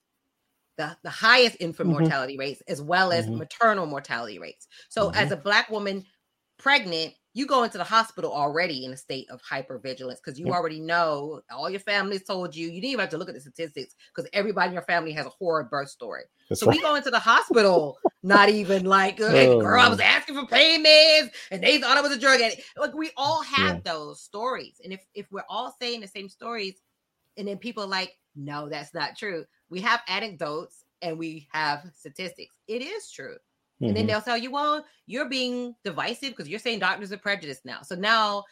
the, 0.76 0.96
the 1.02 1.10
highest 1.10 1.56
infant 1.60 1.88
Mhm. 1.88 1.90
mortality 1.90 2.38
rates 2.38 2.62
as 2.68 2.80
well 2.80 3.12
as 3.12 3.28
Mhm. 3.28 3.36
maternal 3.36 3.86
mortality 3.86 4.38
rates 4.38 4.68
so 4.88 5.08
as 5.10 5.30
a 5.32 5.36
black 5.36 5.68
woman 5.70 6.04
pregnant 6.58 7.14
you 7.34 7.46
go 7.46 7.62
into 7.62 7.78
the 7.78 7.84
hospital 7.84 8.32
already 8.32 8.84
in 8.84 8.92
a 8.92 8.96
state 8.96 9.30
of 9.30 9.40
hypervigilance 9.42 10.16
because 10.16 10.38
you 10.38 10.46
Yep. 10.46 10.54
already 10.54 10.80
know 10.80 11.40
all 11.50 11.70
your 11.70 11.80
family's 11.80 12.24
told 12.24 12.54
you 12.56 12.66
you 12.66 12.80
didn't 12.80 12.90
even 12.92 13.00
have 13.00 13.10
to 13.10 13.18
look 13.18 13.28
at 13.28 13.34
the 13.34 13.40
statistics 13.40 13.94
because 14.14 14.28
everybody 14.32 14.68
in 14.68 14.72
your 14.74 14.82
family 14.82 15.12
has 15.12 15.26
a 15.26 15.30
horrid 15.30 15.70
birth 15.70 15.88
story 15.90 16.24
That's 16.48 16.60
so 16.60 16.66
right. 16.66 16.76
we 16.76 16.82
go 16.82 16.96
into 16.96 17.10
the 17.10 17.18
hospital 17.18 17.98
not 18.22 18.48
even 18.48 18.84
like, 18.84 19.20
Oh, 19.20 19.60
girl, 19.60 19.80
I 19.80 19.88
was 19.88 20.00
asking 20.00 20.34
for 20.34 20.46
payments 20.46 21.36
and 21.52 21.62
they 21.62 21.78
thought 21.78 21.96
I 21.96 22.00
was 22.00 22.10
a 22.12 22.18
drug 22.18 22.40
addict. 22.40 22.62
Like 22.76 22.94
we 22.94 23.10
all 23.16 23.42
have 23.42 23.76
Yeah. 23.76 23.92
those 23.92 24.20
stories. 24.20 24.80
And 24.82 24.92
if 24.92 25.04
if 25.14 25.26
we're 25.30 25.44
all 25.48 25.74
saying 25.80 26.00
the 26.00 26.08
same 26.08 26.28
stories, 26.28 26.82
and 27.36 27.46
then 27.46 27.58
people 27.58 27.84
are 27.84 27.88
like, 27.88 28.16
no, 28.34 28.68
that's 28.68 28.92
not 28.94 29.16
true. 29.16 29.44
We 29.70 29.80
have 29.82 30.00
anecdotes 30.08 30.84
and 31.02 31.16
we 31.18 31.46
have 31.52 31.84
statistics. 31.94 32.56
It 32.66 32.82
is 32.82 33.10
true. 33.10 33.36
And 33.86 33.96
then 33.96 34.04
Mhm. 34.04 34.08
they'll 34.08 34.22
tell 34.22 34.36
you, 34.36 34.50
well, 34.50 34.84
you're 35.06 35.28
being 35.28 35.74
divisive 35.84 36.30
because 36.30 36.48
you're 36.48 36.58
saying 36.58 36.80
doctors 36.80 37.12
are 37.12 37.18
prejudiced 37.18 37.64
now. 37.64 37.82
So 37.82 37.94
now 37.94 38.44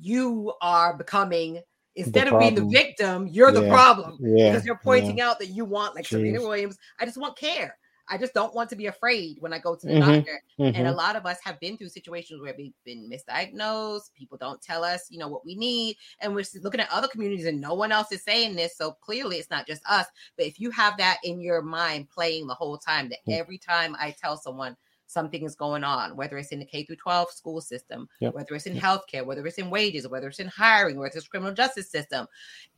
you 0.00 0.52
are 0.62 0.96
becoming 0.96 1.62
instead 1.96 2.28
of 2.28 2.38
being 2.38 2.54
the 2.54 2.64
victim, 2.66 3.26
you're 3.26 3.52
the 3.52 3.62
problem 3.62 4.20
yeah, 4.22 4.52
because 4.52 4.64
you're 4.64 4.78
pointing 4.82 5.20
out 5.20 5.38
that 5.40 5.48
you 5.48 5.64
want 5.64 5.94
like 5.94 6.06
Serena 6.06 6.40
Williams. 6.40 6.78
I 6.98 7.04
just 7.04 7.18
want 7.18 7.36
care. 7.36 7.76
I 8.10 8.18
just 8.18 8.34
don't 8.34 8.54
want 8.54 8.68
to 8.70 8.76
be 8.76 8.86
afraid 8.86 9.36
when 9.40 9.52
I 9.52 9.58
go 9.60 9.76
to 9.76 9.86
the 9.86 9.94
Mhm. 9.94 9.98
doctor. 10.00 10.42
yeah. 10.56 10.72
And 10.74 10.86
a 10.88 10.90
Mhm. 10.92 10.96
lot 10.96 11.16
of 11.16 11.24
us 11.26 11.38
have 11.42 11.58
been 11.60 11.78
through 11.78 11.88
situations 11.90 12.40
where 12.42 12.54
we've 12.58 12.74
been 12.84 13.08
misdiagnosed. 13.08 14.12
People 14.14 14.36
don't 14.36 14.60
tell 14.60 14.84
us, 14.84 15.06
you 15.10 15.18
know, 15.18 15.28
what 15.28 15.44
we 15.44 15.54
need. 15.54 15.96
And 16.20 16.34
we're 16.34 16.44
looking 16.62 16.80
at 16.80 16.90
other 16.90 17.08
communities 17.08 17.46
and 17.46 17.60
no 17.60 17.74
one 17.74 17.92
else 17.92 18.12
is 18.12 18.22
saying 18.22 18.56
this. 18.56 18.76
So 18.76 18.92
clearly 18.92 19.36
it's 19.38 19.50
not 19.50 19.66
just 19.66 19.82
us. 19.88 20.06
But 20.36 20.46
if 20.46 20.60
you 20.60 20.70
have 20.72 20.96
that 20.98 21.18
in 21.24 21.40
your 21.40 21.62
mind 21.62 22.10
playing 22.10 22.46
the 22.46 22.54
whole 22.54 22.76
time, 22.78 23.08
that 23.10 23.20
Mm. 23.26 23.38
every 23.38 23.58
time 23.58 23.96
I 23.98 24.10
tell 24.10 24.36
someone 24.36 24.76
something 25.10 25.42
is 25.44 25.54
going 25.54 25.84
on, 25.84 26.16
whether 26.16 26.38
it's 26.38 26.50
in 26.52 26.58
the 26.60 26.64
K 26.64 26.84
through 26.84 26.96
12 26.96 27.30
school 27.32 27.60
system, 27.60 28.08
Yep. 28.20 28.34
whether 28.34 28.54
it's 28.54 28.66
in 28.66 28.74
Yep. 28.76 28.84
healthcare, 28.84 29.26
whether 29.26 29.46
it's 29.46 29.58
in 29.58 29.70
wages, 29.70 30.06
whether 30.08 30.28
it's 30.28 30.38
in 30.40 30.48
hiring, 30.48 30.98
whether 30.98 31.16
it's 31.18 31.28
criminal 31.28 31.52
justice 31.54 31.90
system, 31.90 32.26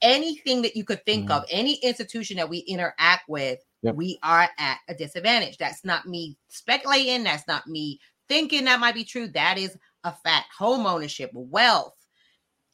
anything 0.00 0.62
that 0.62 0.74
you 0.76 0.84
could 0.84 1.04
think 1.04 1.28
Mm. 1.28 1.36
of, 1.36 1.44
any 1.50 1.74
institution 1.76 2.36
that 2.38 2.48
we 2.48 2.58
interact 2.58 3.28
with, 3.28 3.60
Yep. 3.82 3.94
we 3.96 4.18
are 4.22 4.48
at 4.58 4.78
a 4.88 4.94
disadvantage. 4.94 5.58
That's 5.58 5.84
not 5.84 6.06
me 6.06 6.36
speculating. 6.48 7.24
That's 7.24 7.46
not 7.46 7.66
me 7.66 8.00
thinking 8.28 8.64
that 8.64 8.80
might 8.80 8.94
be 8.94 9.04
true. 9.04 9.28
That 9.28 9.58
is 9.58 9.76
a 10.04 10.12
fact. 10.12 10.52
Home 10.58 10.86
ownership, 10.86 11.30
wealth, 11.34 11.96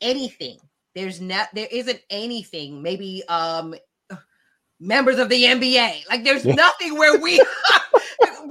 anything. 0.00 0.59
There's 0.94 1.20
not. 1.20 1.48
There 1.54 1.68
isn't 1.70 2.00
anything. 2.11 2.82
Maybe 2.82 3.22
um 3.28 3.74
members 4.80 5.18
of 5.18 5.28
the 5.28 5.44
NBA. 5.44 6.04
Like 6.09 6.24
there's 6.24 6.44
Yeah. 6.44 6.54
nothing 6.54 6.96
where 6.96 7.18
we 7.18 7.40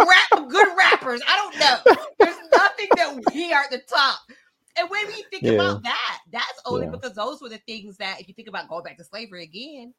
rap 0.06 0.50
good 0.50 0.68
rappers. 0.78 1.22
I 1.28 1.36
don't 1.36 1.58
know. 1.58 1.78
There's 2.20 2.38
nothing 2.52 2.88
that 2.95 3.16
we 3.34 3.54
are 3.54 3.64
at 3.64 3.72
the 3.72 3.80
top. 3.80 4.20
And 4.78 4.89
when 4.89 5.08
we 5.08 5.24
think 5.32 5.43
Yeah. 5.43 5.54
about 5.54 5.84
that, 5.84 6.20
that's 6.32 6.62
only 6.66 6.86
Yeah. 6.86 6.91
because 6.91 7.14
those 7.14 7.41
were 7.41 7.50
the 7.50 7.58
things 7.60 7.98
that, 7.98 8.22
if 8.22 8.28
you 8.28 8.34
think 8.34 8.48
about 8.48 8.68
going 8.68 8.84
back 8.84 8.98
to 8.98 9.04
slavery 9.04 9.43
again, 9.43 9.93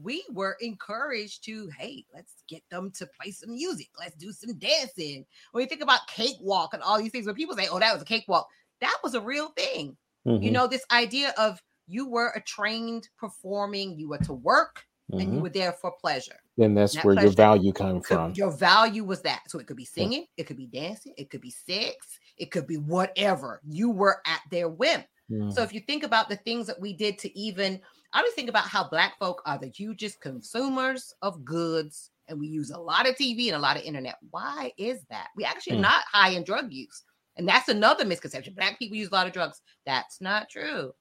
we 0.00 0.24
were 0.30 0.56
encouraged 0.60 1.44
to, 1.44 1.68
hey, 1.78 2.04
let's 2.14 2.44
get 2.48 2.62
them 2.70 2.90
to 2.92 3.06
play 3.20 3.30
some 3.30 3.52
music. 3.54 3.88
Let's 3.98 4.14
do 4.16 4.32
some 4.32 4.56
dancing. 4.58 5.24
When 5.52 5.62
you 5.62 5.68
think 5.68 5.82
about 5.82 6.06
cakewalk 6.08 6.74
and 6.74 6.82
all 6.82 6.98
these 6.98 7.10
things, 7.10 7.26
when 7.26 7.34
people 7.34 7.56
say, 7.56 7.68
oh, 7.68 7.78
that 7.78 7.92
was 7.92 8.02
a 8.02 8.06
cakewalk, 8.06 8.48
that 8.80 8.96
was 9.02 9.14
a 9.14 9.20
real 9.20 9.48
thing. 9.56 9.96
You 10.40 10.50
Mhm. 10.50 10.52
know, 10.52 10.66
this 10.66 10.84
idea 10.92 11.34
of 11.38 11.60
you 11.86 12.06
were 12.06 12.32
a 12.36 12.42
trained 12.42 13.08
performing, 13.18 13.98
you 13.98 14.08
were 14.08 14.18
to 14.18 14.34
work 14.34 14.84
and 15.12 15.20
you 15.22 15.38
Mhm. 15.38 15.42
were 15.42 15.48
there 15.48 15.72
for 15.72 15.92
pleasure. 15.92 16.38
Then 16.56 16.74
that's 16.74 16.94
that 16.94 17.04
where 17.04 17.20
your 17.20 17.30
value 17.32 17.72
came 17.72 18.02
from. 18.02 18.34
your 18.34 18.50
value 18.50 19.04
was 19.04 19.22
that. 19.22 19.42
So 19.48 19.58
it 19.58 19.66
could 19.66 19.76
be 19.76 19.84
singing, 19.84 20.26
it 20.36 20.44
could 20.44 20.56
be 20.56 20.66
dancing, 20.66 21.14
it 21.16 21.30
could 21.30 21.40
be 21.40 21.50
sex, 21.50 22.18
it 22.36 22.50
could 22.50 22.66
be 22.66 22.76
whatever. 22.76 23.60
You 23.68 23.90
were 23.90 24.20
at 24.26 24.42
their 24.50 24.68
whim. 24.68 25.04
Mm. 25.30 25.52
So 25.52 25.62
if 25.62 25.72
you 25.72 25.80
think 25.80 26.02
about 26.04 26.28
the 26.28 26.36
things 26.36 26.66
that 26.66 26.80
we 26.80 26.92
did 26.92 27.18
to 27.20 27.38
even, 27.38 27.80
I 28.12 28.18
always 28.18 28.34
think 28.34 28.48
about 28.48 28.64
how 28.66 28.88
black 28.88 29.18
folk 29.18 29.42
are 29.46 29.58
the 29.58 29.68
hugest 29.68 30.20
consumers 30.20 31.12
of 31.22 31.44
goods, 31.44 32.10
and 32.28 32.38
we 32.38 32.46
use 32.48 32.70
a 32.70 32.78
lot 32.78 33.08
of 33.08 33.16
TV 33.16 33.48
and 33.48 33.56
a 33.56 33.58
lot 33.58 33.76
of 33.76 33.82
internet. 33.82 34.16
Why 34.30 34.72
is 34.78 35.04
that? 35.10 35.28
We 35.36 35.44
actually 35.44 35.74
are 35.74 35.76
Hmm. 35.76 35.82
not 35.82 36.04
high 36.10 36.30
in 36.30 36.44
drug 36.44 36.72
use, 36.72 37.04
and 37.36 37.46
that's 37.48 37.68
another 37.68 38.04
misconception. 38.04 38.54
Black 38.54 38.78
people 38.78 38.96
use 38.96 39.08
a 39.08 39.14
lot 39.14 39.26
of 39.26 39.32
drugs. 39.32 39.60
That's 39.86 40.20
not 40.20 40.48
true. 40.48 40.94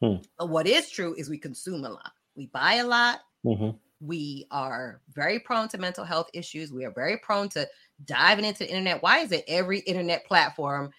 Hmm. 0.00 0.16
But 0.38 0.48
what 0.48 0.66
is 0.66 0.90
true 0.90 1.14
is 1.14 1.28
we 1.30 1.38
consume 1.38 1.84
a 1.84 1.90
lot. 1.90 2.12
We 2.34 2.46
buy 2.46 2.74
a 2.74 2.86
lot. 2.86 3.20
Mhm. 3.46 3.78
We 4.00 4.46
are 4.50 5.00
very 5.14 5.38
prone 5.38 5.68
to 5.68 5.78
mental 5.78 6.04
health 6.04 6.28
issues. 6.34 6.72
We 6.72 6.84
are 6.84 6.90
very 6.90 7.16
prone 7.18 7.48
to 7.50 7.66
diving 8.04 8.44
into 8.44 8.58
the 8.60 8.68
internet. 8.68 9.02
Why 9.02 9.20
is 9.20 9.32
it 9.32 9.44
every 9.48 9.78
internet 9.80 10.26
platform? 10.26 10.90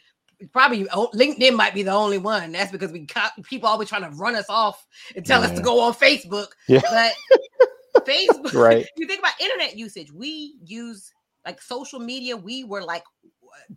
Probably 0.54 0.86
LinkedIn 0.86 1.56
might 1.56 1.74
be 1.74 1.84
the 1.84 1.91
only 1.91 2.18
one. 2.18 2.52
That's 2.52 2.72
because 2.72 2.91
we 2.91 3.00
got 3.00 3.32
people 3.43 3.68
always 3.70 3.89
trying 3.89 4.10
to 4.10 4.16
run 4.18 4.36
us 4.36 4.45
off 4.50 4.86
and 5.16 5.26
tell 5.26 5.43
us 5.43 5.52
to 5.52 5.62
go 5.62 5.80
on 5.80 5.93
Facebook. 5.93 6.48
Yeah. 6.68 6.82
But 6.89 7.14
Facebook, 8.08 8.54
Right. 8.54 8.88
you 8.98 9.08
think 9.08 9.20
about 9.20 9.39
internet 9.39 9.76
usage, 9.76 10.12
we 10.12 10.56
use 10.64 11.12
like 11.45 11.62
social 11.62 12.00
media, 12.00 12.36
we 12.38 12.64
were 12.64 12.84
like 12.84 13.04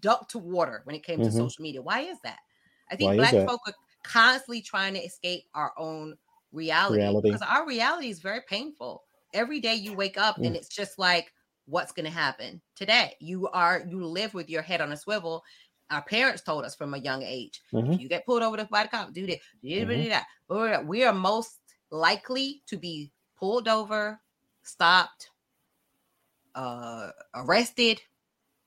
duck 0.01 0.29
to 0.29 0.39
water 0.39 0.83
when 0.85 0.95
it 0.97 1.03
came 1.05 1.19
to 1.21 1.29
Mhm. 1.29 1.37
social 1.37 1.63
media. 1.63 1.83
Why 1.83 2.01
is 2.01 2.19
that? 2.25 2.39
I 2.91 2.97
think 2.97 3.09
Why 3.09 3.17
black 3.17 3.35
folk 3.47 3.61
are 3.67 3.75
constantly 4.03 4.63
trying 4.63 4.95
to 4.95 5.01
escape 5.01 5.45
our 5.55 5.73
own 5.79 6.17
reality, 6.53 7.01
Reality. 7.01 7.31
because 7.31 7.47
our 7.49 7.67
reality 7.67 8.09
is 8.09 8.21
very 8.21 8.41
painful. 8.49 9.05
Every 9.35 9.61
day 9.61 9.75
you 9.75 9.95
wake 9.95 10.19
up 10.19 10.39
and 10.39 10.47
Mm. 10.55 10.57
it's 10.57 10.69
just 10.69 10.99
like, 10.99 11.33
what's 11.67 11.93
going 11.93 12.05
to 12.07 12.11
happen 12.11 12.61
today? 12.75 13.17
You 13.21 13.49
are 13.49 13.85
you 13.89 14.05
live 14.05 14.35
with 14.35 14.51
your 14.51 14.63
head 14.63 14.81
on 14.81 14.91
a 14.93 14.97
swivel. 14.97 15.45
Our 15.91 16.03
parents 16.03 16.43
told 16.43 16.65
us 16.65 16.75
from 16.75 16.95
a 16.95 16.99
young 16.99 17.23
age, 17.23 17.63
Mhm. 17.73 17.95
if 17.95 18.01
you 18.01 18.09
get 18.09 18.27
pulled 18.27 18.43
over 18.43 18.65
by 18.71 18.83
the 18.85 18.89
cop, 18.89 19.13
do 19.13 19.27
this, 19.27 19.39
do 19.63 20.09
that. 20.09 20.27
We're- 20.49 20.83
We 20.85 21.05
are 21.05 21.13
most 21.13 21.61
likely 21.91 22.63
to 22.67 22.77
be 22.77 23.13
pulled 23.37 23.69
over, 23.69 24.21
stopped, 24.63 25.31
uh, 26.55 27.11
arrested, 27.35 28.01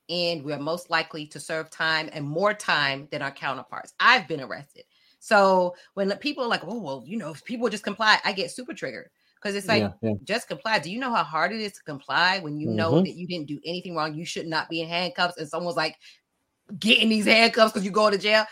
and 0.09 0.43
we're 0.43 0.59
most 0.59 0.89
likely 0.89 1.27
to 1.27 1.39
serve 1.39 1.69
time 1.69 2.09
and 2.13 2.25
more 2.25 2.53
time 2.53 3.07
than 3.11 3.21
our 3.21 3.31
counterparts. 3.31 3.93
I've 3.99 4.27
been 4.27 4.41
arrested. 4.41 4.85
So 5.23 5.73
when 5.93 6.11
people 6.17 6.43
are 6.43 6.49
like, 6.49 6.65
oh, 6.65 6.81
well, 6.81 7.01
you 7.07 7.15
know, 7.15 7.31
if 7.31 7.45
people 7.45 7.69
just 7.69 7.85
comply, 7.85 8.19
I 8.25 8.33
get 8.33 8.51
super 8.51 8.73
triggered 8.73 9.07
because 9.41 9.55
it's 9.55 9.69
like, 9.69 9.81
yeah, 9.81 9.93
yeah. 10.01 10.15
just 10.25 10.49
comply. 10.49 10.79
Do 10.79 10.91
you 10.91 10.99
know 10.99 11.15
how 11.15 11.23
hard 11.23 11.53
it 11.53 11.61
is 11.61 11.71
to 11.71 11.83
comply 11.83 12.39
when 12.39 12.57
you 12.57 12.67
know 12.67 12.95
Mhm. 12.95 13.05
that 13.05 13.15
you 13.15 13.25
didn't 13.25 13.47
do 13.47 13.57
anything 13.63 13.95
wrong? 13.95 14.13
You 14.13 14.25
should 14.25 14.47
not 14.47 14.67
be 14.69 14.81
in 14.81 14.89
handcuffs, 14.89 15.37
and 15.37 15.47
someone's 15.47 15.77
like 15.77 15.95
getting 16.77 17.07
these 17.07 17.23
handcuffs 17.23 17.71
because 17.71 17.85
you 17.85 17.91
go 17.91 18.09
to 18.09 18.17
jail. 18.17 18.43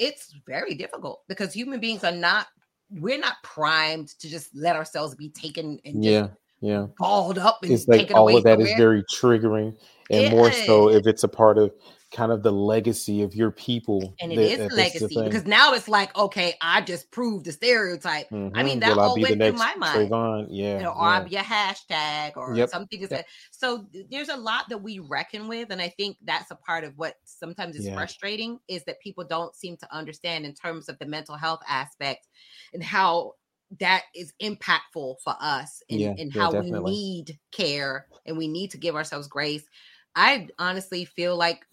It's 0.00 0.34
very 0.48 0.74
difficult 0.74 1.22
because 1.28 1.52
human 1.52 1.78
beings 1.78 2.02
are 2.02 2.10
not, 2.10 2.48
we're 2.90 3.20
not 3.20 3.36
primed 3.44 4.08
to 4.18 4.28
just 4.28 4.52
let 4.56 4.74
ourselves 4.74 5.14
be 5.14 5.30
taken 5.30 5.78
and 5.84 6.02
just 6.02 6.06
Yeah, 6.06 6.28
yeah. 6.60 6.86
balled 6.98 7.38
up 7.38 7.60
and 7.62 7.70
It's 7.70 7.86
like 7.86 8.10
all 8.10 8.22
away 8.22 8.38
of 8.38 8.42
that 8.42 8.60
is 8.60 8.72
very 8.76 9.04
triggering, 9.04 9.76
and 10.10 10.28
more 10.28 10.50
so 10.50 10.88
if 10.88 11.06
it's 11.06 11.22
a 11.22 11.28
part 11.28 11.56
of 11.56 11.70
kind 12.10 12.32
of 12.32 12.42
the 12.42 12.50
legacy 12.50 13.22
of 13.22 13.34
your 13.34 13.50
people. 13.50 14.14
and 14.20 14.32
it 14.32 14.36
that- 14.36 14.42
is 14.42 14.50
that- 14.58 14.58
that's 14.76 14.98
the 14.98 15.04
legacy 15.06 15.22
because 15.24 15.44
now 15.44 15.74
it's 15.74 15.88
like, 15.88 16.16
okay, 16.16 16.54
I 16.62 16.80
just 16.80 17.10
proved 17.10 17.44
the 17.44 17.52
stereotype. 17.52 18.26
I 18.32 18.36
mean, 18.62 18.78
Mhm. 18.78 18.80
that 18.80 18.90
Will 18.96 19.00
all 19.00 19.10
I 19.10 19.12
went 19.12 19.22
the 19.22 19.26
through 19.28 19.36
next 19.36 19.58
my 19.58 19.74
mind. 19.76 20.10
Trayvon? 20.10 20.46
Yeah, 20.50 20.76
you 20.78 20.82
know, 20.84 20.90
or 20.92 20.94
yeah. 21.04 21.10
I'll 21.18 21.28
be 21.28 21.36
a 21.36 21.42
hashtag 21.42 22.36
or 22.36 22.54
Yep, 22.54 22.70
something. 22.70 23.00
Yep. 23.00 23.10
that 23.10 23.26
so? 23.50 23.86
There's 24.10 24.30
a 24.30 24.36
lot 24.36 24.68
that 24.70 24.78
we 24.78 25.00
reckon 25.00 25.48
with, 25.48 25.70
and 25.70 25.82
I 25.82 25.90
think 25.90 26.16
that's 26.24 26.50
a 26.50 26.56
part 26.56 26.84
of 26.84 26.96
what 26.96 27.16
sometimes 27.24 27.76
is 27.76 27.86
Yeah. 27.86 27.94
frustrating 27.94 28.58
is 28.68 28.84
that 28.84 29.00
people 29.00 29.24
don't 29.24 29.54
seem 29.54 29.76
to 29.76 29.94
understand 29.94 30.46
in 30.46 30.54
terms 30.54 30.88
of 30.88 30.98
the 30.98 31.06
mental 31.06 31.36
health 31.36 31.60
aspect 31.68 32.26
and 32.72 32.82
how 32.82 33.34
that 33.80 34.04
is 34.14 34.32
impactful 34.42 35.16
for 35.22 35.36
us 35.40 35.82
and, 35.90 36.00
Yeah, 36.00 36.14
and 36.18 36.32
how 36.34 36.50
definitely. 36.50 36.90
we 36.90 36.90
need 36.90 37.38
care 37.52 38.06
and 38.24 38.38
we 38.38 38.48
need 38.48 38.70
to 38.70 38.78
give 38.78 38.96
ourselves 38.96 39.28
grace. 39.28 39.64
I 40.14 40.48
honestly 40.58 41.04
feel 41.04 41.36
like 41.36 41.66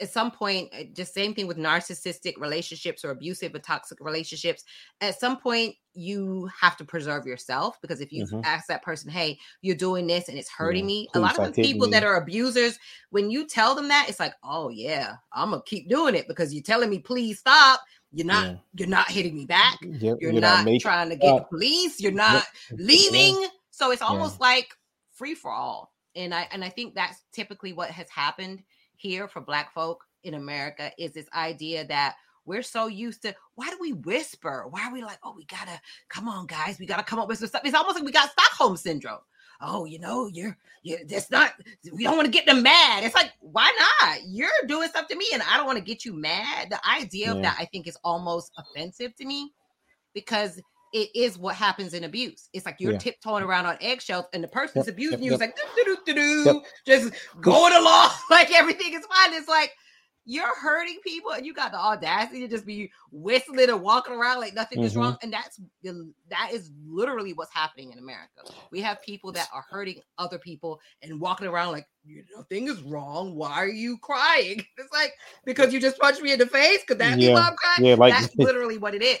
at 0.00 0.10
some 0.10 0.30
point, 0.30 0.72
uh, 0.74 0.84
just 0.92 1.14
same 1.14 1.34
thing 1.34 1.46
with 1.46 1.56
narcissistic 1.56 2.34
relationships 2.38 3.04
or 3.04 3.10
abusive 3.10 3.54
or 3.54 3.58
toxic 3.58 3.98
relationships. 4.00 4.64
At 5.00 5.18
some 5.18 5.38
point, 5.40 5.76
you 5.94 6.48
have 6.60 6.76
to 6.78 6.84
preserve 6.84 7.26
yourself 7.26 7.80
because 7.80 8.00
if 8.00 8.12
you've 8.12 8.30
Mhm. 8.30 8.44
asked 8.44 8.68
that 8.68 8.82
person, 8.82 9.10
"Hey, 9.10 9.38
you're 9.62 9.76
doing 9.76 10.06
this 10.06 10.28
and 10.28 10.38
it's 10.38 10.50
hurting 10.50 10.84
Yeah, 10.84 10.86
me," 10.86 11.08
a 11.14 11.20
lot 11.20 11.36
of 11.36 11.42
the 11.42 11.52
people 11.62 11.88
that 11.90 12.04
are 12.04 12.16
abusers, 12.16 12.78
when 13.10 13.30
you 13.30 13.46
tell 13.46 13.74
them 13.74 13.88
that, 13.88 14.08
it's 14.08 14.20
like, 14.20 14.34
"Oh 14.42 14.68
yeah, 14.68 15.16
I'm 15.32 15.50
gonna 15.50 15.62
keep 15.66 15.88
doing 15.88 16.14
it 16.14 16.28
because 16.28 16.52
you're 16.54 16.62
telling 16.62 16.90
me 16.90 16.98
please 16.98 17.38
stop." 17.38 17.80
You're 18.12 18.26
not. 18.26 18.44
Yeah. 18.44 18.56
You're 18.74 18.88
not 18.88 19.10
hitting 19.10 19.34
me 19.34 19.46
back. 19.46 19.78
Yep, 19.82 20.18
You're, 20.20 20.32
not, 20.32 20.64
making 20.64 20.80
trying 20.80 21.08
to 21.10 21.16
get 21.16 21.34
the 21.36 21.42
police. 21.42 22.00
You're 22.00 22.12
not 22.12 22.44
Yep. 22.70 22.78
leaving. 22.78 23.48
So 23.70 23.90
it's 23.90 24.02
Yeah. 24.02 24.08
almost 24.08 24.40
like 24.40 24.68
free 25.12 25.34
for 25.34 25.50
all. 25.50 25.92
And 26.14 26.34
I 26.34 26.42
and 26.52 26.62
I 26.64 26.68
think 26.68 26.94
that's 26.94 27.22
typically 27.32 27.72
what 27.72 27.90
has 27.90 28.08
happened 28.10 28.62
here 29.02 29.26
for 29.26 29.40
black 29.40 29.74
folk 29.74 30.04
in 30.22 30.34
America 30.34 30.92
is 30.96 31.12
this 31.12 31.26
idea 31.34 31.84
that 31.88 32.14
we're 32.44 32.62
so 32.62 32.86
used 32.86 33.22
to 33.22 33.34
why 33.56 33.68
do 33.68 33.76
we 33.80 33.92
whisper? 33.92 34.66
Why 34.70 34.86
are 34.86 34.92
we 34.92 35.02
like, 35.02 35.18
oh, 35.24 35.34
we 35.36 35.44
gotta 35.46 35.80
come 36.08 36.28
on, 36.28 36.46
guys, 36.46 36.78
we 36.78 36.86
gotta 36.86 37.02
come 37.02 37.18
up 37.18 37.28
with 37.28 37.38
some 37.38 37.48
stuff. 37.48 37.62
It's 37.64 37.74
almost 37.74 37.96
like 37.96 38.04
we 38.04 38.12
got 38.12 38.30
Stockholm 38.30 38.76
syndrome. 38.76 39.18
Oh, 39.60 39.84
you 39.84 39.98
know, 39.98 40.28
you're 40.32 40.56
you're 40.82 41.00
that's 41.08 41.30
not 41.30 41.52
we 41.92 42.04
don't 42.04 42.16
want 42.16 42.26
to 42.26 42.32
get 42.32 42.46
them 42.46 42.62
mad. 42.62 43.04
It's 43.04 43.14
like, 43.14 43.32
why 43.40 43.72
not? 44.00 44.18
You're 44.26 44.48
doing 44.66 44.88
stuff 44.88 45.08
to 45.08 45.16
me 45.16 45.26
and 45.32 45.42
I 45.42 45.56
don't 45.56 45.66
want 45.66 45.78
to 45.78 45.84
get 45.84 46.04
you 46.04 46.14
mad. 46.14 46.70
The 46.70 46.80
idea 46.88 47.32
of 47.32 47.42
that 47.42 47.56
I 47.58 47.64
think 47.66 47.86
is 47.86 47.98
almost 48.04 48.52
offensive 48.56 49.14
to 49.16 49.24
me 49.24 49.52
because 50.14 50.60
it 50.92 51.08
is 51.14 51.38
what 51.38 51.54
happens 51.54 51.94
in 51.94 52.04
abuse. 52.04 52.48
It's 52.52 52.66
like 52.66 52.76
you're 52.78 52.92
Yeah. 52.92 52.98
tiptoeing 52.98 53.42
around 53.44 53.66
on 53.66 53.78
eggshells, 53.80 54.26
and 54.32 54.42
the 54.44 54.48
person's 54.48 54.86
Yep, 54.86 54.94
abusing 54.94 55.18
yep, 55.22 55.26
you. 55.26 55.32
It's 55.34 55.40
yep. 55.40 55.56
like 55.56 55.86
doo, 55.86 55.96
doo, 56.06 56.14
doo, 56.14 56.44
Yep. 56.44 56.56
just 56.86 57.14
going 57.40 57.72
along 57.74 58.10
like 58.30 58.52
everything 58.52 58.92
is 58.94 59.04
fine. 59.06 59.32
It's 59.34 59.48
like 59.48 59.72
you're 60.24 60.54
hurting 60.60 60.98
people, 61.02 61.32
and 61.32 61.44
you 61.44 61.52
got 61.52 61.72
the 61.72 61.78
audacity 61.78 62.40
to 62.42 62.46
just 62.48 62.64
be 62.64 62.92
whistling 63.10 63.68
and 63.68 63.82
walking 63.82 64.14
around 64.14 64.38
like 64.38 64.54
nothing 64.54 64.80
is 64.84 64.94
Mhm. 64.94 64.98
wrong. 64.98 65.16
And 65.22 65.32
that's 65.32 65.58
that 66.28 66.50
is 66.52 66.70
literally 66.86 67.32
what's 67.32 67.52
happening 67.52 67.90
in 67.90 67.98
America. 67.98 68.42
We 68.70 68.80
have 68.82 69.02
people 69.02 69.32
that 69.32 69.48
are 69.52 69.64
hurting 69.68 70.00
other 70.18 70.38
people 70.38 70.80
and 71.02 71.20
walking 71.20 71.48
around 71.48 71.72
like 71.72 71.88
nothing 72.36 72.68
is 72.68 72.80
wrong. 72.82 73.34
Why 73.34 73.50
are 73.52 73.66
you 73.68 73.98
crying? 73.98 74.64
It's 74.78 74.92
like 74.92 75.12
because 75.44 75.72
you 75.72 75.80
just 75.80 75.98
punched 75.98 76.22
me 76.22 76.32
in 76.32 76.38
the 76.38 76.46
face. 76.46 76.84
Could 76.86 76.98
that 76.98 77.18
be 77.18 77.28
why 77.32 77.48
I'm 77.48 77.56
crying? 77.56 77.84
yeah, 77.86 77.94
like- 77.94 78.14
that's 78.14 78.36
literally 78.36 78.78
what 78.78 78.94
it 78.94 79.02
is. 79.02 79.18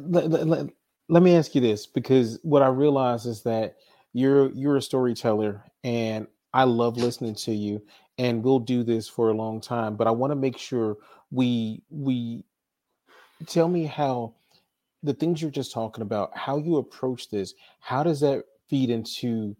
Let, 0.00 0.30
let- 0.30 0.70
let- 1.08 1.22
me 1.22 1.36
ask 1.36 1.54
you 1.54 1.60
this 1.60 1.86
because 1.86 2.38
what 2.42 2.62
I 2.62 2.68
realize 2.68 3.26
is 3.26 3.42
that 3.42 3.76
you're 4.12 4.50
you're 4.52 4.76
a 4.76 4.82
storyteller 4.82 5.64
and 5.84 6.26
I 6.52 6.64
love 6.64 6.96
listening 6.96 7.34
to 7.36 7.52
you 7.52 7.82
and 8.18 8.42
we'll 8.42 8.58
do 8.60 8.82
this 8.82 9.08
for 9.08 9.30
a 9.30 9.34
long 9.34 9.60
time 9.60 9.96
but 9.96 10.06
I 10.06 10.10
want 10.10 10.30
to 10.32 10.36
make 10.36 10.58
sure 10.58 10.96
we 11.30 11.82
we 11.90 12.44
tell 13.46 13.68
me 13.68 13.84
how 13.86 14.34
the 15.02 15.14
things 15.14 15.40
you're 15.40 15.50
just 15.50 15.72
talking 15.72 16.02
about 16.02 16.36
how 16.36 16.58
you 16.58 16.76
approach 16.76 17.30
this 17.30 17.54
how 17.80 18.02
does 18.02 18.20
that 18.20 18.44
feed 18.68 18.90
into 18.90 19.56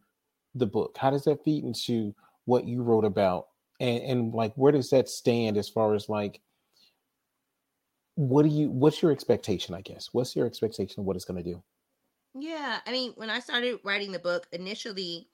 the 0.55 0.67
book? 0.67 0.97
How 0.99 1.11
does 1.11 1.25
that 1.25 1.45
feed 1.45 1.65
into 1.65 2.15
what 2.45 2.65
you 2.67 2.83
wrote 2.83 3.05
about? 3.05 3.49
And 3.81 4.03
and 4.03 4.35
like 4.35 4.55
where 4.55 4.73
does 4.73 4.91
that 4.91 5.09
stand 5.09 5.57
as 5.57 5.69
far 5.69 5.95
as 5.95 6.09
like 6.09 6.41
what 8.21 8.43
do 8.43 8.49
you 8.49 8.71
what's 8.71 9.03
your 9.03 9.11
expectation 9.13 9.75
i 9.75 9.81
guess 9.81 10.09
what's 10.13 10.37
your 10.37 10.47
expectation 10.47 11.01
of 11.01 11.07
what 11.07 11.17
it's 11.17 11.25
going 11.25 11.43
to 11.43 11.49
do 11.51 11.63
Yeah, 12.35 12.81
I 12.87 12.93
mean, 12.93 13.13
when 13.17 13.31
I 13.31 13.41
started 13.41 13.81
writing 13.85 14.13
the 14.13 14.19
book, 14.19 14.47
initially 14.53 15.29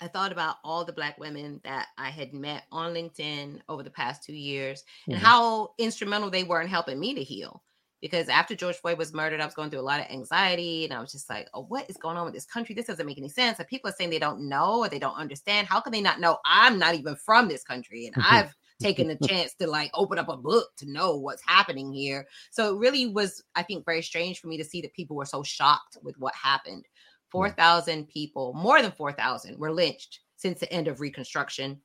I 0.00 0.08
thought 0.08 0.32
about 0.32 0.56
all 0.64 0.84
the 0.84 0.92
black 0.92 1.18
women 1.18 1.60
that 1.64 1.88
I 1.96 2.10
had 2.10 2.32
met 2.34 2.64
on 2.72 2.92
LinkedIn 2.92 3.60
over 3.68 3.82
the 3.84 3.90
past 3.90 4.24
two 4.24 4.32
years 4.34 4.84
and 5.10 5.18
Mhm. 5.18 5.22
how 5.22 5.74
instrumental 5.78 6.30
they 6.30 6.42
were 6.44 6.60
in 6.60 6.68
helping 6.68 6.98
me 6.98 7.14
to 7.14 7.22
heal. 7.22 7.62
Because 8.00 8.28
after 8.28 8.56
George 8.56 8.76
Floyd 8.78 8.98
was 8.98 9.12
murdered, 9.14 9.40
I 9.40 9.44
was 9.44 9.54
going 9.54 9.70
through 9.70 9.78
a 9.78 9.82
lot 9.82 10.00
of 10.00 10.06
anxiety 10.10 10.84
and 10.84 10.92
I 10.92 11.00
was 11.00 11.12
just 11.12 11.30
like, 11.30 11.48
oh, 11.54 11.62
what 11.66 11.88
is 11.88 11.96
going 11.96 12.16
on 12.16 12.24
with 12.24 12.34
this 12.34 12.46
country? 12.46 12.74
This 12.74 12.86
doesn't 12.86 13.06
make 13.06 13.18
any 13.18 13.28
sense. 13.28 13.60
And 13.60 13.68
people 13.68 13.90
are 13.90 13.92
saying 13.92 14.10
they 14.10 14.18
don't 14.18 14.48
know 14.48 14.80
or 14.80 14.88
they 14.88 14.98
don't 14.98 15.14
understand. 15.14 15.68
How 15.68 15.80
can 15.80 15.92
they 15.92 16.00
not 16.00 16.18
know? 16.18 16.38
I'm 16.44 16.80
not 16.80 16.96
even 16.96 17.14
from 17.14 17.46
this 17.46 17.62
country 17.62 18.06
and 18.06 18.16
I've 18.20 18.56
taken 18.82 19.08
the 19.08 19.16
chance 19.16 19.54
to 19.56 19.66
like 19.66 19.90
open 19.94 20.18
up 20.18 20.28
a 20.28 20.36
book 20.36 20.70
to 20.78 20.90
know 20.90 21.16
what's 21.16 21.42
happening 21.46 21.92
here. 21.92 22.26
So 22.50 22.74
it 22.74 22.78
really 22.78 23.06
was, 23.06 23.42
I 23.54 23.62
think, 23.62 23.84
very 23.86 24.02
strange 24.02 24.40
for 24.40 24.48
me 24.48 24.56
to 24.58 24.64
see 24.64 24.82
that 24.82 24.94
people 24.94 25.16
were 25.16 25.26
so 25.26 25.42
shocked 25.42 25.98
with 26.02 26.18
what 26.18 26.34
happened. 26.34 26.86
4,000 27.30 28.08
people, 28.08 28.54
more 28.54 28.82
than 28.82 28.92
4,000, 28.92 29.58
were 29.58 29.72
lynched 29.72 30.20
since 30.36 30.60
the 30.60 30.72
end 30.72 30.88
of 30.88 31.00
Reconstruction 31.00 31.82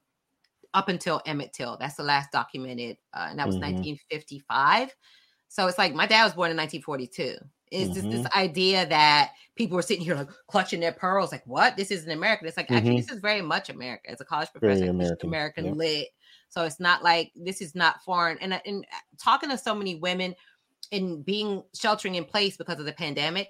up 0.74 0.90
until 0.90 1.22
Emmett 1.26 1.54
Till. 1.54 1.78
That's 1.78 1.96
the 1.96 2.04
last 2.04 2.32
documented, 2.32 2.98
uh, 3.14 3.28
and 3.30 3.40
that 3.40 3.48
was 3.48 3.58
Mhm. 3.58 3.62
1955. 3.62 4.96
So 5.48 5.68
it's 5.68 5.78
like 5.78 5.94
my 5.94 6.06
dad 6.08 6.26
was 6.26 6.34
born 6.34 6.52
in 6.52 6.58
1942. 6.58 7.38
It's 7.72 7.94
just 7.94 8.10
this 8.10 8.26
Mm-hmm. 8.26 8.38
idea 8.38 8.86
that 8.88 9.34
people 9.56 9.76
were 9.76 9.82
sitting 9.82 10.04
here 10.04 10.16
like 10.16 10.30
clutching 10.48 10.80
their 10.80 10.94
pearls, 10.94 11.32
like, 11.32 11.46
what? 11.46 11.78
This 11.78 11.92
isn't 11.92 12.12
America. 12.12 12.46
It's 12.46 12.58
like, 12.58 12.70
actually, 12.72 12.98
this 12.98 13.10
is 13.12 13.22
very 13.22 13.42
much 13.42 13.70
America. 13.70 14.10
As 14.10 14.22
a 14.22 14.26
college 14.26 14.50
Mm-hmm. 14.62 14.68
Very 14.68 14.88
professor, 14.88 14.90
American, 14.90 15.34
American 15.34 15.66
yep. 15.66 15.78
lit. 15.78 16.10
So 16.50 16.64
it's 16.64 16.80
not 16.80 17.04
like 17.04 17.32
this 17.36 17.62
is 17.62 17.76
not 17.76 18.04
foreign. 18.04 18.38
And, 18.40 18.54
uh, 18.54 18.60
and 18.66 18.86
uh, 18.94 18.98
talking 19.18 19.50
to 19.50 19.58
so 19.58 19.76
many 19.76 19.96
women 19.96 20.36
and 20.92 21.26
being 21.26 21.64
sheltering 21.74 22.16
in 22.16 22.26
place 22.26 22.58
because 22.58 22.80
of 22.80 22.86
the 22.86 22.94
pandemic, 22.94 23.50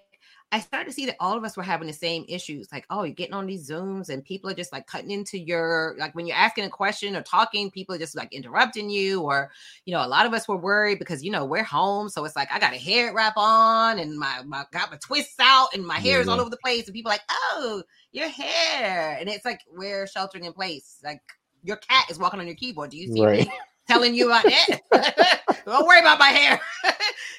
I 0.50 0.62
started 0.62 0.86
to 0.86 0.94
see 0.94 1.06
that 1.08 1.18
all 1.20 1.38
of 1.38 1.44
us 1.44 1.58
were 1.58 1.64
having 1.64 1.88
the 1.88 1.94
same 1.94 2.24
issues. 2.30 2.70
Like, 2.72 2.86
oh, 2.90 3.04
you're 3.04 3.14
getting 3.14 3.34
on 3.34 3.48
these 3.48 3.70
Zooms 3.70 4.08
and 4.08 4.24
people 4.24 4.50
are 4.50 4.54
just 4.54 4.72
like 4.72 4.88
cutting 4.88 5.12
into 5.12 5.38
your, 5.38 5.96
like 6.00 6.16
when 6.16 6.26
you're 6.26 6.38
asking 6.38 6.64
a 6.64 6.70
question 6.70 7.18
or 7.18 7.22
talking, 7.22 7.70
people 7.70 7.94
are 7.94 7.98
just 7.98 8.16
like 8.16 8.32
interrupting 8.32 8.90
you. 8.90 9.22
Or, 9.22 9.52
you 9.86 9.94
know, 9.94 10.06
a 10.06 10.08
lot 10.08 10.26
of 10.26 10.34
us 10.34 10.48
were 10.48 10.56
worried 10.56 11.00
because, 11.00 11.22
you 11.22 11.32
know, 11.32 11.44
we're 11.44 11.64
home. 11.64 12.08
So 12.08 12.24
it's 12.24 12.38
like, 12.38 12.48
I 12.50 12.60
got 12.60 12.74
a 12.74 12.78
hair 12.78 13.14
wrap 13.14 13.34
on 13.36 14.00
and 14.00 14.18
my, 14.18 14.42
my 14.46 14.64
got 14.72 14.90
my 14.90 14.98
twists 15.04 15.36
out 15.42 15.68
and 15.74 15.86
my 15.86 16.00
hair 16.00 16.22
is 16.22 16.30
all 16.30 16.40
over 16.40 16.50
the 16.50 16.58
place. 16.58 16.86
And 16.86 16.96
people 16.96 17.12
are 17.12 17.16
like, 17.16 17.30
oh, 17.30 17.84
your 18.14 18.30
hair. 18.30 19.18
And 19.20 19.28
it's 19.28 19.44
like, 19.44 19.60
we're 19.70 20.08
sheltering 20.08 20.46
in 20.46 20.54
place. 20.54 21.02
Like, 21.04 21.22
your 21.64 21.78
cat 21.78 22.06
is 22.10 22.20
walking 22.20 22.40
on 22.40 22.48
your 22.48 22.56
keyboard. 22.56 22.92
Do 22.92 22.98
you 22.98 23.08
see 23.08 23.22
Right. 23.22 23.40
me 23.48 23.52
telling 23.88 24.14
you 24.14 24.28
about 24.28 24.46
that? 24.48 25.42
Don't 25.66 25.88
worry 25.88 26.00
about 26.00 26.20
my 26.20 26.30
hair. 26.30 26.60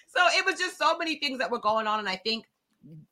so 0.09 0.21
it 0.37 0.45
was 0.45 0.59
just 0.59 0.79
so 0.79 0.97
many 0.99 1.19
things 1.19 1.39
that 1.39 1.51
were 1.51 1.61
going 1.61 1.87
on. 1.87 1.99
And 1.99 2.09
I 2.09 2.17
think 2.17 2.45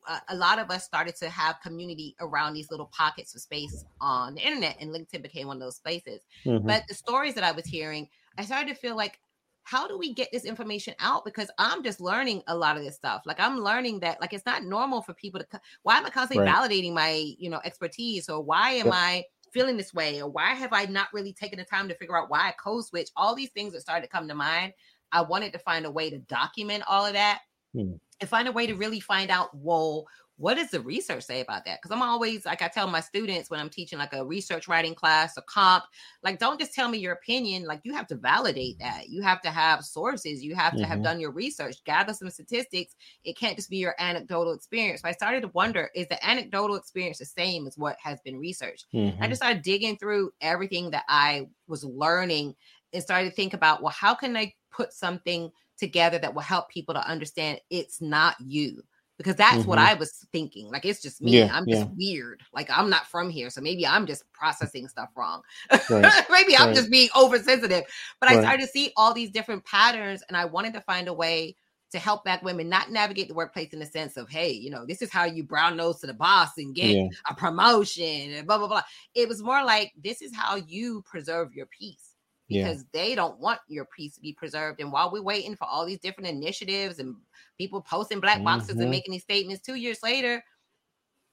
a, 0.07 0.21
a 0.29 0.35
lot 0.35 0.59
of 0.59 0.69
us 0.71 0.83
started 0.85 1.15
to 1.17 1.29
have 1.29 1.59
community 1.61 2.15
around 2.19 2.53
these 2.53 2.71
little 2.71 2.89
pockets 2.93 3.35
of 3.35 3.41
space 3.41 3.85
on 3.99 4.35
the 4.35 4.41
internet, 4.45 4.77
and 4.79 4.91
LinkedIn 4.91 5.21
became 5.21 5.47
one 5.47 5.57
of 5.57 5.61
those 5.61 5.77
spaces. 5.77 6.21
Mhm. 6.45 6.65
But 6.65 6.83
the 6.87 6.93
stories 6.95 7.33
that 7.35 7.43
I 7.43 7.51
was 7.51 7.65
hearing, 7.65 8.07
I 8.37 8.43
started 8.45 8.69
to 8.69 8.75
feel 8.75 8.95
like, 8.95 9.19
how 9.63 9.85
do 9.85 9.97
we 9.97 10.13
get 10.13 10.29
this 10.31 10.45
information 10.45 10.93
out? 10.99 11.25
Because 11.25 11.51
I'm 11.57 11.83
just 11.83 11.99
learning 11.99 12.41
a 12.47 12.55
lot 12.55 12.77
of 12.77 12.83
this 12.83 12.95
stuff. 12.95 13.23
Like 13.25 13.37
I'm 13.39 13.57
learning 13.57 13.99
that 13.99 14.21
like 14.21 14.31
it's 14.31 14.45
not 14.45 14.63
normal 14.63 15.01
for 15.01 15.13
people 15.13 15.41
to. 15.41 15.61
Why 15.83 15.97
am 15.97 16.05
I 16.05 16.09
constantly 16.09 16.45
Right. 16.47 16.55
validating 16.55 16.93
my 16.93 17.33
you 17.37 17.49
know 17.49 17.59
expertise, 17.65 18.29
or 18.29 18.41
why 18.41 18.71
am 18.71 18.85
Yep. 18.85 18.93
I 18.95 19.25
feeling 19.57 19.77
this 19.77 19.93
way, 19.93 20.21
or 20.21 20.29
why 20.29 20.53
have 20.53 20.71
I 20.71 20.85
not 20.85 21.07
really 21.13 21.33
taken 21.33 21.57
the 21.57 21.65
time 21.65 21.87
to 21.87 21.95
figure 21.95 22.15
out 22.15 22.29
why 22.29 22.49
I 22.49 22.53
code 22.63 22.85
switch? 22.85 23.09
All 23.15 23.33
these 23.33 23.49
things 23.49 23.73
that 23.73 23.81
started 23.81 24.03
to 24.03 24.11
come 24.11 24.27
to 24.27 24.35
mind. 24.35 24.73
I 25.11 25.21
wanted 25.21 25.51
to 25.53 25.59
find 25.59 25.85
a 25.85 25.91
way 25.91 26.11
to 26.11 26.19
document 26.19 26.83
all 26.87 27.05
of 27.05 27.13
that 27.13 27.39
Hmm. 27.73 27.97
and 28.19 28.29
find 28.29 28.47
a 28.47 28.51
way 28.51 28.67
to 28.67 28.75
really 28.75 28.99
find 28.99 29.31
out, 29.31 29.49
well, 29.55 30.05
what 30.37 30.55
does 30.55 30.71
the 30.71 30.81
research 30.81 31.23
say 31.23 31.41
about 31.41 31.65
that? 31.65 31.79
Because 31.81 31.95
I'm 31.95 32.01
always 32.03 32.45
like 32.45 32.61
I 32.61 32.67
tell 32.67 32.87
my 32.87 32.99
students 33.01 33.49
when 33.49 33.59
I'm 33.59 33.69
teaching 33.69 33.99
like 33.99 34.13
a 34.13 34.25
research 34.25 34.67
writing 34.67 34.95
class 34.95 35.35
a 35.37 35.41
comp, 35.41 35.85
like 36.23 36.39
don't 36.39 36.59
just 36.59 36.73
tell 36.73 36.89
me 36.89 36.99
your 36.99 37.13
opinion. 37.13 37.65
Like 37.65 37.81
you 37.83 37.93
have 37.93 38.07
to 38.07 38.15
validate 38.15 38.77
that. 38.79 39.09
You 39.09 39.21
have 39.23 39.41
to 39.41 39.49
have 39.51 39.83
sources. 39.83 40.43
You 40.43 40.55
have 40.55 40.75
to 40.77 40.85
have 40.85 41.01
Mhm. 41.01 41.03
done 41.03 41.19
your 41.19 41.31
research, 41.31 41.83
gather 41.85 42.13
some 42.13 42.29
statistics. 42.29 42.95
It 43.23 43.37
can't 43.37 43.55
just 43.57 43.69
be 43.69 43.77
your 43.77 43.95
anecdotal 43.99 44.53
experience. 44.53 45.01
So 45.01 45.09
I 45.09 45.13
started 45.13 45.41
to 45.41 45.47
wonder: 45.49 45.89
is 45.95 46.07
the 46.07 46.23
anecdotal 46.25 46.75
experience 46.75 47.17
the 47.19 47.25
same 47.25 47.67
as 47.67 47.77
what 47.77 47.97
has 48.01 48.19
been 48.21 48.37
researched? 48.39 48.85
I 49.19 49.27
Mhm. 49.27 49.27
just 49.27 49.41
started 49.41 49.63
digging 49.63 49.97
through 49.97 50.31
everything 50.41 50.91
that 50.91 51.05
I 51.09 51.47
was 51.67 51.83
learning 51.83 52.55
and 52.93 53.03
started 53.03 53.29
to 53.29 53.35
think 53.35 53.53
about, 53.53 53.81
well, 53.81 53.91
how 53.91 54.15
can 54.15 54.37
I 54.37 54.53
put 54.71 54.93
something 54.93 55.51
together 55.77 56.17
that 56.19 56.33
will 56.33 56.41
help 56.41 56.69
people 56.69 56.93
to 56.93 57.07
understand 57.07 57.59
it's 57.69 58.01
not 58.01 58.35
you? 58.39 58.83
Because 59.17 59.35
that's 59.35 59.65
what 59.65 59.79
Mhm. 59.79 59.87
I 59.87 59.93
was 59.95 60.25
thinking. 60.31 60.69
Like 60.69 60.85
it's 60.85 61.01
just 61.01 61.21
me. 61.21 61.39
Yeah, 61.39 61.49
I'm 61.51 61.65
just 61.67 61.87
weird. 61.97 62.43
Like 62.53 62.69
I'm 62.69 62.89
not 62.89 63.07
from 63.07 63.29
here. 63.31 63.49
So 63.49 63.61
maybe 63.61 63.85
I'm 63.85 64.05
just 64.05 64.31
processing 64.31 64.87
stuff 64.87 65.09
wrong. 65.15 65.41
Right. 65.89 66.23
maybe 66.29 66.55
I'm 66.55 66.73
just 66.75 66.91
being 66.91 67.09
oversensitive. 67.15 67.83
But 68.19 68.29
I 68.29 68.39
started 68.41 68.61
to 68.61 68.67
see 68.67 68.91
all 68.95 69.13
these 69.13 69.31
different 69.31 69.65
patterns 69.65 70.23
and 70.27 70.37
I 70.37 70.45
wanted 70.45 70.73
to 70.73 70.81
find 70.81 71.07
a 71.07 71.13
way 71.13 71.55
to 71.89 71.99
help 71.99 72.25
black 72.25 72.43
women 72.43 72.67
not 72.69 72.91
navigate 72.91 73.29
the 73.29 73.33
workplace 73.33 73.71
in 73.71 73.79
the 73.79 73.85
sense 73.85 74.17
of, 74.17 74.29
hey, 74.29 74.51
you 74.51 74.69
know, 74.69 74.85
this 74.85 75.01
is 75.01 75.09
how 75.11 75.23
you 75.23 75.41
brown 75.43 75.77
nose 75.77 75.99
to 76.01 76.07
the 76.07 76.13
boss 76.13 76.49
and 76.57 76.75
get 76.75 76.95
Yeah. 76.95 77.07
a 77.29 77.33
promotion 77.33 78.33
and 78.33 78.45
blah 78.45 78.57
blah 78.57 78.67
blah. 78.67 78.83
It 79.15 79.27
was 79.27 79.41
more 79.41 79.63
like 79.63 79.93
this 79.95 80.21
is 80.21 80.35
how 80.35 80.57
you 80.57 81.01
preserve 81.03 81.53
your 81.53 81.65
peace 81.67 82.06
Yeah. 82.47 82.63
because 82.67 82.85
they 82.93 83.15
don't 83.15 83.39
want 83.39 83.59
your 83.67 83.85
peace 83.85 84.15
to 84.15 84.21
be 84.21 84.33
preserved. 84.33 84.79
And 84.79 84.91
while 84.91 85.11
we're 85.11 85.21
waiting 85.21 85.55
for 85.55 85.65
all 85.65 85.85
these 85.85 85.99
different 85.99 86.29
initiatives 86.29 86.99
and 86.99 87.15
people 87.57 87.81
posting 87.81 88.19
black 88.19 88.43
boxes 88.43 88.75
Mhm. 88.75 88.81
and 88.83 88.91
making 88.91 89.11
these 89.11 89.23
statements, 89.23 89.61
two 89.61 89.75
years 89.75 90.01
later, 90.01 90.43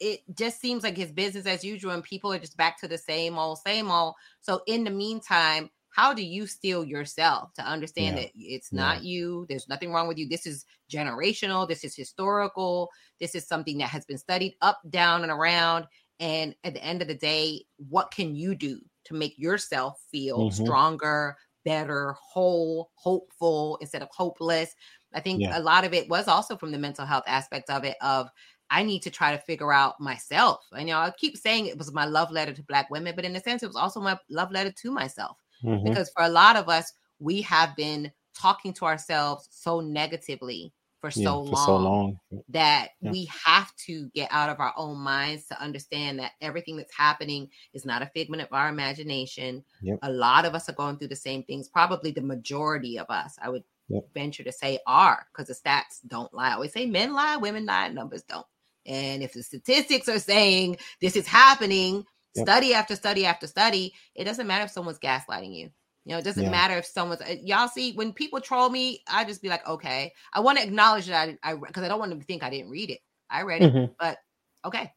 it 0.01 0.23
just 0.35 0.61
seems 0.61 0.83
like 0.83 0.99
it's 0.99 1.12
business 1.12 1.47
as 1.47 1.65
usual, 1.65 1.93
and 1.93 2.03
people 2.03 2.33
are 2.33 2.39
just 2.39 2.57
back 2.57 2.81
to 2.81 2.89
the 2.89 2.99
same 2.99 3.39
old, 3.39 3.59
same 3.61 3.91
old. 3.91 4.15
So 4.41 4.62
in 4.67 4.85
the 4.85 4.91
meantime. 4.91 5.71
How 5.97 6.12
do 6.12 6.25
you 6.25 6.49
steel 6.49 6.85
yourself 6.85 7.55
to 7.55 7.62
understand 7.62 8.17
Yeah. 8.17 8.23
that 8.25 8.33
it's 8.35 8.73
Yeah. 8.73 8.81
not 8.81 9.05
you? 9.05 9.47
There's 9.49 9.69
nothing 9.69 9.93
wrong 9.93 10.09
with 10.09 10.19
you. 10.19 10.27
This 10.29 10.45
is 10.45 10.67
generational. 10.91 11.69
This 11.69 11.85
is 11.85 11.95
historical. 11.95 12.91
This 13.21 13.37
is 13.37 13.47
something 13.47 13.79
that 13.79 13.91
has 13.91 14.05
been 14.05 14.19
studied 14.19 14.57
up, 14.61 14.81
down, 14.91 15.23
and 15.23 15.31
around. 15.31 15.87
And 16.19 16.57
at 16.65 16.75
the 16.75 16.83
end 16.83 17.01
of 17.01 17.07
the 17.07 17.15
day, 17.15 17.67
what 17.77 18.11
can 18.11 18.35
you 18.35 18.57
do 18.57 18.81
to 19.07 19.14
make 19.14 19.38
yourself 19.38 20.00
feel 20.11 20.50
Mhm. 20.50 20.50
stronger, 20.50 21.36
better, 21.64 22.14
whole, 22.20 22.90
hopeful 22.94 23.78
instead 23.80 24.02
of 24.02 24.09
hopeless? 24.12 24.74
I 25.14 25.20
think 25.20 25.44
Yeah. 25.44 25.52
a 25.52 25.61
lot 25.61 25.84
of 25.84 25.92
it 25.94 26.09
was 26.09 26.28
also 26.28 26.57
from 26.57 26.72
the 26.72 26.78
mental 26.78 27.07
health 27.07 27.24
aspect 27.26 27.70
of 27.70 27.84
it 27.84 27.96
of 28.02 28.28
I 28.70 28.82
need 28.82 29.02
to 29.02 29.11
try 29.11 29.32
to 29.36 29.42
figure 29.42 29.72
out 29.72 30.00
myself. 30.00 30.64
And 30.72 30.80
I 30.80 30.84
know 30.84 30.98
I 30.98 31.12
keep 31.16 31.36
saying 31.36 31.66
it 31.66 31.78
was 31.78 31.92
my 31.92 32.07
love 32.07 32.30
letter 32.30 32.52
to 32.55 32.62
black 32.64 32.90
women, 32.90 33.14
but 33.14 33.24
in 33.24 33.36
a 33.36 33.40
sense, 33.40 33.62
it 33.62 33.66
was 33.66 33.76
also 33.76 34.00
my 34.00 34.18
love 34.30 34.50
letter 34.50 34.72
to 34.72 34.90
myself 34.90 35.38
Mhm. 35.62 35.94
because 35.94 36.11
for 36.16 36.24
a 36.24 36.28
lot 36.28 36.57
of 36.57 36.68
us, 36.68 36.92
we 37.18 37.42
have 37.42 37.76
been 37.76 38.11
talking 38.34 38.72
to 38.74 38.84
ourselves 38.86 39.48
so 39.50 39.80
negatively 39.80 40.72
for 41.11 41.20
Yeah, 41.20 41.24
so 41.26 41.44
for 41.44 41.57
long 41.57 41.57
so 41.57 41.76
long. 41.76 42.20
that 42.48 42.90
Yeah. 43.02 43.11
we 43.12 43.26
have 43.44 43.74
to 43.86 44.09
get 44.11 44.28
out 44.32 44.48
of 44.50 44.61
our 44.61 44.72
own 44.76 44.98
minds 44.98 45.46
to 45.48 45.61
understand 45.61 46.18
that 46.18 46.32
everything 46.40 46.76
that's 46.76 46.94
happening 46.96 47.50
is 47.74 47.84
not 47.84 48.02
a 48.02 48.07
figment 48.07 48.42
of 48.42 48.48
our 48.52 48.68
imagination. 48.68 49.64
Yep. 49.82 49.98
A 50.02 50.11
lot 50.11 50.44
of 50.46 50.55
us 50.55 50.68
are 50.68 50.74
going 50.74 50.98
through 50.98 51.09
the 51.09 51.16
same 51.16 51.42
things. 51.44 51.68
Probably 51.68 52.11
the 52.11 52.22
majority 52.22 52.98
of 52.98 53.07
us, 53.11 53.36
I 53.42 53.50
would 53.50 53.64
Yep. 53.88 54.05
venture 54.14 54.44
to 54.44 54.52
say, 54.52 54.78
are 54.86 55.26
because 55.32 55.48
the 55.48 55.55
stats 55.55 56.00
don't 56.07 56.32
lie. 56.32 56.50
I 56.50 56.55
always 56.55 56.72
say 56.72 56.86
men 56.86 57.12
lie, 57.12 57.36
women 57.36 57.66
lie, 57.66 57.88
numbers 57.88 58.22
don't. 58.22 58.46
And 58.86 59.22
if 59.22 59.34
the 59.34 59.42
statistics 59.42 60.09
are 60.09 60.18
saying 60.18 60.78
this 61.02 61.16
is 61.16 61.26
happening, 61.26 62.07
Yep. 62.34 62.46
study 62.46 62.74
after 62.74 62.96
study 62.96 63.26
after 63.26 63.46
study, 63.46 63.94
it 64.14 64.24
doesn't 64.24 64.46
matter 64.46 64.64
if 64.64 64.70
someone's 64.70 64.98
gaslighting 64.98 65.55
you. 65.55 65.70
You 66.05 66.12
know, 66.12 66.18
it 66.18 66.24
doesn't 66.24 66.44
Yeah. 66.44 66.50
matter 66.50 66.76
if 66.76 66.86
someone's 66.86 67.22
uh, 67.22 67.36
y'all 67.42 67.68
see 67.68 67.92
when 67.92 68.12
people 68.12 68.40
troll 68.40 68.68
me, 68.68 69.02
I 69.09 69.24
just 69.24 69.40
be 69.40 69.48
like, 69.48 69.66
okay, 69.66 70.12
I 70.32 70.40
want 70.40 70.59
to 70.59 70.64
acknowledge 70.64 71.07
that 71.07 71.36
I 71.42 71.55
because 71.55 71.82
I, 71.82 71.88
don't 71.88 71.98
want 71.98 72.11
them 72.11 72.20
to 72.20 72.26
think 72.26 72.42
I 72.42 72.50
didn't 72.50 72.70
read 72.70 72.90
it. 72.90 73.00
I 73.30 73.42
read 73.42 73.62
it, 73.62 73.72
Mhm. 73.72 73.90
but 73.98 74.18
okay. 74.64 74.92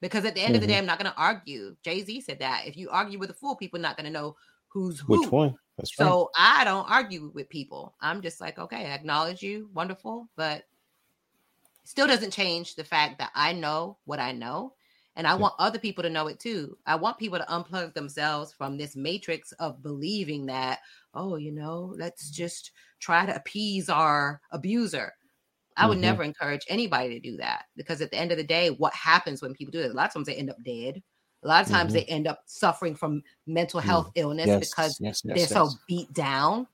Because 0.00 0.24
at 0.24 0.34
the 0.34 0.40
end 0.40 0.54
of 0.56 0.60
the 0.60 0.66
Mhm. 0.66 0.70
day, 0.70 0.78
I'm 0.78 0.86
not 0.86 0.98
going 0.98 1.10
to 1.10 1.18
argue. 1.18 1.76
Jay 1.84 2.02
Z 2.02 2.22
said 2.22 2.40
that 2.40 2.66
if 2.66 2.76
you 2.76 2.90
argue 2.90 3.18
with 3.18 3.30
a 3.30 3.34
fool, 3.34 3.56
people 3.56 3.78
are 3.78 3.82
not 3.82 3.96
going 3.96 4.06
to 4.06 4.12
know 4.12 4.36
who's 4.68 5.00
who. 5.00 5.20
Which 5.20 5.30
one? 5.32 5.56
That's 5.78 5.98
right. 5.98 6.06
So 6.06 6.30
I 6.36 6.64
don't 6.64 6.90
argue 6.90 7.30
with 7.34 7.48
people. 7.48 7.94
I'm 8.00 8.20
just 8.20 8.40
like, 8.40 8.58
okay, 8.58 8.86
I 8.86 8.94
acknowledge 8.94 9.42
you, 9.42 9.68
wonderful, 9.74 10.28
but 10.36 10.64
still 11.84 12.06
doesn't 12.06 12.32
change 12.32 12.74
the 12.74 12.84
fact 12.84 13.18
that 13.18 13.30
I 13.34 13.52
know 13.52 13.98
what 14.04 14.20
I 14.20 14.32
know. 14.32 14.74
And 15.16 15.26
I 15.26 15.34
want 15.34 15.54
other 15.58 15.78
people 15.78 16.02
to 16.02 16.10
know 16.10 16.26
it 16.28 16.40
too. 16.40 16.78
I 16.86 16.96
want 16.96 17.18
people 17.18 17.38
to 17.38 17.44
unplug 17.44 17.92
themselves 17.94 18.52
from 18.52 18.78
this 18.78 18.96
matrix 18.96 19.52
of 19.52 19.82
believing 19.82 20.46
that, 20.46 20.78
oh, 21.14 21.36
you 21.36 21.52
know, 21.52 21.94
let's 21.98 22.30
just 22.30 22.72
try 22.98 23.26
to 23.26 23.34
appease 23.36 23.90
our 23.90 24.40
abuser. 24.52 25.12
I 25.76 25.86
would 25.86 25.98
Mhm. 25.98 26.02
never 26.02 26.22
encourage 26.22 26.64
anybody 26.68 27.10
to 27.10 27.20
do 27.20 27.36
that 27.38 27.66
because 27.76 28.00
at 28.00 28.10
the 28.10 28.18
end 28.18 28.30
of 28.32 28.38
the 28.38 28.44
day, 28.44 28.70
what 28.70 28.94
happens 28.94 29.42
when 29.42 29.54
people 29.54 29.72
do 29.72 29.80
it? 29.80 29.90
A 29.90 29.94
lot 29.94 30.06
of 30.08 30.14
times 30.14 30.26
they 30.26 30.34
end 30.36 30.50
up 30.50 30.62
dead. 30.64 31.02
A 31.44 31.48
lot 31.48 31.64
of 31.64 31.70
times 31.70 31.92
Mhm. 31.92 31.96
they 31.96 32.04
end 32.04 32.26
up 32.26 32.42
suffering 32.46 32.94
from 32.94 33.22
mental 33.46 33.80
Mm. 33.80 33.84
health 33.84 34.12
illness 34.14 34.46
yes, 34.46 34.70
because 34.70 34.98
yes, 35.00 35.22
yes, 35.24 35.36
they're 35.36 35.46
so 35.46 35.70
beat 35.88 36.12
down. 36.12 36.68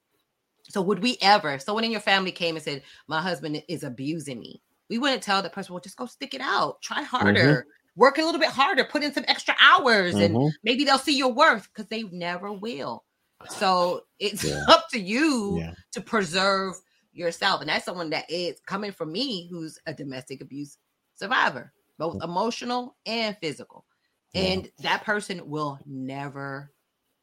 So 0.69 0.83
would 0.83 1.03
we 1.03 1.17
ever, 1.23 1.55
if 1.55 1.63
someone 1.63 1.85
in 1.85 1.91
your 1.91 2.01
family 2.01 2.33
came 2.33 2.55
and 2.57 2.65
said, 2.65 2.83
My 3.09 3.21
husband 3.23 3.63
is 3.69 3.83
abusing 3.85 4.39
me, 4.39 4.63
we 4.91 4.99
wouldn't 4.99 5.23
tell 5.23 5.43
the 5.43 5.51
person, 5.51 5.75
Well, 5.75 5.81
just 5.81 5.97
go 5.97 6.07
stick 6.07 6.35
it 6.35 6.41
out, 6.43 6.83
try 6.83 7.03
harder, 7.03 7.67
work 7.99 8.17
a 8.19 8.23
little 8.23 8.41
bit 8.41 8.49
harder, 8.51 8.85
put 8.85 9.03
in 9.03 9.13
some 9.13 9.25
extra 9.29 9.55
hours, 9.61 10.15
and 10.15 10.35
Mhm. 10.35 10.53
maybe 10.63 10.85
they'll 10.85 10.99
see 10.99 11.17
your 11.19 11.33
worth 11.33 11.69
because 11.69 11.89
they 11.89 12.05
never 12.05 12.53
will. 12.53 13.05
So 13.51 14.07
it's 14.19 14.45
Yeah. 14.45 14.65
up 14.69 14.89
to 14.91 15.01
you 15.01 15.59
Yeah. 15.59 15.75
to 15.93 16.01
preserve 16.01 16.77
yourself. 17.13 17.61
And 17.61 17.69
that's 17.69 17.85
someone 17.85 18.11
that 18.11 18.31
is 18.31 18.61
coming 18.67 18.93
from 18.93 19.13
me 19.13 19.49
who's 19.49 19.79
a 19.87 19.93
domestic 19.93 20.41
abuse 20.41 20.79
survivor, 21.17 21.73
both 21.99 22.23
emotional 22.23 22.97
and 23.05 23.37
physical. 23.39 23.85
Yeah. 24.33 24.43
And 24.43 24.73
that 24.79 25.03
person 25.03 25.49
will 25.49 25.79
never 25.85 26.73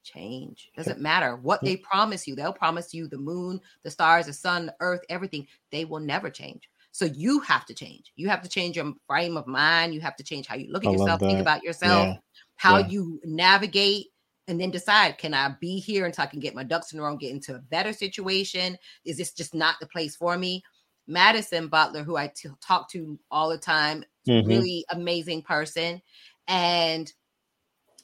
change. 0.03 0.71
Doesn't 0.75 0.99
matter 0.99 1.37
what 1.37 1.63
they 1.63 1.77
promise 1.77 2.27
you. 2.27 2.35
They'll 2.35 2.53
promise 2.53 2.93
you 2.93 3.07
the 3.07 3.17
moon, 3.17 3.61
the 3.83 3.89
stars, 3.91 4.25
the 4.27 4.33
sun, 4.33 4.67
the 4.67 4.75
earth, 4.81 5.01
everything. 5.09 5.47
They 5.71 5.85
will 5.85 6.01
never 6.01 6.29
change. 6.29 6.69
So 6.95 7.03
you 7.03 7.41
have 7.41 7.65
to 7.65 7.73
change. 7.73 8.13
You 8.15 8.29
have 8.29 8.41
to 8.41 8.47
change 8.47 8.77
your 8.77 8.93
frame 9.05 9.35
of 9.35 9.47
mind. 9.47 9.93
You 9.93 9.99
have 9.99 10.15
to 10.15 10.23
change 10.23 10.47
how 10.47 10.55
you 10.55 10.71
look 10.71 10.85
at 10.85 10.91
I 10.91 10.93
yourself, 10.93 11.19
think 11.19 11.41
about 11.41 11.61
yourself, 11.61 12.07
Yeah. 12.07 12.17
how 12.55 12.77
Yeah. 12.77 12.87
you 12.87 13.19
navigate 13.25 14.13
and 14.47 14.61
then 14.61 14.71
decide 14.71 15.17
can 15.17 15.33
I 15.33 15.57
be 15.59 15.77
here 15.77 16.05
until 16.05 16.23
I 16.23 16.27
can 16.27 16.39
get 16.39 16.55
my 16.55 16.63
ducks 16.63 16.93
in 16.93 16.99
a 16.99 17.01
row 17.01 17.09
and 17.09 17.19
get 17.19 17.31
into 17.31 17.53
a 17.53 17.59
better 17.59 17.91
situation? 17.91 18.77
Is 19.03 19.17
this 19.17 19.33
just 19.33 19.53
not 19.53 19.75
the 19.81 19.87
place 19.87 20.15
for 20.15 20.37
me? 20.37 20.63
Madison 21.05 21.67
Butler, 21.67 22.01
who 22.01 22.15
I 22.15 22.27
t- 22.27 22.47
talk 22.61 22.89
to 22.91 23.19
all 23.29 23.49
the 23.49 23.57
time, 23.57 24.05
mm-hmm. 24.25 24.47
really 24.47 24.85
amazing 24.91 25.41
person. 25.41 26.01
And 26.47 27.11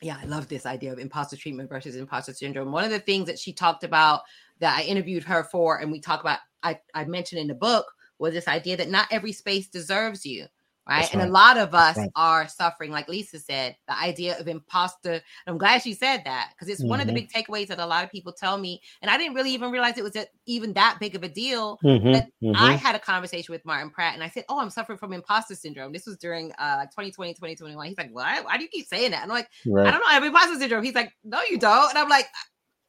yeah, 0.02 0.18
I 0.22 0.26
love 0.26 0.50
this 0.50 0.66
idea 0.66 0.92
of 0.92 1.00
imposter 1.00 1.38
treatment 1.38 1.70
versus 1.70 1.96
imposter 1.96 2.34
syndrome. 2.34 2.74
One 2.74 2.84
of 2.84 2.92
the 2.92 3.00
things 3.00 3.28
that 3.28 3.40
she 3.40 3.54
talked 3.54 3.86
about 3.86 4.24
that 4.60 4.78
I 4.78 4.84
interviewed 4.84 5.24
her 5.24 5.46
for, 5.46 5.80
and 5.80 5.94
we 5.94 6.02
talk 6.02 6.20
about, 6.20 6.40
I, 6.62 6.78
I 6.94 7.06
mentioned 7.06 7.40
in 7.40 7.48
the 7.48 7.56
book, 7.56 7.86
was 8.22 8.34
this 8.34 8.48
idea 8.48 8.78
that 8.78 8.90
not 8.90 9.08
every 9.12 9.32
space 9.32 9.68
deserves 9.68 10.26
you 10.26 10.48
right? 10.88 11.02
That's 11.02 11.14
and 11.14 11.22
a 11.22 11.28
lot 11.28 11.58
of 11.58 11.74
us 11.74 11.98
right. 11.98 12.10
are 12.16 12.48
suffering, 12.48 12.92
like 12.92 13.08
Lisa 13.08 13.40
said, 13.40 13.76
the 13.88 13.98
idea 13.98 14.38
of 14.40 14.48
imposter. 14.48 15.22
I'm 15.48 15.58
glad 15.58 15.82
she 15.82 15.94
said 15.94 16.24
that 16.26 16.52
because 16.54 16.70
it's 16.70 16.82
mm-hmm. 16.82 16.90
one 16.90 17.00
of 17.00 17.08
the 17.08 17.14
mm-hmm. 17.14 17.28
big 17.34 17.48
takeaways 17.48 17.68
that 17.68 17.80
a 17.80 17.86
lot 17.86 18.04
of 18.04 18.12
people 18.12 18.34
tell 18.34 18.58
me, 18.58 18.82
and 19.02 19.10
I 19.10 19.18
didn't 19.18 19.36
really 19.36 19.52
even 19.52 19.72
realize 19.72 19.98
it 19.98 20.04
was 20.04 20.16
a, 20.16 20.26
even 20.46 20.74
that 20.74 20.98
big 21.00 21.16
of 21.16 21.24
a 21.24 21.30
deal. 21.30 21.80
Mm-hmm. 21.84 22.12
That 22.12 22.28
mm-hmm. 22.44 22.56
I 22.56 22.74
had 22.74 22.96
a 22.96 23.00
conversation 23.00 23.54
with 23.54 23.66
Martin 23.66 23.90
Pratt, 23.90 24.14
and 24.14 24.24
I 24.24 24.30
said, 24.30 24.46
"Oh, 24.50 24.60
I'm 24.60 24.70
suffering 24.70 24.98
from 24.98 25.14
imposter 25.14 25.56
syndrome." 25.56 25.94
This 25.94 26.06
was 26.06 26.18
during 26.18 26.52
uh 26.54 26.86
2020, 26.86 27.34
2021. 27.34 27.88
He's 27.88 27.98
like, 27.98 28.10
"Why? 28.12 28.42
Why 28.42 28.58
do 28.58 28.64
you 28.64 28.70
keep 28.70 28.88
saying 28.88 29.12
that?" 29.12 29.24
And 29.24 29.32
I'm 29.32 29.38
like, 29.38 29.50
right. 29.66 29.88
"I 29.88 29.92
don't 29.92 30.00
know. 30.00 30.08
I 30.08 30.14
have 30.14 30.24
imposter 30.24 30.58
syndrome." 30.58 30.84
He's 30.84 30.96
like, 30.96 31.14
"No, 31.24 31.40
you 31.50 31.58
don't," 31.58 31.90
and 31.90 31.98
I'm 31.98 32.10
like 32.10 32.28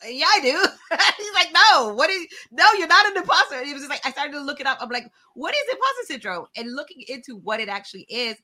yeah, 0.06 0.26
I 0.26 0.40
do. 0.40 0.50
He's 1.18 1.34
like, 1.34 1.48
no, 1.52 1.94
what 1.94 2.10
is 2.10 2.26
no, 2.50 2.64
you're 2.78 2.88
not 2.88 3.06
an 3.06 3.16
imposter. 3.16 3.64
He 3.64 3.72
was 3.72 3.82
just 3.82 3.90
like, 3.90 4.04
I 4.04 4.10
started 4.10 4.32
to 4.32 4.40
look 4.40 4.60
it 4.60 4.66
up. 4.66 4.78
I'm 4.80 4.88
like, 4.88 5.10
what 5.34 5.54
is 5.54 5.72
imposter 5.72 6.04
syndrome? 6.06 6.46
And 6.56 6.74
looking 6.74 7.02
into 7.08 7.36
what 7.36 7.60
it 7.60 7.68
actually 7.68 8.06
is, 8.08 8.36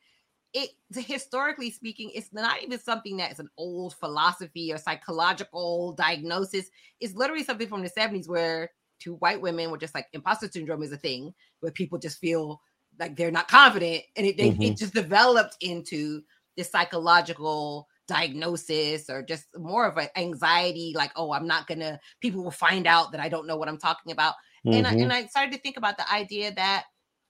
it 0.55 0.71
historically 0.95 1.71
speaking, 1.71 2.11
it's 2.15 2.33
not 2.33 2.63
even 2.63 2.79
something 2.79 3.17
that's 3.19 3.39
an 3.39 3.51
old 3.59 3.95
philosophy 3.95 4.73
or 4.73 4.79
psychological 4.79 5.93
diagnosis. 5.93 6.71
It's 7.01 7.15
literally 7.15 7.45
something 7.45 7.69
from 7.69 7.83
the 7.83 7.91
70s 7.91 8.29
where 8.29 8.71
two 8.99 9.15
white 9.17 9.41
women 9.41 9.71
were 9.71 9.79
just 9.79 9.95
like 9.95 10.07
imposter 10.13 10.49
syndrome 10.51 10.83
is 10.83 10.93
a 10.93 10.97
thing 10.97 11.35
where 11.61 11.73
people 11.73 11.99
just 11.99 12.19
feel 12.19 12.61
like 12.99 13.17
they're 13.17 13.31
not 13.31 13.49
confident. 13.49 14.05
And 14.17 14.27
it, 14.27 14.39
mm-hmm. 14.39 14.63
it 14.63 14.77
just 14.77 14.95
developed 14.95 15.57
into 15.61 16.23
this 16.57 16.71
psychological 16.71 17.88
diagnosis 18.09 19.09
or 19.11 19.23
just 19.23 19.47
more 19.57 19.87
of 19.87 19.97
an 19.99 20.09
anxiety 20.17 20.93
like 20.97 21.13
oh 21.15 21.33
i'm 21.33 21.47
not 21.47 21.67
gonna 21.67 22.01
people 22.21 22.43
will 22.43 22.51
find 22.51 22.87
out 22.87 23.13
that 23.13 23.21
i 23.21 23.29
don't 23.29 23.47
know 23.47 23.57
what 23.57 23.69
i'm 23.69 23.79
talking 23.79 24.11
about 24.11 24.35
mm-hmm. 24.67 24.73
and, 24.73 24.87
I, 24.87 24.93
and 24.95 25.13
i 25.13 25.27
started 25.27 25.53
to 25.53 25.61
think 25.61 25.77
about 25.77 25.99
the 25.99 26.11
idea 26.11 26.53
that 26.55 26.85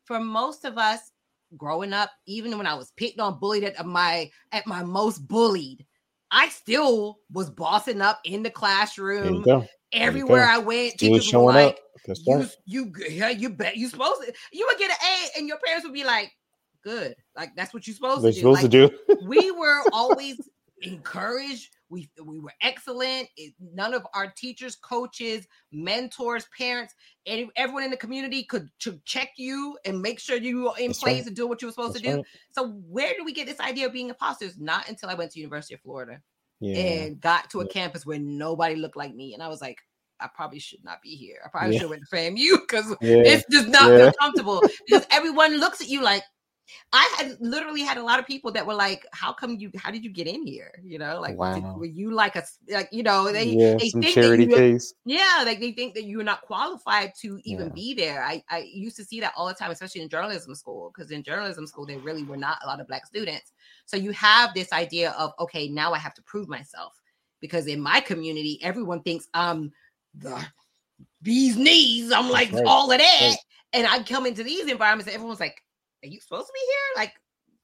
for 0.04 0.20
most 0.20 0.64
of 0.64 0.78
us 0.78 1.00
growing 1.56 1.92
up 1.92 2.10
even 2.26 2.56
when 2.56 2.66
i 2.66 2.74
was 2.74 2.92
picked 2.96 3.18
on 3.18 3.40
bullied 3.40 3.64
at 3.64 3.84
my 3.84 4.30
at 4.52 4.66
my 4.66 4.84
most 4.84 5.26
bullied 5.26 5.84
i 6.30 6.48
still 6.48 7.18
was 7.32 7.50
bossing 7.50 8.00
up 8.00 8.20
in 8.24 8.44
the 8.44 8.50
classroom 8.50 9.44
everywhere 9.92 10.44
i 10.44 10.58
went 10.58 10.96
teachers 10.96 11.32
were 11.32 11.52
like 11.52 11.80
you, 12.06 12.46
you 12.66 12.92
yeah 13.10 13.30
you 13.30 13.50
bet 13.50 13.76
you 13.76 13.88
supposed 13.88 14.22
to 14.22 14.32
you 14.52 14.64
would 14.66 14.78
get 14.78 14.90
an 14.90 14.96
a 15.02 15.38
and 15.38 15.48
your 15.48 15.58
parents 15.64 15.84
would 15.84 15.94
be 15.94 16.04
like 16.04 16.30
good 16.84 17.14
like 17.36 17.50
that's 17.56 17.74
what 17.74 17.86
you're 17.86 17.96
supposed 17.96 18.22
They're 18.22 18.32
to 18.32 18.36
do 18.36 18.40
supposed 18.40 18.62
like, 18.62 18.70
to 18.70 18.88
do. 18.88 19.26
we 19.26 19.50
were 19.50 19.82
always 19.92 20.38
encouraged. 20.82 21.74
We 21.90 22.10
we 22.22 22.38
were 22.38 22.52
excellent. 22.60 23.28
It, 23.36 23.54
none 23.60 23.94
of 23.94 24.06
our 24.14 24.30
teachers, 24.36 24.76
coaches, 24.76 25.46
mentors, 25.72 26.46
parents, 26.56 26.94
any, 27.26 27.48
everyone 27.56 27.84
in 27.84 27.90
the 27.90 27.96
community 27.96 28.44
could 28.44 28.68
to 28.80 29.00
check 29.04 29.30
you 29.36 29.78
and 29.84 30.00
make 30.00 30.20
sure 30.20 30.36
you 30.36 30.64
were 30.64 30.78
in 30.78 30.88
That's 30.88 30.98
place 30.98 31.20
right. 31.20 31.26
and 31.28 31.36
do 31.36 31.46
what 31.46 31.62
you 31.62 31.68
were 31.68 31.72
supposed 31.72 31.94
That's 31.94 32.04
to 32.04 32.10
do. 32.10 32.16
Right. 32.16 32.26
So 32.52 32.68
where 32.88 33.14
do 33.16 33.24
we 33.24 33.32
get 33.32 33.46
this 33.46 33.60
idea 33.60 33.86
of 33.86 33.92
being 33.92 34.08
imposters? 34.08 34.58
Not 34.58 34.88
until 34.88 35.08
I 35.08 35.14
went 35.14 35.32
to 35.32 35.40
University 35.40 35.74
of 35.74 35.80
Florida 35.80 36.20
yeah. 36.60 36.76
and 36.76 37.20
got 37.20 37.50
to 37.50 37.60
a 37.60 37.64
yeah. 37.64 37.72
campus 37.72 38.04
where 38.04 38.18
nobody 38.18 38.76
looked 38.76 38.96
like 38.96 39.14
me, 39.14 39.34
and 39.34 39.42
I 39.42 39.48
was 39.48 39.60
like, 39.60 39.78
I 40.20 40.28
probably 40.34 40.58
should 40.58 40.84
not 40.84 41.00
be 41.02 41.14
here. 41.14 41.40
I 41.44 41.48
probably 41.48 41.74
yeah. 41.74 41.80
should 41.80 41.82
have 41.82 41.90
went 41.90 42.02
to 42.08 42.16
FAMU 42.16 42.60
because 42.60 42.96
yeah. 43.00 43.22
it's 43.24 43.44
just 43.50 43.68
not 43.68 43.90
yeah. 43.90 44.10
comfortable 44.20 44.62
because 44.86 45.06
everyone 45.10 45.58
looks 45.58 45.80
at 45.80 45.88
you 45.88 46.02
like, 46.02 46.22
I 46.92 47.14
had 47.16 47.36
literally 47.40 47.82
had 47.82 47.96
a 47.96 48.02
lot 48.02 48.18
of 48.18 48.26
people 48.26 48.50
that 48.52 48.66
were 48.66 48.74
like, 48.74 49.06
"How 49.12 49.32
come 49.32 49.56
you? 49.56 49.70
How 49.76 49.90
did 49.90 50.04
you 50.04 50.10
get 50.10 50.26
in 50.26 50.46
here? 50.46 50.72
You 50.82 50.98
know, 50.98 51.20
like 51.20 51.36
wow. 51.36 51.54
did, 51.54 51.64
were 51.64 51.86
you 51.86 52.10
like 52.10 52.36
a 52.36 52.44
like 52.70 52.88
you 52.92 53.02
know 53.02 53.30
they 53.32 53.44
yeah, 53.44 53.76
they 53.76 53.90
think 53.90 54.08
charity 54.08 54.44
that 54.46 54.50
you, 54.50 54.56
case. 54.56 54.94
Yeah, 55.04 55.42
like 55.44 55.60
they 55.60 55.72
think 55.72 55.94
that 55.94 56.04
you're 56.04 56.24
not 56.24 56.42
qualified 56.42 57.12
to 57.20 57.40
even 57.44 57.66
yeah. 57.66 57.72
be 57.72 57.94
there. 57.94 58.22
I 58.22 58.42
I 58.48 58.58
used 58.72 58.96
to 58.96 59.04
see 59.04 59.20
that 59.20 59.32
all 59.36 59.46
the 59.46 59.54
time, 59.54 59.70
especially 59.70 60.02
in 60.02 60.08
journalism 60.08 60.54
school, 60.54 60.92
because 60.94 61.10
in 61.10 61.22
journalism 61.22 61.66
school 61.66 61.86
there 61.86 61.98
really 61.98 62.24
were 62.24 62.36
not 62.36 62.58
a 62.64 62.66
lot 62.66 62.80
of 62.80 62.86
black 62.86 63.06
students. 63.06 63.52
So 63.86 63.96
you 63.96 64.12
have 64.12 64.54
this 64.54 64.72
idea 64.72 65.12
of 65.12 65.32
okay, 65.40 65.68
now 65.68 65.92
I 65.92 65.98
have 65.98 66.14
to 66.14 66.22
prove 66.22 66.48
myself 66.48 67.00
because 67.40 67.66
in 67.66 67.80
my 67.80 68.00
community 68.00 68.58
everyone 68.62 69.02
thinks 69.02 69.28
I'm 69.34 69.72
the 70.14 70.44
these 71.22 71.56
knees. 71.56 72.12
I'm 72.12 72.30
like 72.30 72.52
right. 72.52 72.64
all 72.66 72.90
of 72.90 72.98
that. 72.98 73.18
Right. 73.20 73.36
And 73.72 73.86
I 73.86 74.02
come 74.02 74.26
into 74.26 74.42
these 74.42 74.70
environments 74.70 75.08
and 75.08 75.14
everyone's 75.14 75.40
like, 75.40 75.62
are 76.02 76.08
you 76.08 76.20
supposed 76.20 76.46
to 76.46 76.52
be 76.52 76.60
here? 76.60 77.02
Like, 77.02 77.14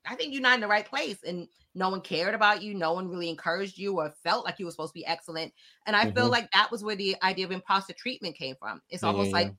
I 0.07 0.15
think 0.15 0.33
you're 0.33 0.43
not 0.43 0.55
in 0.55 0.61
the 0.61 0.69
right 0.69 0.87
place. 0.87 1.19
And 1.27 1.49
no 1.75 1.91
one 1.91 2.01
cared 2.01 2.35
about 2.35 2.63
you. 2.63 2.75
No 2.75 2.93
one 2.93 3.09
really 3.09 3.29
encouraged 3.29 3.79
you 3.79 3.99
or 3.99 4.13
felt 4.23 4.45
like 4.45 4.59
you 4.59 4.65
were 4.65 4.71
supposed 4.71 4.93
to 4.93 4.99
be 4.99 5.07
excellent. 5.07 5.53
And 5.87 5.97
I 5.97 6.05
mm-hmm. 6.05 6.17
feel 6.17 6.29
like 6.29 6.51
that 6.53 6.71
was 6.71 6.85
where 6.85 6.97
the 6.97 7.17
idea 7.23 7.45
of 7.47 7.53
imposter 7.53 7.95
treatment 7.95 8.37
came 8.37 8.55
from. 8.57 8.81
It's 8.91 9.03
almost 9.03 9.31
yeah, 9.31 9.37
like 9.37 9.55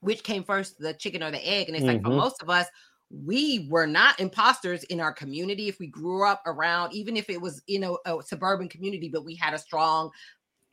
which 0.00 0.22
came 0.22 0.44
first, 0.44 0.78
the 0.78 0.94
chicken 0.94 1.22
or 1.22 1.30
the 1.30 1.48
egg. 1.48 1.68
And 1.68 1.76
it's 1.76 1.84
mm-hmm. 1.84 1.94
like 1.94 2.02
for 2.02 2.10
mm-hmm. 2.10 2.18
most 2.18 2.42
of 2.42 2.50
us, 2.50 2.66
we 3.10 3.66
were 3.70 3.86
not 3.86 4.20
imposters 4.20 4.84
in 4.84 5.00
our 5.00 5.12
community 5.12 5.68
if 5.68 5.78
we 5.78 5.86
grew 5.86 6.26
up 6.26 6.42
around, 6.44 6.92
even 6.92 7.16
if 7.16 7.30
it 7.30 7.40
was 7.40 7.62
in 7.66 7.84
a, 7.84 7.94
a 8.04 8.22
suburban 8.22 8.68
community, 8.68 9.08
but 9.08 9.24
we 9.24 9.34
had 9.34 9.54
a 9.54 9.58
strong 9.58 10.10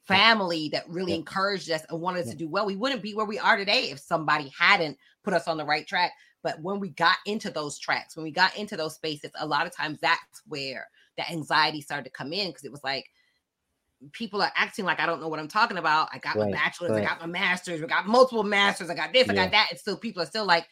family 0.04 0.70
that 0.70 0.88
really 0.88 1.14
yeah. 1.14 1.20
encouraged 1.20 1.72
us 1.72 1.84
and 1.90 2.00
wanted 2.00 2.20
us 2.20 2.26
yeah. 2.28 2.34
to 2.34 2.38
do 2.38 2.50
well. 2.50 2.66
We 2.66 2.76
wouldn't 2.76 3.02
be 3.02 3.16
where 3.16 3.26
we 3.26 3.40
are 3.40 3.56
today 3.56 3.90
if 3.90 4.00
somebody 4.00 4.52
hadn't 4.58 4.98
put 5.24 5.34
us 5.34 5.48
on 5.48 5.58
the 5.58 5.66
right 5.66 5.88
track. 5.88 6.12
But 6.46 6.62
when 6.62 6.80
we 6.80 6.90
got 6.90 7.18
into 7.26 7.50
those 7.50 7.80
tracks, 7.80 8.16
when 8.16 8.24
we 8.24 8.30
got 8.30 8.56
into 8.56 8.78
those 8.78 8.94
spaces, 8.94 9.32
a 9.40 9.48
lot 9.48 9.66
of 9.66 9.76
times 9.76 9.98
that's 10.00 10.44
where 10.46 10.88
the 11.18 11.28
anxiety 11.28 11.82
started 11.82 12.04
to 12.04 12.12
come 12.12 12.32
in 12.34 12.50
because 12.50 12.64
it 12.64 12.72
was 12.72 12.84
like 12.84 13.08
people 14.12 14.44
are 14.44 14.52
acting 14.56 14.86
like 14.86 15.00
I 15.00 15.08
don't 15.08 15.20
know 15.20 15.28
what 15.28 15.40
I'm 15.40 15.48
talking 15.48 15.80
about. 15.80 16.10
I 16.14 16.20
got 16.20 16.36
right, 16.36 16.52
my 16.52 16.52
bachelor's, 16.52 16.92
right. 16.92 17.02
I 17.02 17.06
got 17.06 17.20
my 17.20 17.26
master's, 17.26 17.82
I 17.82 17.88
got 17.88 18.06
multiple 18.06 18.44
masters, 18.44 18.92
I 18.92 18.94
got 18.94 19.12
this, 19.12 19.26
yeah. 19.26 19.34
I 19.34 19.36
got 19.36 19.52
that. 19.54 19.70
And 19.72 19.80
still 19.80 19.98
people 19.98 20.22
are 20.22 20.28
still 20.28 20.46
like, 20.46 20.68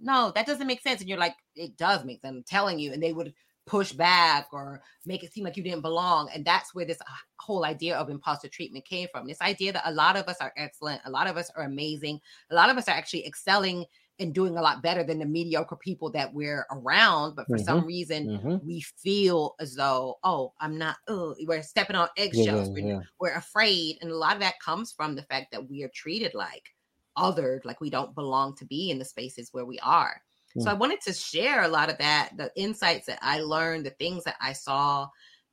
no, 0.00 0.32
that 0.34 0.46
doesn't 0.46 0.66
make 0.66 0.80
sense. 0.80 1.02
And 1.02 1.10
you're 1.10 1.18
like, 1.18 1.34
it 1.54 1.76
does 1.76 2.06
make 2.06 2.22
sense. 2.22 2.34
I'm 2.34 2.42
telling 2.44 2.78
you. 2.78 2.94
And 2.94 3.02
they 3.02 3.12
would 3.12 3.34
push 3.66 3.92
back 3.92 4.48
or 4.50 4.80
make 5.04 5.22
it 5.22 5.34
seem 5.34 5.44
like 5.44 5.58
you 5.58 5.62
didn't 5.62 5.82
belong. 5.82 6.30
And 6.34 6.42
that's 6.42 6.74
where 6.74 6.86
this 6.86 7.02
uh, 7.02 7.14
whole 7.36 7.66
idea 7.66 7.98
of 7.98 8.08
imposter 8.08 8.48
treatment 8.48 8.86
came 8.86 9.08
from. 9.12 9.26
This 9.26 9.42
idea 9.42 9.74
that 9.74 9.82
a 9.84 9.92
lot 9.92 10.16
of 10.16 10.26
us 10.26 10.38
are 10.40 10.54
excellent, 10.56 11.02
a 11.04 11.10
lot 11.10 11.26
of 11.26 11.36
us 11.36 11.50
are 11.54 11.64
amazing, 11.64 12.18
a 12.50 12.54
lot 12.54 12.70
of 12.70 12.78
us 12.78 12.88
are 12.88 12.96
actually 12.96 13.26
excelling 13.26 13.84
and 14.20 14.34
doing 14.34 14.56
a 14.56 14.62
lot 14.62 14.82
better 14.82 15.04
than 15.04 15.18
the 15.18 15.26
mediocre 15.26 15.76
people 15.76 16.10
that 16.10 16.32
we're 16.34 16.66
around. 16.72 17.36
But 17.36 17.46
for 17.46 17.56
mm-hmm. 17.56 17.64
some 17.64 17.86
reason, 17.86 18.26
mm-hmm. 18.26 18.66
we 18.66 18.80
feel 18.80 19.54
as 19.60 19.74
though, 19.74 20.18
oh, 20.24 20.52
I'm 20.60 20.76
not, 20.76 20.96
oh, 21.06 21.34
we're 21.46 21.62
stepping 21.62 21.96
on 21.96 22.08
eggshells. 22.16 22.70
Yeah, 22.76 22.84
yeah, 22.84 22.94
we're, 22.94 23.02
we're 23.20 23.36
afraid. 23.36 23.98
And 24.00 24.10
a 24.10 24.16
lot 24.16 24.34
of 24.34 24.40
that 24.40 24.60
comes 24.60 24.92
from 24.92 25.14
the 25.14 25.22
fact 25.22 25.52
that 25.52 25.68
we 25.68 25.84
are 25.84 25.90
treated 25.94 26.34
like 26.34 26.74
othered, 27.16 27.64
like 27.64 27.80
we 27.80 27.90
don't 27.90 28.14
belong 28.14 28.56
to 28.56 28.64
be 28.64 28.90
in 28.90 28.98
the 28.98 29.04
spaces 29.04 29.50
where 29.52 29.64
we 29.64 29.78
are. 29.80 30.20
Mm-hmm. 30.50 30.62
So 30.62 30.68
mm. 30.68 30.70
I 30.70 30.74
wanted 30.74 31.00
to 31.02 31.12
share 31.12 31.62
a 31.62 31.68
lot 31.68 31.90
of 31.90 31.98
that, 31.98 32.30
the 32.36 32.50
insights 32.56 33.06
that 33.06 33.18
I 33.22 33.40
learned, 33.40 33.86
the 33.86 33.90
things 33.90 34.24
that 34.24 34.36
I 34.40 34.52
saw, 34.52 35.08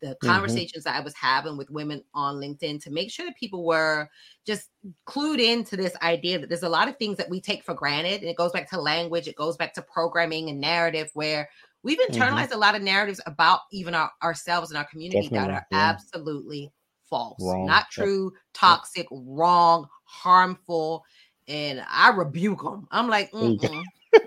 the 0.06 0.16
mm-hmm. 0.16 0.28
conversations 0.28 0.86
mm-hmm. 0.86 0.94
that 0.94 1.02
I 1.02 1.04
was 1.04 1.16
having 1.16 1.58
with 1.58 1.70
women 1.70 2.04
on 2.14 2.36
LinkedIn 2.36 2.84
to 2.84 2.92
make 2.92 3.12
sure 3.12 3.26
that 3.26 3.36
people 3.36 3.66
were 3.66 4.10
just 4.46 4.70
clued 5.08 5.40
into 5.40 5.76
this 5.76 5.96
idea 6.02 6.40
that 6.40 6.50
there's 6.50 6.64
a 6.64 6.70
lot 6.70 6.88
of 6.88 6.98
things 6.98 7.18
that 7.18 7.30
we 7.30 7.42
take 7.42 7.64
for 7.64 7.74
granted. 7.74 8.22
And 8.22 8.30
it 8.30 8.38
goes 8.38 8.52
back 8.52 8.70
to 8.70 8.80
language, 8.80 9.28
it 9.28 9.36
goes 9.36 9.58
back 9.58 9.74
to 9.74 9.82
programming 9.82 10.50
and 10.50 10.62
narrative, 10.62 11.10
where 11.14 11.50
we've 11.84 11.98
mm-hmm. 12.00 12.22
internalized 12.22 12.46
mm-hmm. 12.46 12.56
a 12.56 12.60
lot 12.60 12.76
of 12.76 12.82
narratives 12.82 13.22
about 13.26 13.62
even 13.72 13.96
our, 13.96 14.12
ourselves 14.22 14.70
and 14.70 14.78
our 14.78 14.86
community 14.86 15.24
Definitely, 15.24 15.48
that 15.48 15.54
are 15.54 15.68
yeah. 15.72 15.90
absolutely 15.90 16.72
false, 17.10 17.42
wrong. 17.42 17.66
not 17.66 17.90
true, 17.92 18.32
toxic, 18.54 19.08
wrong, 19.12 19.88
harmful. 20.04 21.04
And 21.48 21.84
I 21.88 22.10
rebuke 22.10 22.64
them. 22.64 22.88
I'm 22.92 23.08
like, 23.08 23.32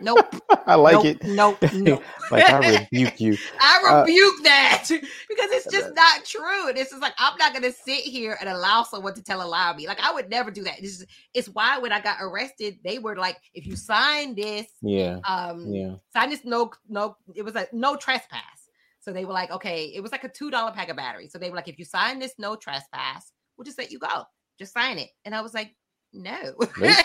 Nope. 0.01 0.35
I 0.67 0.75
like 0.75 0.95
nope, 0.95 1.07
it. 1.07 1.25
Nope. 1.25 1.59
Nope. 1.75 2.03
like 2.31 2.49
I 2.49 2.87
rebuke 2.93 3.21
you. 3.21 3.37
I 3.61 3.83
uh, 3.89 4.01
rebuke 4.01 4.41
uh, 4.41 4.45
that 4.45 4.85
because 4.89 5.51
it's 5.51 5.71
just 5.71 5.95
not 5.95 6.25
true. 6.25 6.73
This 6.75 6.93
is 6.93 7.01
like 7.01 7.15
I'm 7.19 7.37
not 7.39 7.53
gonna 7.53 7.73
sit 7.73 8.01
here 8.01 8.37
and 8.41 8.49
allow 8.49 8.83
someone 8.83 9.15
to 9.15 9.23
tell 9.23 9.43
a 9.43 9.47
lie 9.47 9.71
on 9.71 9.77
me. 9.77 9.87
Like 9.87 10.01
I 10.01 10.13
would 10.13 10.29
never 10.31 10.51
do 10.51 10.63
that. 10.65 10.77
This 10.81 11.01
is 11.01 11.07
it's 11.35 11.49
why 11.49 11.79
when 11.79 11.93
I 11.93 12.01
got 12.01 12.19
arrested, 12.21 12.79
they 12.85 12.99
were 12.99 13.17
like, 13.17 13.37
if 13.55 13.67
you 13.67 13.77
sign 13.77 14.35
this, 14.35 14.67
yeah, 14.83 15.21
um, 15.27 15.73
yeah, 15.73 15.95
sign 16.13 16.31
this 16.31 16.45
no 16.45 16.71
no, 16.89 17.17
it 17.35 17.43
was 17.43 17.55
like 17.55 17.73
no 17.73 17.97
trespass. 17.97 18.43
So 19.01 19.13
they 19.13 19.25
were 19.25 19.33
like, 19.33 19.51
okay, 19.51 19.85
it 19.95 20.03
was 20.03 20.13
like 20.13 20.25
a 20.25 20.29
two 20.29 20.51
dollar 20.51 20.73
pack 20.73 20.89
of 20.89 20.97
batteries. 20.97 21.33
So 21.33 21.39
they 21.39 21.51
were 21.51 21.57
like, 21.57 21.69
if 21.69 21.79
you 21.79 21.85
sign 21.85 22.19
this 22.19 22.35
no 22.39 22.57
trespass, 22.57 23.33
we'll 23.57 23.65
just 23.65 23.79
let 23.79 23.91
you 23.91 23.99
go. 23.99 24.25
Just 24.59 24.75
sign 24.75 24.99
it. 24.99 25.11
And 25.25 25.35
I 25.35 25.41
was 25.41 25.55
like, 25.55 25.75
no. 26.13 26.55
not 26.79 27.05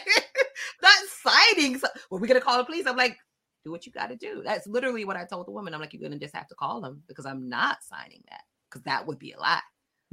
signing. 1.23 1.77
So, 1.77 1.87
well, 2.09 2.19
we're 2.19 2.27
gonna 2.27 2.41
call 2.41 2.57
the 2.57 2.65
police. 2.65 2.85
I'm 2.85 2.97
like, 2.97 3.17
do 3.63 3.71
what 3.71 3.85
you 3.85 3.91
got 3.91 4.07
to 4.07 4.15
do. 4.15 4.41
That's 4.43 4.67
literally 4.67 5.05
what 5.05 5.15
I 5.17 5.25
told 5.25 5.47
the 5.47 5.51
woman. 5.51 5.73
I'm 5.73 5.79
like, 5.79 5.93
you're 5.93 6.01
gonna 6.01 6.19
just 6.19 6.35
have 6.35 6.47
to 6.47 6.55
call 6.55 6.81
them 6.81 7.01
because 7.07 7.25
I'm 7.25 7.47
not 7.47 7.77
signing 7.83 8.23
that 8.29 8.41
because 8.69 8.83
that 8.83 9.07
would 9.07 9.19
be 9.19 9.31
a 9.31 9.39
lie. 9.39 9.61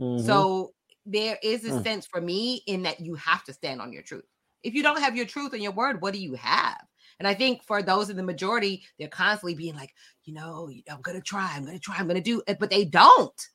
Mm-hmm. 0.00 0.24
So 0.24 0.72
there 1.06 1.38
is 1.42 1.64
a 1.64 1.70
Mm. 1.70 1.82
sense 1.82 2.06
for 2.06 2.20
me 2.20 2.62
in 2.66 2.82
that 2.82 3.00
you 3.00 3.14
have 3.14 3.42
to 3.44 3.52
stand 3.52 3.80
on 3.80 3.92
your 3.92 4.02
truth. 4.02 4.24
If 4.62 4.74
you 4.74 4.82
don't 4.82 5.00
have 5.00 5.16
your 5.16 5.26
truth 5.26 5.52
and 5.54 5.62
your 5.62 5.72
word, 5.72 6.02
what 6.02 6.12
do 6.12 6.20
you 6.20 6.34
have? 6.34 6.80
And 7.18 7.26
I 7.26 7.34
think 7.34 7.64
for 7.64 7.82
those 7.82 8.10
in 8.10 8.16
the 8.16 8.22
majority, 8.22 8.84
they're 8.98 9.08
constantly 9.08 9.54
being 9.54 9.74
like, 9.74 9.92
you 10.24 10.34
know, 10.34 10.70
I'm 10.90 11.00
gonna 11.00 11.20
try, 11.20 11.50
I'm 11.54 11.64
gonna 11.64 11.78
try, 11.78 11.96
I'm 11.96 12.06
gonna 12.06 12.20
do 12.20 12.42
it, 12.46 12.58
but 12.58 12.70
they 12.70 12.84
don't. 12.84 13.48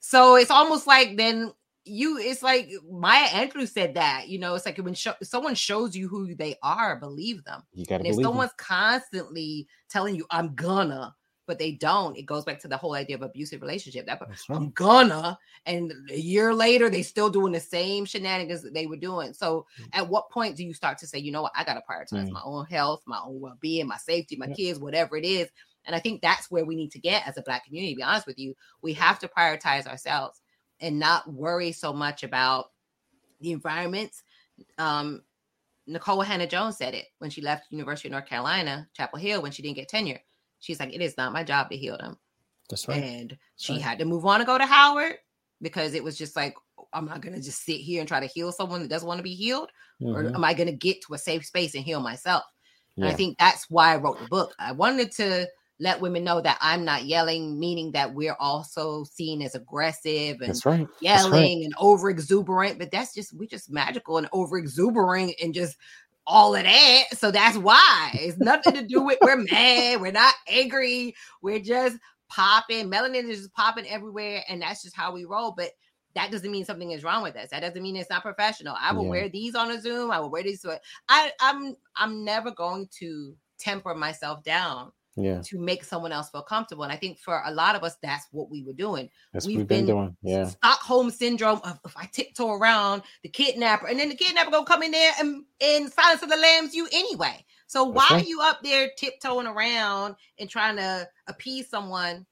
So 0.00 0.36
it's 0.36 0.50
almost 0.50 0.86
like 0.86 1.16
then 1.16 1.52
you, 1.84 2.18
it's 2.18 2.42
like 2.42 2.70
Maya 2.90 3.26
Angelou 3.28 3.68
said 3.68 3.94
that, 3.94 4.28
you 4.28 4.38
know, 4.38 4.54
it's 4.54 4.66
like 4.66 4.78
when 4.78 4.96
someone 5.22 5.54
shows 5.54 5.94
you 5.94 6.08
who 6.08 6.34
they 6.34 6.56
are, 6.62 6.96
believe 6.96 7.44
them. 7.44 7.62
You 7.74 7.84
got 7.84 7.98
to 7.98 8.04
And 8.04 8.14
if 8.14 8.22
someone's 8.24 8.52
constantly 8.56 9.66
telling 9.90 10.14
you, 10.14 10.24
I'm 10.30 10.54
gonna, 10.54 11.14
but 11.46 11.58
they 11.58 11.72
don't, 11.72 12.16
it 12.16 12.22
goes 12.24 12.44
back 12.44 12.58
to 12.60 12.68
the 12.68 12.76
whole 12.76 12.94
idea 12.94 13.16
of 13.16 13.22
abusive 13.22 13.60
relationship. 13.60 14.06
That 14.06 14.18
That's 14.26 14.48
right. 14.48 14.56
I'm 14.56 14.70
gonna, 14.70 15.38
and 15.66 15.92
a 16.10 16.18
year 16.18 16.54
later, 16.54 16.88
they 16.88 17.02
still 17.02 17.28
doing 17.28 17.52
the 17.52 17.60
same 17.60 18.06
shenanigans 18.06 18.62
that 18.62 18.72
they 18.72 18.86
were 18.86 18.96
doing. 18.96 19.34
So, 19.34 19.66
Mm. 19.78 19.88
at 19.92 20.08
what 20.08 20.30
point 20.30 20.56
do 20.56 20.64
you 20.64 20.72
start 20.72 20.96
to 20.98 21.06
say, 21.06 21.18
you 21.18 21.32
know 21.32 21.42
what, 21.42 21.52
I 21.54 21.64
gotta 21.64 21.82
prioritize 21.88 22.28
Mm. 22.28 22.32
my 22.32 22.42
own 22.44 22.64
health, 22.66 23.02
my 23.06 23.20
own 23.22 23.40
well 23.40 23.58
being, 23.60 23.86
my 23.86 23.98
safety, 23.98 24.36
my 24.36 24.46
Yep. 24.46 24.56
kids, 24.56 24.78
whatever 24.78 25.16
it 25.18 25.24
is? 25.26 25.50
And 25.84 25.94
I 25.94 25.98
think 25.98 26.22
that's 26.22 26.50
where 26.50 26.64
we 26.64 26.76
need 26.76 26.92
to 26.92 26.98
get 26.98 27.28
as 27.28 27.36
a 27.36 27.42
Black 27.42 27.66
community. 27.66 27.92
To 27.92 27.96
be 27.98 28.02
honest 28.02 28.26
with 28.26 28.38
you, 28.38 28.54
we 28.80 28.94
have 28.94 29.18
to 29.18 29.28
prioritize 29.28 29.86
ourselves 29.86 30.40
and 30.84 30.98
not 30.98 31.32
worry 31.32 31.72
so 31.72 31.92
much 31.92 32.22
about 32.22 32.66
the 33.40 33.52
environments. 33.52 34.22
Um, 34.76 35.22
Nikole 35.88 36.24
Hannah-Jones 36.24 36.76
said 36.76 36.94
it 36.94 37.06
when 37.18 37.30
she 37.30 37.40
left 37.40 37.70
University 37.70 38.08
of 38.08 38.12
North 38.12 38.26
Carolina, 38.26 38.86
Chapel 38.94 39.18
Hill, 39.18 39.40
when 39.40 39.50
she 39.50 39.62
didn't 39.62 39.76
get 39.76 39.88
tenure. 39.88 40.20
She's 40.60 40.78
like, 40.78 40.94
it 40.94 41.00
is 41.00 41.16
not 41.16 41.32
my 41.32 41.42
job 41.42 41.70
to 41.70 41.76
heal 41.76 41.96
them. 41.96 42.18
That's 42.68 42.86
right. 42.86 43.02
And 43.02 43.36
she 43.56 43.74
right. 43.74 43.82
had 43.82 43.98
to 43.98 44.04
move 44.04 44.26
on 44.26 44.40
to 44.40 44.46
go 44.46 44.58
to 44.58 44.66
Howard 44.66 45.16
because 45.62 45.94
it 45.94 46.04
was 46.04 46.18
just 46.18 46.36
like, 46.36 46.54
I'm 46.92 47.06
not 47.06 47.22
going 47.22 47.34
to 47.34 47.42
just 47.42 47.64
sit 47.64 47.80
here 47.80 48.00
and 48.00 48.08
try 48.08 48.20
to 48.20 48.26
heal 48.26 48.52
someone 48.52 48.82
that 48.82 48.90
doesn't 48.90 49.08
want 49.08 49.18
to 49.18 49.24
be 49.24 49.34
healed. 49.34 49.70
Or 50.00 50.24
Mhm. 50.24 50.34
am 50.34 50.44
I 50.44 50.52
going 50.52 50.68
to 50.68 50.76
get 50.76 51.00
to 51.02 51.14
a 51.14 51.18
safe 51.18 51.46
space 51.46 51.74
and 51.74 51.84
heal 51.84 52.00
myself? 52.00 52.44
And 52.98 53.08
I 53.08 53.14
think 53.14 53.38
that's 53.38 53.70
why 53.70 53.92
I 53.92 53.96
wrote 53.96 54.18
the 54.20 54.26
book. 54.26 54.54
I 54.58 54.72
wanted 54.72 55.12
to 55.12 55.48
let 55.80 56.00
women 56.00 56.24
know 56.24 56.40
that 56.40 56.58
I'm 56.60 56.84
not 56.84 57.04
yelling, 57.04 57.58
meaning 57.58 57.92
that 57.92 58.14
we're 58.14 58.36
also 58.38 59.04
seen 59.04 59.42
as 59.42 59.54
aggressive 59.54 60.40
and 60.40 60.50
That's 60.50 60.66
right. 60.66 60.86
That's 61.02 61.24
right. 61.24 61.32
yelling 61.32 61.64
and 61.64 61.74
over 61.78 62.10
exuberant, 62.10 62.78
but 62.78 62.90
that's 62.90 63.12
just 63.14 63.36
we 63.36 63.46
just 63.46 63.70
magical 63.70 64.18
and 64.18 64.28
over 64.32 64.56
exuberant 64.56 65.34
and 65.42 65.52
just 65.52 65.76
all 66.26 66.54
of 66.54 66.62
that. 66.62 67.02
So 67.14 67.30
that's 67.30 67.58
why 67.58 68.10
it's 68.14 68.38
nothing 68.38 68.74
to 68.74 68.86
do 68.86 69.02
with 69.02 69.18
we're 69.22 69.36
mad, 69.50 70.00
we're 70.00 70.12
not 70.12 70.34
angry, 70.48 71.14
we're 71.42 71.58
just 71.60 71.98
popping. 72.28 72.88
Melanin 72.90 73.28
is 73.28 73.38
just 73.38 73.52
popping 73.54 73.86
everywhere, 73.88 74.44
and 74.48 74.62
that's 74.62 74.82
just 74.82 74.96
how 74.96 75.12
we 75.12 75.24
roll. 75.24 75.52
But 75.56 75.70
that 76.14 76.30
doesn't 76.30 76.50
mean 76.50 76.64
something 76.64 76.92
is 76.92 77.02
wrong 77.02 77.24
with 77.24 77.34
us. 77.34 77.50
That 77.50 77.60
doesn't 77.60 77.82
mean 77.82 77.96
it's 77.96 78.08
not 78.08 78.22
professional. 78.22 78.76
I 78.80 78.92
will 78.92 79.04
Yeah. 79.04 79.10
wear 79.10 79.28
these 79.28 79.56
on 79.56 79.72
a 79.72 79.80
Zoom. 79.80 80.12
I 80.12 80.20
will 80.20 80.30
wear 80.30 80.44
these. 80.44 80.62
So 80.62 80.78
I, 81.08 81.32
I'm 81.40 81.74
I'm 81.96 82.24
never 82.24 82.52
going 82.52 82.88
to 83.00 83.36
temper 83.58 83.94
myself 83.94 84.42
down 84.44 84.92
Yeah. 85.16 85.42
to 85.44 85.58
make 85.58 85.84
someone 85.84 86.10
else 86.10 86.30
feel 86.30 86.42
comfortable. 86.42 86.82
And 86.82 86.92
I 86.92 86.96
think 86.96 87.18
for 87.20 87.42
a 87.46 87.52
lot 87.52 87.76
of 87.76 87.84
us, 87.84 87.96
that's 88.02 88.26
what 88.32 88.50
we 88.50 88.64
were 88.64 88.72
doing. 88.72 89.08
That's 89.32 89.46
We've 89.46 89.58
we've 89.58 89.66
been, 89.68 89.86
been 89.86 89.94
doing. 89.94 90.16
Yeah. 90.22 90.46
Stockholm 90.46 91.10
syndrome 91.10 91.60
of 91.62 91.78
if 91.84 91.96
I 91.96 92.06
tiptoe 92.06 92.52
around 92.52 93.02
the 93.22 93.28
kidnapper, 93.28 93.86
and 93.86 93.98
then 93.98 94.08
the 94.08 94.16
kidnapper 94.16 94.50
gonna 94.50 94.66
come 94.66 94.82
in 94.82 94.90
there 94.90 95.12
and, 95.20 95.44
and 95.60 95.92
silence 95.92 96.22
of 96.22 96.30
the 96.30 96.36
lambs 96.36 96.74
you 96.74 96.88
anyway. 96.92 97.44
So 97.66 97.84
why 97.84 98.06
right. 98.10 98.24
are 98.24 98.28
you 98.28 98.40
up 98.40 98.62
there 98.62 98.90
tiptoeing 98.96 99.46
around 99.46 100.16
and 100.38 100.50
trying 100.50 100.76
to 100.76 101.08
appease 101.28 101.68
someone 101.68 102.26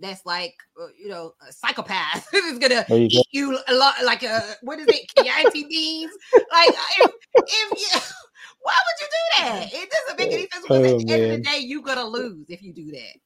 that's 0.00 0.24
like 0.24 0.54
uh, 0.80 0.86
you 0.98 1.08
know 1.08 1.32
a 1.46 1.52
psychopath 1.52 2.26
who's 2.32 2.58
gonna 2.58 2.84
you 2.88 2.96
go. 2.96 2.96
eat 2.96 3.26
you 3.32 3.58
a 3.68 3.74
lot 3.74 3.94
like 4.04 4.22
a 4.22 4.40
what 4.62 4.78
is 4.78 4.86
it 4.88 5.06
Chianti 5.16 5.64
beans? 5.64 6.12
Like 6.34 6.74
if, 6.98 7.10
if 7.46 7.80
you 7.80 8.00
why 8.62 8.74
would 8.86 9.00
you 9.00 9.06
do 9.06 9.44
that? 9.44 9.72
It 9.72 9.90
doesn't 9.90 10.18
make 10.18 10.32
any 10.32 10.48
sense 10.52 10.64
because 10.64 10.86
Oh, 10.86 10.98
at 10.98 11.06
the 11.06 11.12
end 11.12 11.22
of 11.24 11.30
the 11.30 11.42
day 11.44 11.58
you're 11.60 11.82
gonna 11.82 12.06
lose 12.06 12.46
if 12.48 12.62
you 12.62 12.72
do 12.72 12.90
that. 12.92 13.16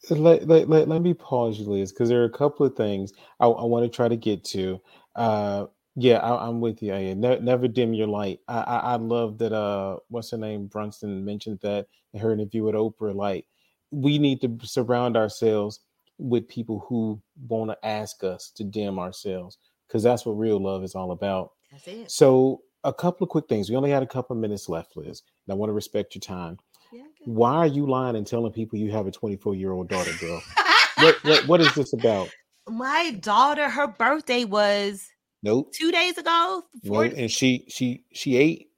So 0.00 0.16
let, 0.16 0.48
let, 0.48 0.68
let, 0.68 0.88
let 0.88 1.00
me 1.00 1.14
pause 1.14 1.60
you, 1.60 1.66
Liz, 1.66 1.92
because 1.92 2.08
there 2.08 2.22
are 2.22 2.26
a 2.26 2.30
couple 2.30 2.66
of 2.66 2.74
things 2.74 3.12
I, 3.38 3.46
I 3.46 3.64
want 3.64 3.84
to 3.84 3.94
try 3.96 4.08
to 4.08 4.16
get 4.16 4.42
to. 4.46 4.80
Uh, 5.14 5.66
yeah, 5.94 6.18
I, 6.18 6.48
I'm 6.48 6.60
with 6.60 6.82
you. 6.82 6.92
Yeah, 6.92 7.14
ne- 7.14 7.38
never 7.38 7.68
dim 7.68 7.94
your 7.94 8.08
light. 8.08 8.40
I, 8.48 8.58
I, 8.62 8.76
I 8.78 8.96
love 8.96 9.38
that. 9.38 9.52
Uh, 9.52 9.98
what's 10.08 10.32
her 10.32 10.38
name? 10.38 10.66
Brunson 10.66 11.24
mentioned 11.24 11.60
that 11.62 11.86
in 12.14 12.20
her 12.20 12.32
interview 12.32 12.64
with 12.64 12.74
Oprah. 12.74 13.14
Like, 13.14 13.46
we 13.92 14.18
need 14.18 14.40
to 14.40 14.58
surround 14.64 15.16
ourselves 15.16 15.80
with 16.18 16.48
people 16.48 16.84
who 16.88 17.20
want 17.48 17.70
to 17.70 17.86
ask 17.86 18.24
us 18.24 18.50
to 18.56 18.64
dim 18.64 18.98
ourselves, 18.98 19.58
because 19.86 20.02
that's 20.02 20.26
what 20.26 20.32
real 20.32 20.60
love 20.60 20.82
is 20.82 20.96
all 20.96 21.12
about. 21.12 21.52
That's 21.70 21.86
it. 21.86 22.10
So, 22.10 22.62
a 22.84 22.92
couple 22.92 23.24
of 23.24 23.30
quick 23.30 23.48
things. 23.48 23.70
We 23.70 23.76
only 23.76 23.90
had 23.90 24.02
a 24.02 24.06
couple 24.06 24.34
of 24.36 24.40
minutes 24.40 24.68
left, 24.68 24.96
Liz, 24.96 25.22
and 25.46 25.52
I 25.52 25.54
want 25.54 25.70
to 25.70 25.74
respect 25.74 26.14
your 26.14 26.20
time. 26.20 26.58
Yeah, 26.92 27.04
Why 27.24 27.54
are 27.56 27.66
you 27.66 27.86
lying 27.86 28.16
and 28.16 28.26
telling 28.26 28.52
people 28.52 28.78
you 28.78 28.90
have 28.92 29.06
a 29.06 29.10
24 29.10 29.54
year 29.54 29.72
old 29.72 29.88
daughter, 29.88 30.12
girl? 30.20 30.42
what, 30.98 31.24
what 31.24 31.48
what 31.48 31.60
is 31.60 31.74
this 31.74 31.92
about? 31.92 32.28
my 32.68 33.10
daughter, 33.20 33.68
her 33.68 33.88
birthday 33.88 34.44
was 34.44 35.08
Nope. 35.42 35.72
two 35.72 35.90
days 35.90 36.16
ago. 36.18 36.62
Four- 36.86 37.06
Nope. 37.06 37.14
And 37.16 37.30
she 37.30 37.64
she 37.68 38.04
she 38.12 38.36
ate. 38.36 38.68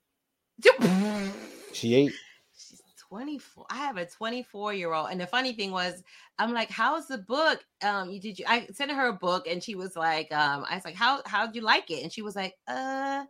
She 1.72 1.94
ate. 1.94 2.12
She's 2.56 2.80
24. 3.08 3.66
I 3.70 3.76
have 3.76 3.96
a 3.96 4.06
24 4.06 4.74
year 4.74 4.92
old. 4.92 5.08
And 5.10 5.20
the 5.20 5.26
funny 5.26 5.52
thing 5.52 5.70
was, 5.72 6.02
I'm 6.38 6.52
like, 6.54 6.70
how's 6.70 7.06
the 7.08 7.18
book? 7.18 7.64
Um, 7.82 8.10
you 8.10 8.20
did 8.20 8.38
you 8.38 8.44
I 8.48 8.66
sent 8.72 8.90
her 8.92 9.08
a 9.08 9.12
book 9.12 9.46
and 9.46 9.62
she 9.62 9.74
was 9.74 9.96
like, 9.96 10.32
um, 10.32 10.64
I 10.70 10.76
was 10.76 10.84
like, 10.84 10.94
How 10.94 11.20
how'd 11.26 11.54
you 11.54 11.62
like 11.62 11.90
it? 11.90 12.02
And 12.02 12.12
she 12.12 12.22
was 12.22 12.36
like, 12.36 12.54
uh, 12.68 13.24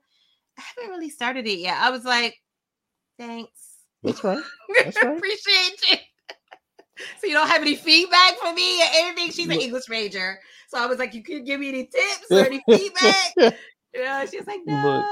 I 0.58 0.62
haven't 0.76 0.90
really 0.90 1.10
started 1.10 1.46
it 1.46 1.58
yet. 1.58 1.76
I 1.76 1.90
was 1.90 2.04
like, 2.04 2.36
thanks. 3.18 3.50
That's 4.02 4.22
right. 4.22 4.42
That's 4.76 4.96
right. 5.02 5.16
Appreciate 5.16 5.90
you. 5.90 5.96
so 7.20 7.26
you 7.26 7.32
don't 7.32 7.48
have 7.48 7.62
any 7.62 7.74
feedback 7.74 8.34
for 8.38 8.52
me 8.52 8.80
or 8.82 8.86
anything? 8.92 9.30
She's 9.30 9.48
an 9.48 9.60
English 9.60 9.88
major. 9.88 10.38
So 10.68 10.78
I 10.78 10.86
was 10.86 10.98
like, 10.98 11.14
you 11.14 11.22
could 11.22 11.44
give 11.44 11.60
me 11.60 11.68
any 11.68 11.86
tips 11.86 12.30
or 12.30 12.44
any 12.44 12.62
feedback? 12.70 13.56
Yeah, 13.94 14.24
she's 14.26 14.46
like, 14.46 14.60
no. 14.66 14.82
Look, 14.82 15.06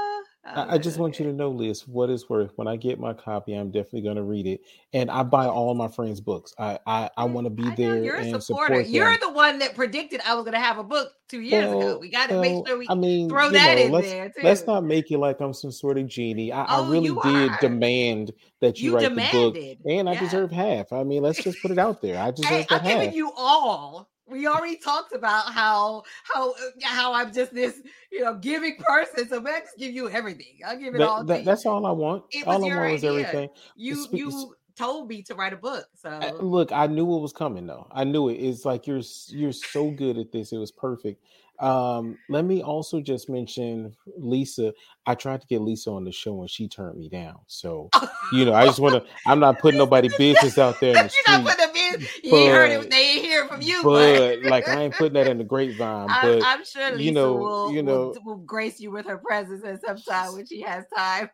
I, 0.45 0.75
I 0.75 0.77
just 0.77 0.97
want 0.97 1.19
you 1.19 1.25
to 1.25 1.33
know, 1.33 1.49
Liz, 1.49 1.87
what 1.87 2.09
it's 2.09 2.29
worth. 2.29 2.51
When 2.57 2.67
I 2.67 2.75
get 2.75 2.99
my 2.99 3.13
copy, 3.13 3.53
I'm 3.53 3.71
definitely 3.71 4.01
going 4.01 4.17
to 4.17 4.23
read 4.23 4.45
it, 4.45 4.61
and 4.91 5.09
I 5.09 5.23
buy 5.23 5.47
all 5.47 5.73
my 5.73 5.87
friends' 5.87 6.19
books. 6.21 6.53
I 6.59 6.79
I, 6.85 7.09
I 7.17 7.25
mm, 7.25 7.31
want 7.31 7.45
to 7.45 7.49
be 7.49 7.63
I 7.63 7.75
there 7.75 8.03
You're 8.03 8.17
a 8.17 8.23
and 8.23 8.43
supporter. 8.43 8.75
support 8.75 8.87
You're 8.87 9.17
the 9.19 9.29
one 9.31 9.59
that 9.59 9.75
predicted 9.75 10.21
I 10.25 10.35
was 10.35 10.43
going 10.43 10.53
to 10.53 10.59
have 10.59 10.77
a 10.77 10.83
book 10.83 11.13
two 11.29 11.41
years 11.41 11.71
ago. 11.71 11.97
We 11.99 12.09
got 12.09 12.27
to 12.27 12.33
well, 12.33 12.41
make 12.41 12.67
sure 12.67 12.77
we 12.77 12.87
I 12.89 12.95
mean, 12.95 13.29
throw 13.29 13.49
that 13.51 13.77
know, 13.77 13.83
in 13.85 13.91
let's, 13.91 14.07
there 14.07 14.29
too. 14.29 14.41
Let's 14.43 14.67
not 14.67 14.83
make 14.83 15.11
it 15.11 15.17
like 15.17 15.39
I'm 15.39 15.53
some 15.53 15.71
sort 15.71 15.97
of 15.97 16.07
genie. 16.07 16.51
I, 16.51 16.65
Oh, 16.69 16.83
I 16.83 16.91
really 16.91 17.15
did 17.21 17.51
are. 17.51 17.57
demand 17.59 18.31
that 18.61 18.81
you, 18.83 18.91
You 18.91 18.95
write 18.95 19.15
the 19.15 19.21
book, 19.21 19.55
demanded, 19.55 19.79
and 19.85 20.09
I 20.09 20.13
yeah. 20.13 20.19
deserve 20.19 20.51
half. 20.51 20.91
I 20.93 21.03
mean, 21.03 21.23
let's 21.23 21.39
just 21.41 21.61
put 21.61 21.71
it 21.71 21.79
out 21.79 22.01
there. 22.01 22.17
I 22.19 22.31
deserve 22.31 22.49
Hey, 22.49 22.67
that 22.69 22.81
I'm 22.81 22.85
giving 22.85 23.07
half. 23.07 23.15
you 23.15 23.31
all. 23.35 24.09
We 24.27 24.47
already 24.47 24.77
talked 24.77 25.13
about 25.13 25.51
how 25.51 26.03
how 26.23 26.51
uh, 26.51 26.55
how 26.81 27.13
I'm 27.13 27.33
just 27.33 27.53
this 27.53 27.81
you 28.11 28.21
know 28.23 28.35
giving 28.35 28.77
person. 28.77 29.27
So 29.27 29.41
man, 29.41 29.61
just 29.61 29.77
give 29.77 29.93
you 29.93 30.09
everything. 30.09 30.59
I'll 30.65 30.77
give 30.79 30.95
it 30.95 30.99
That- 30.99 31.09
all. 31.09 31.23
that- 31.25 31.33
to 31.33 31.39
you. 31.39 31.45
that's 31.45 31.65
all 31.65 31.85
I 31.85 31.91
want. 31.91 32.23
It 32.31 32.45
was 32.47 32.55
all 32.55 32.63
I 32.65 32.67
your 32.67 32.79
want 32.81 32.93
is 32.93 33.03
idea. 33.03 33.19
everything. 33.27 33.49
you 33.75 34.07
you 34.11 34.55
told 34.75 35.07
me 35.07 35.21
to 35.23 35.35
write 35.35 35.53
a 35.53 35.57
book. 35.57 35.85
So 35.95 36.09
I- 36.09 36.31
look, 36.31 36.71
I 36.71 36.87
knew 36.87 37.03
it 37.15 37.19
was 37.19 37.33
coming 37.33 37.67
though. 37.67 37.85
I 37.91 38.05
knew 38.05 38.29
it. 38.29 38.35
It's 38.35 38.65
like 38.65 38.87
you're 38.87 39.01
you're 39.27 39.51
so 39.51 39.91
good 39.91 40.17
at 40.17 40.31
this. 40.31 40.51
It 40.53 40.57
was 40.57 40.71
perfect. 40.71 41.23
Um, 41.63 42.17
let 42.29 42.43
me 42.45 42.61
also 42.61 42.99
just 43.01 43.29
mention 43.29 43.95
Lisa. 44.17 44.73
I 45.05 45.15
tried 45.15 45.41
to 45.41 45.47
get 45.47 45.61
Lisa 45.61 45.91
on 45.91 46.03
the 46.03 46.11
show 46.11 46.41
and 46.41 46.49
she 46.49 46.67
turned 46.67 46.97
me 46.99 47.07
down. 47.09 47.39
So 47.47 47.89
you 48.33 48.45
know, 48.45 48.53
I 48.53 48.65
just 48.65 48.79
want 48.79 48.95
to. 48.95 49.09
I'm 49.25 49.39
not 49.39 49.59
putting 49.59 49.77
nobody 49.79 50.09
business 50.17 50.57
out 50.57 50.79
there 50.81 50.89
in 50.97 51.07
the 51.07 51.13
you're 51.27 51.39
not 51.39 51.57
putting 51.57 51.75
in. 52.01 52.07
You 52.23 52.35
ain't 52.37 52.51
heard 52.53 52.71
it. 52.71 52.79
but- 52.81 52.89
They 52.91 53.09
ain't 53.11 53.21
hear 53.25 53.43
it 53.45 53.49
from 53.49 53.61
you. 53.61 53.81
But, 53.83 54.41
but 54.41 54.49
like 54.49 54.67
I 54.67 54.81
ain't 54.83 54.93
putting 54.95 55.13
that 55.13 55.27
in 55.27 55.37
the 55.37 55.43
grapevine. 55.43 56.07
But 56.21 56.43
I'm 56.43 56.65
sure 56.65 56.91
Lisa 56.91 57.03
you 57.03 57.11
know, 57.11 57.33
will, 57.35 57.71
you 57.73 57.83
know- 57.83 58.13
will 58.25 58.37
grace 58.37 58.79
you 58.79 58.91
with 58.91 59.05
her 59.07 59.17
presence 59.17 59.63
at 59.63 59.81
some 59.85 59.97
time 59.97 60.33
when 60.33 60.45
she 60.45 60.61
has 60.61 60.83
time. 60.95 61.29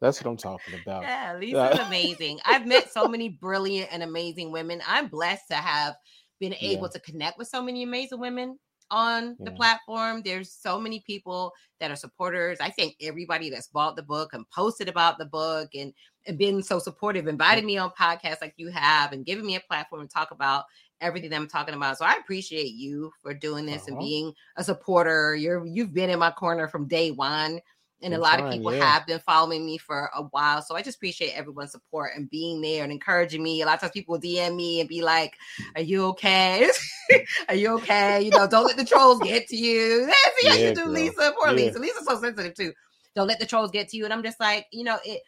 that's 0.00 0.22
what 0.22 0.30
I'm 0.30 0.36
talking 0.36 0.74
about. 0.82 1.02
Yeah, 1.02 1.36
Lisa's 1.38 1.78
amazing. 1.86 2.40
I've 2.44 2.66
met 2.66 2.92
so 2.92 3.08
many 3.08 3.30
brilliant 3.30 3.88
and 3.92 4.02
amazing 4.02 4.52
women. 4.52 4.82
I'm 4.86 5.08
blessed 5.08 5.48
to 5.48 5.54
have 5.56 5.94
been 6.38 6.52
Yeah. 6.60 6.70
able 6.76 6.88
to 6.90 7.00
connect 7.00 7.38
with 7.38 7.48
so 7.48 7.62
many 7.62 7.82
amazing 7.82 8.20
women 8.20 8.58
on 8.90 9.36
the 9.44 9.50
platform. 9.52 10.22
There's 10.24 10.52
so 10.52 10.80
many 10.80 11.00
people 11.06 11.52
that 11.78 11.90
are 11.90 11.96
supporters. 11.96 12.58
I 12.60 12.70
thank 12.70 12.96
everybody 13.00 13.50
that's 13.50 13.68
bought 13.68 13.96
the 13.96 14.02
book 14.02 14.32
and 14.32 14.48
posted 14.50 14.88
about 14.88 15.18
the 15.18 15.26
book 15.26 15.70
and 15.74 15.92
and 16.26 16.36
been 16.36 16.62
so 16.62 16.78
supportive, 16.78 17.26
invited 17.28 17.64
me 17.64 17.78
on 17.78 17.90
podcasts 17.98 18.42
like 18.42 18.54
you 18.56 18.68
have, 18.68 19.12
and 19.12 19.24
giving 19.24 19.46
me 19.46 19.56
a 19.56 19.60
platform 19.60 20.02
to 20.02 20.08
talk 20.12 20.30
about 20.32 20.64
everything 21.00 21.30
that 21.30 21.36
I'm 21.36 21.48
talking 21.48 21.74
about. 21.74 21.96
So 21.96 22.04
I 22.04 22.14
appreciate 22.20 22.72
you 22.74 23.10
for 23.22 23.32
doing 23.32 23.64
this 23.64 23.86
and 23.88 23.96
Uh-huh. 23.96 24.04
being 24.04 24.34
a 24.56 24.64
supporter. 24.64 25.34
You're 25.34 25.64
you've 25.66 25.94
been 25.94 26.10
in 26.10 26.18
my 26.18 26.30
corner 26.30 26.68
from 26.68 26.86
day 26.88 27.10
one 27.10 27.60
and 28.02 28.14
I'm 28.14 28.20
a 28.20 28.22
lot 28.22 28.38
trying, 28.38 28.46
of 28.46 28.52
people 28.52 28.74
yeah. 28.74 28.84
have 28.84 29.06
been 29.06 29.18
following 29.20 29.64
me 29.64 29.78
for 29.78 30.10
a 30.14 30.22
while. 30.22 30.62
So 30.62 30.74
I 30.76 30.82
just 30.82 30.96
appreciate 30.96 31.32
everyone's 31.32 31.72
support 31.72 32.12
and 32.16 32.30
being 32.30 32.60
there 32.60 32.82
and 32.82 32.92
encouraging 32.92 33.42
me. 33.42 33.62
A 33.62 33.66
lot 33.66 33.74
of 33.74 33.80
times 33.80 33.92
people 33.92 34.18
DM 34.18 34.56
me 34.56 34.80
and 34.80 34.88
be 34.88 35.02
like, 35.02 35.36
"Are 35.76 35.82
you 35.82 36.06
okay? 36.06 36.68
Are 37.48 37.54
you 37.54 37.74
okay? 37.78 38.22
You 38.22 38.30
know, 38.30 38.46
don't 38.46 38.66
let 38.66 38.76
the 38.76 38.84
trolls 38.84 39.20
get 39.20 39.48
to 39.48 39.56
you." 39.56 40.06
That's 40.06 40.48
how 40.48 40.54
yeah, 40.54 40.68
you 40.68 40.74
do, 40.74 40.84
girl. 40.84 40.92
Lisa. 40.92 41.34
Poor 41.38 41.48
yeah. 41.48 41.52
Lisa. 41.52 41.78
Lisa's 41.78 42.06
so 42.06 42.20
sensitive 42.20 42.54
too. 42.54 42.72
Don't 43.14 43.26
let 43.26 43.40
the 43.40 43.46
trolls 43.46 43.70
get 43.70 43.88
to 43.88 43.96
you. 43.96 44.04
And 44.04 44.12
I'm 44.14 44.22
just 44.22 44.40
like, 44.40 44.66
you 44.72 44.84
know, 44.84 44.98
it 45.04 45.20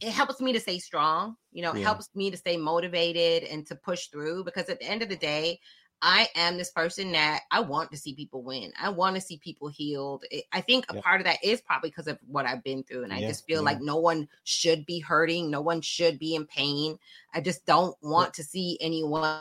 it 0.00 0.12
helps 0.12 0.40
me 0.40 0.52
to 0.52 0.60
stay 0.60 0.78
strong. 0.78 1.36
You 1.52 1.62
know, 1.62 1.72
it 1.72 1.82
helps 1.82 2.08
me 2.14 2.30
to 2.30 2.36
stay 2.36 2.56
motivated 2.56 3.48
and 3.48 3.66
to 3.66 3.74
push 3.74 4.06
through 4.06 4.44
because 4.44 4.68
at 4.68 4.80
the 4.80 4.86
end 4.86 5.02
of 5.02 5.08
the 5.08 5.16
day, 5.16 5.60
I 6.02 6.28
am 6.34 6.56
this 6.56 6.70
person 6.70 7.12
that 7.12 7.42
I 7.50 7.60
want 7.60 7.90
to 7.90 7.96
see 7.96 8.14
people 8.14 8.42
win. 8.42 8.72
I 8.80 8.88
want 8.88 9.16
to 9.16 9.20
see 9.20 9.38
people 9.38 9.68
healed. 9.68 10.24
I 10.52 10.60
think 10.60 10.86
a 10.88 10.94
yeah. 10.94 11.00
part 11.02 11.20
of 11.20 11.26
that 11.26 11.44
is 11.44 11.60
probably 11.60 11.90
because 11.90 12.06
of 12.06 12.18
what 12.26 12.46
I've 12.46 12.64
been 12.64 12.82
through. 12.84 13.04
And 13.04 13.12
I 13.12 13.18
yeah, 13.18 13.28
just 13.28 13.46
feel 13.46 13.60
yeah. 13.60 13.66
like 13.66 13.80
no 13.80 13.96
one 13.96 14.28
should 14.44 14.86
be 14.86 14.98
hurting. 14.98 15.50
No 15.50 15.60
one 15.60 15.80
should 15.82 16.18
be 16.18 16.34
in 16.34 16.46
pain. 16.46 16.98
I 17.34 17.40
just 17.40 17.66
don't 17.66 17.94
want 18.02 18.32
to 18.34 18.42
see 18.42 18.78
anyone 18.80 19.40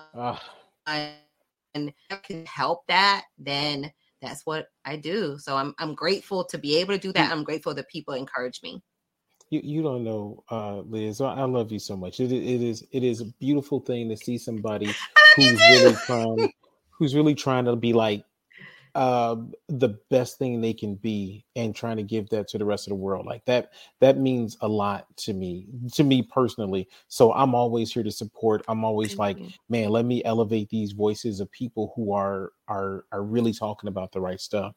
and 1.76 1.94
I 2.10 2.16
can 2.16 2.46
help 2.46 2.86
that, 2.88 3.26
then 3.38 3.92
that's 4.22 4.46
what 4.46 4.68
I 4.86 4.98
do. 4.98 5.38
So 5.38 5.56
I'm 5.56 5.74
I'm 5.80 5.96
grateful 5.96 6.44
to 6.46 6.58
be 6.58 6.78
able 6.78 6.94
to 6.94 7.00
do 7.00 7.14
that. 7.14 7.30
Mm. 7.30 7.32
I'm 7.32 7.44
grateful 7.44 7.74
that 7.74 7.88
people 7.90 8.14
encourage 8.14 8.62
me. 8.64 8.82
You, 9.50 9.62
you 9.64 9.82
don't 9.82 10.04
know, 10.04 10.44
uh, 10.52 10.80
Liz. 10.80 11.22
I 11.22 11.44
love 11.44 11.72
you 11.72 11.80
so 11.80 11.98
much. 11.98 12.20
It, 12.20 12.32
it 12.32 12.62
is 12.62 12.86
it 12.92 13.04
is 13.04 13.22
a 13.22 13.26
beautiful 13.40 13.80
thing 13.80 14.10
to 14.10 14.18
see 14.18 14.38
somebody 14.38 14.94
who's 15.36 15.60
really 15.60 15.96
trying 16.06 16.54
who's 16.92 17.16
really 17.16 17.36
trying 17.36 17.66
to 17.66 17.76
be 17.76 17.94
like 17.94 18.24
uh, 18.96 19.36
the 19.68 19.90
best 20.10 20.38
thing 20.40 20.60
they 20.60 20.74
can 20.74 20.96
be 20.96 21.46
and 21.56 21.76
trying 21.76 21.98
to 21.98 22.04
give 22.04 22.28
that 22.30 22.48
to 22.50 22.58
the 22.58 22.66
rest 22.66 22.88
of 22.88 22.90
the 22.92 22.96
world. 22.96 23.26
Like 23.26 23.46
that 23.46 23.72
that 24.00 24.18
means 24.18 24.58
a 24.62 24.68
lot 24.68 25.06
to 25.18 25.34
me 25.34 25.68
to 25.94 26.04
me 26.04 26.22
personally. 26.24 26.88
So 27.08 27.32
i'm 27.34 27.56
always 27.56 27.94
here 27.94 28.04
to 28.04 28.12
support. 28.12 28.64
I'm 28.68 28.84
always 28.84 29.18
like 29.18 29.38
man 29.70 29.90
let 29.90 30.06
me 30.06 30.24
elevate 30.26 30.70
these 30.70 30.92
voices 30.92 31.40
of 31.40 31.52
people 31.52 31.94
who 31.96 32.14
are 32.14 32.52
are 32.68 33.06
are 33.12 33.24
really 33.24 33.54
talking 33.54 33.88
about 33.88 34.12
the 34.12 34.22
right 34.22 34.40
stuff 34.42 34.76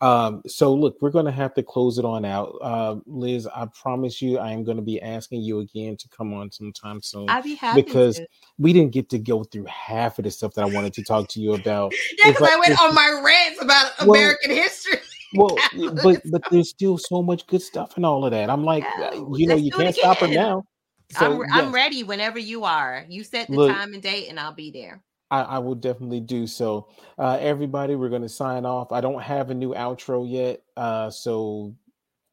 um, 0.00 0.42
so 0.46 0.74
look, 0.74 0.96
we're 1.00 1.10
going 1.10 1.24
to 1.24 1.32
have 1.32 1.54
to 1.54 1.62
close 1.62 1.98
it 1.98 2.04
on 2.04 2.24
out. 2.24 2.56
Uh, 2.60 2.96
Liz, 3.06 3.46
I 3.46 3.66
promise 3.74 4.20
you, 4.20 4.38
I 4.38 4.52
am 4.52 4.62
going 4.62 4.76
to 4.76 4.82
be 4.82 5.00
asking 5.00 5.40
you 5.40 5.60
again 5.60 5.96
to 5.96 6.08
come 6.08 6.34
on 6.34 6.50
sometime 6.50 7.00
soon. 7.00 7.28
I'd 7.30 7.44
be 7.44 7.54
happy 7.54 7.82
because 7.82 8.16
to. 8.16 8.26
we 8.58 8.74
didn't 8.74 8.92
get 8.92 9.08
to 9.10 9.18
go 9.18 9.42
through 9.44 9.64
half 9.64 10.18
of 10.18 10.24
the 10.24 10.30
stuff 10.30 10.52
that 10.54 10.62
I 10.62 10.66
wanted 10.66 10.92
to 10.94 11.02
talk 11.02 11.28
to 11.28 11.40
you 11.40 11.54
about. 11.54 11.94
yeah, 12.18 12.28
because 12.28 12.42
like, 12.42 12.52
I 12.52 12.58
went 12.58 12.80
on 12.80 12.94
my 12.94 13.22
rants 13.24 13.62
about 13.62 13.92
well, 14.00 14.10
American 14.10 14.50
history. 14.50 14.98
well, 15.34 15.56
but 16.02 16.20
but 16.30 16.42
there's 16.50 16.68
still 16.68 16.98
so 16.98 17.22
much 17.22 17.46
good 17.46 17.62
stuff 17.62 17.96
and 17.96 18.04
all 18.04 18.24
of 18.24 18.32
that. 18.32 18.50
I'm 18.50 18.64
like, 18.64 18.84
uh, 19.00 19.12
you 19.32 19.46
know, 19.46 19.56
you 19.56 19.70
can't 19.70 19.94
stop 19.94 20.22
it 20.22 20.30
now. 20.30 20.64
So, 21.12 21.24
I'm, 21.24 21.38
yes. 21.38 21.48
I'm 21.52 21.72
ready 21.72 22.02
whenever 22.02 22.38
you 22.38 22.64
are. 22.64 23.06
You 23.08 23.24
set 23.24 23.48
the 23.48 23.54
look, 23.54 23.74
time 23.74 23.94
and 23.94 24.02
date, 24.02 24.28
and 24.28 24.38
I'll 24.38 24.54
be 24.54 24.70
there. 24.70 25.02
I, 25.30 25.42
I 25.42 25.58
will 25.58 25.74
definitely 25.74 26.20
do 26.20 26.46
so. 26.46 26.88
Uh, 27.18 27.38
everybody, 27.40 27.94
we're 27.94 28.08
going 28.08 28.22
to 28.22 28.28
sign 28.28 28.64
off. 28.64 28.92
I 28.92 29.00
don't 29.00 29.20
have 29.20 29.50
a 29.50 29.54
new 29.54 29.74
outro 29.74 30.28
yet, 30.28 30.62
uh, 30.76 31.10
so 31.10 31.74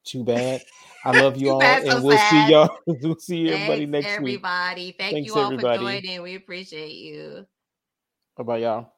too 0.04 0.24
bad. 0.24 0.62
I 1.04 1.12
love 1.12 1.36
you 1.36 1.50
all, 1.52 1.62
and 1.62 1.84
so 1.84 2.00
we'll 2.02 2.18
sad. 2.18 2.48
see 2.48 2.52
y'all. 2.52 2.78
we'll 2.86 3.18
see 3.18 3.50
everybody 3.50 3.86
Thanks, 3.86 3.92
next 3.92 4.18
everybody. 4.18 4.86
week. 4.86 4.96
Thank 4.98 5.14
Thanks, 5.14 5.28
you 5.28 5.34
all 5.36 5.44
everybody. 5.44 5.84
for 5.84 6.02
joining. 6.02 6.22
We 6.22 6.34
appreciate 6.36 6.94
you. 6.94 7.46
Bye 8.36 8.44
bye, 8.44 8.58
y'all. 8.58 8.93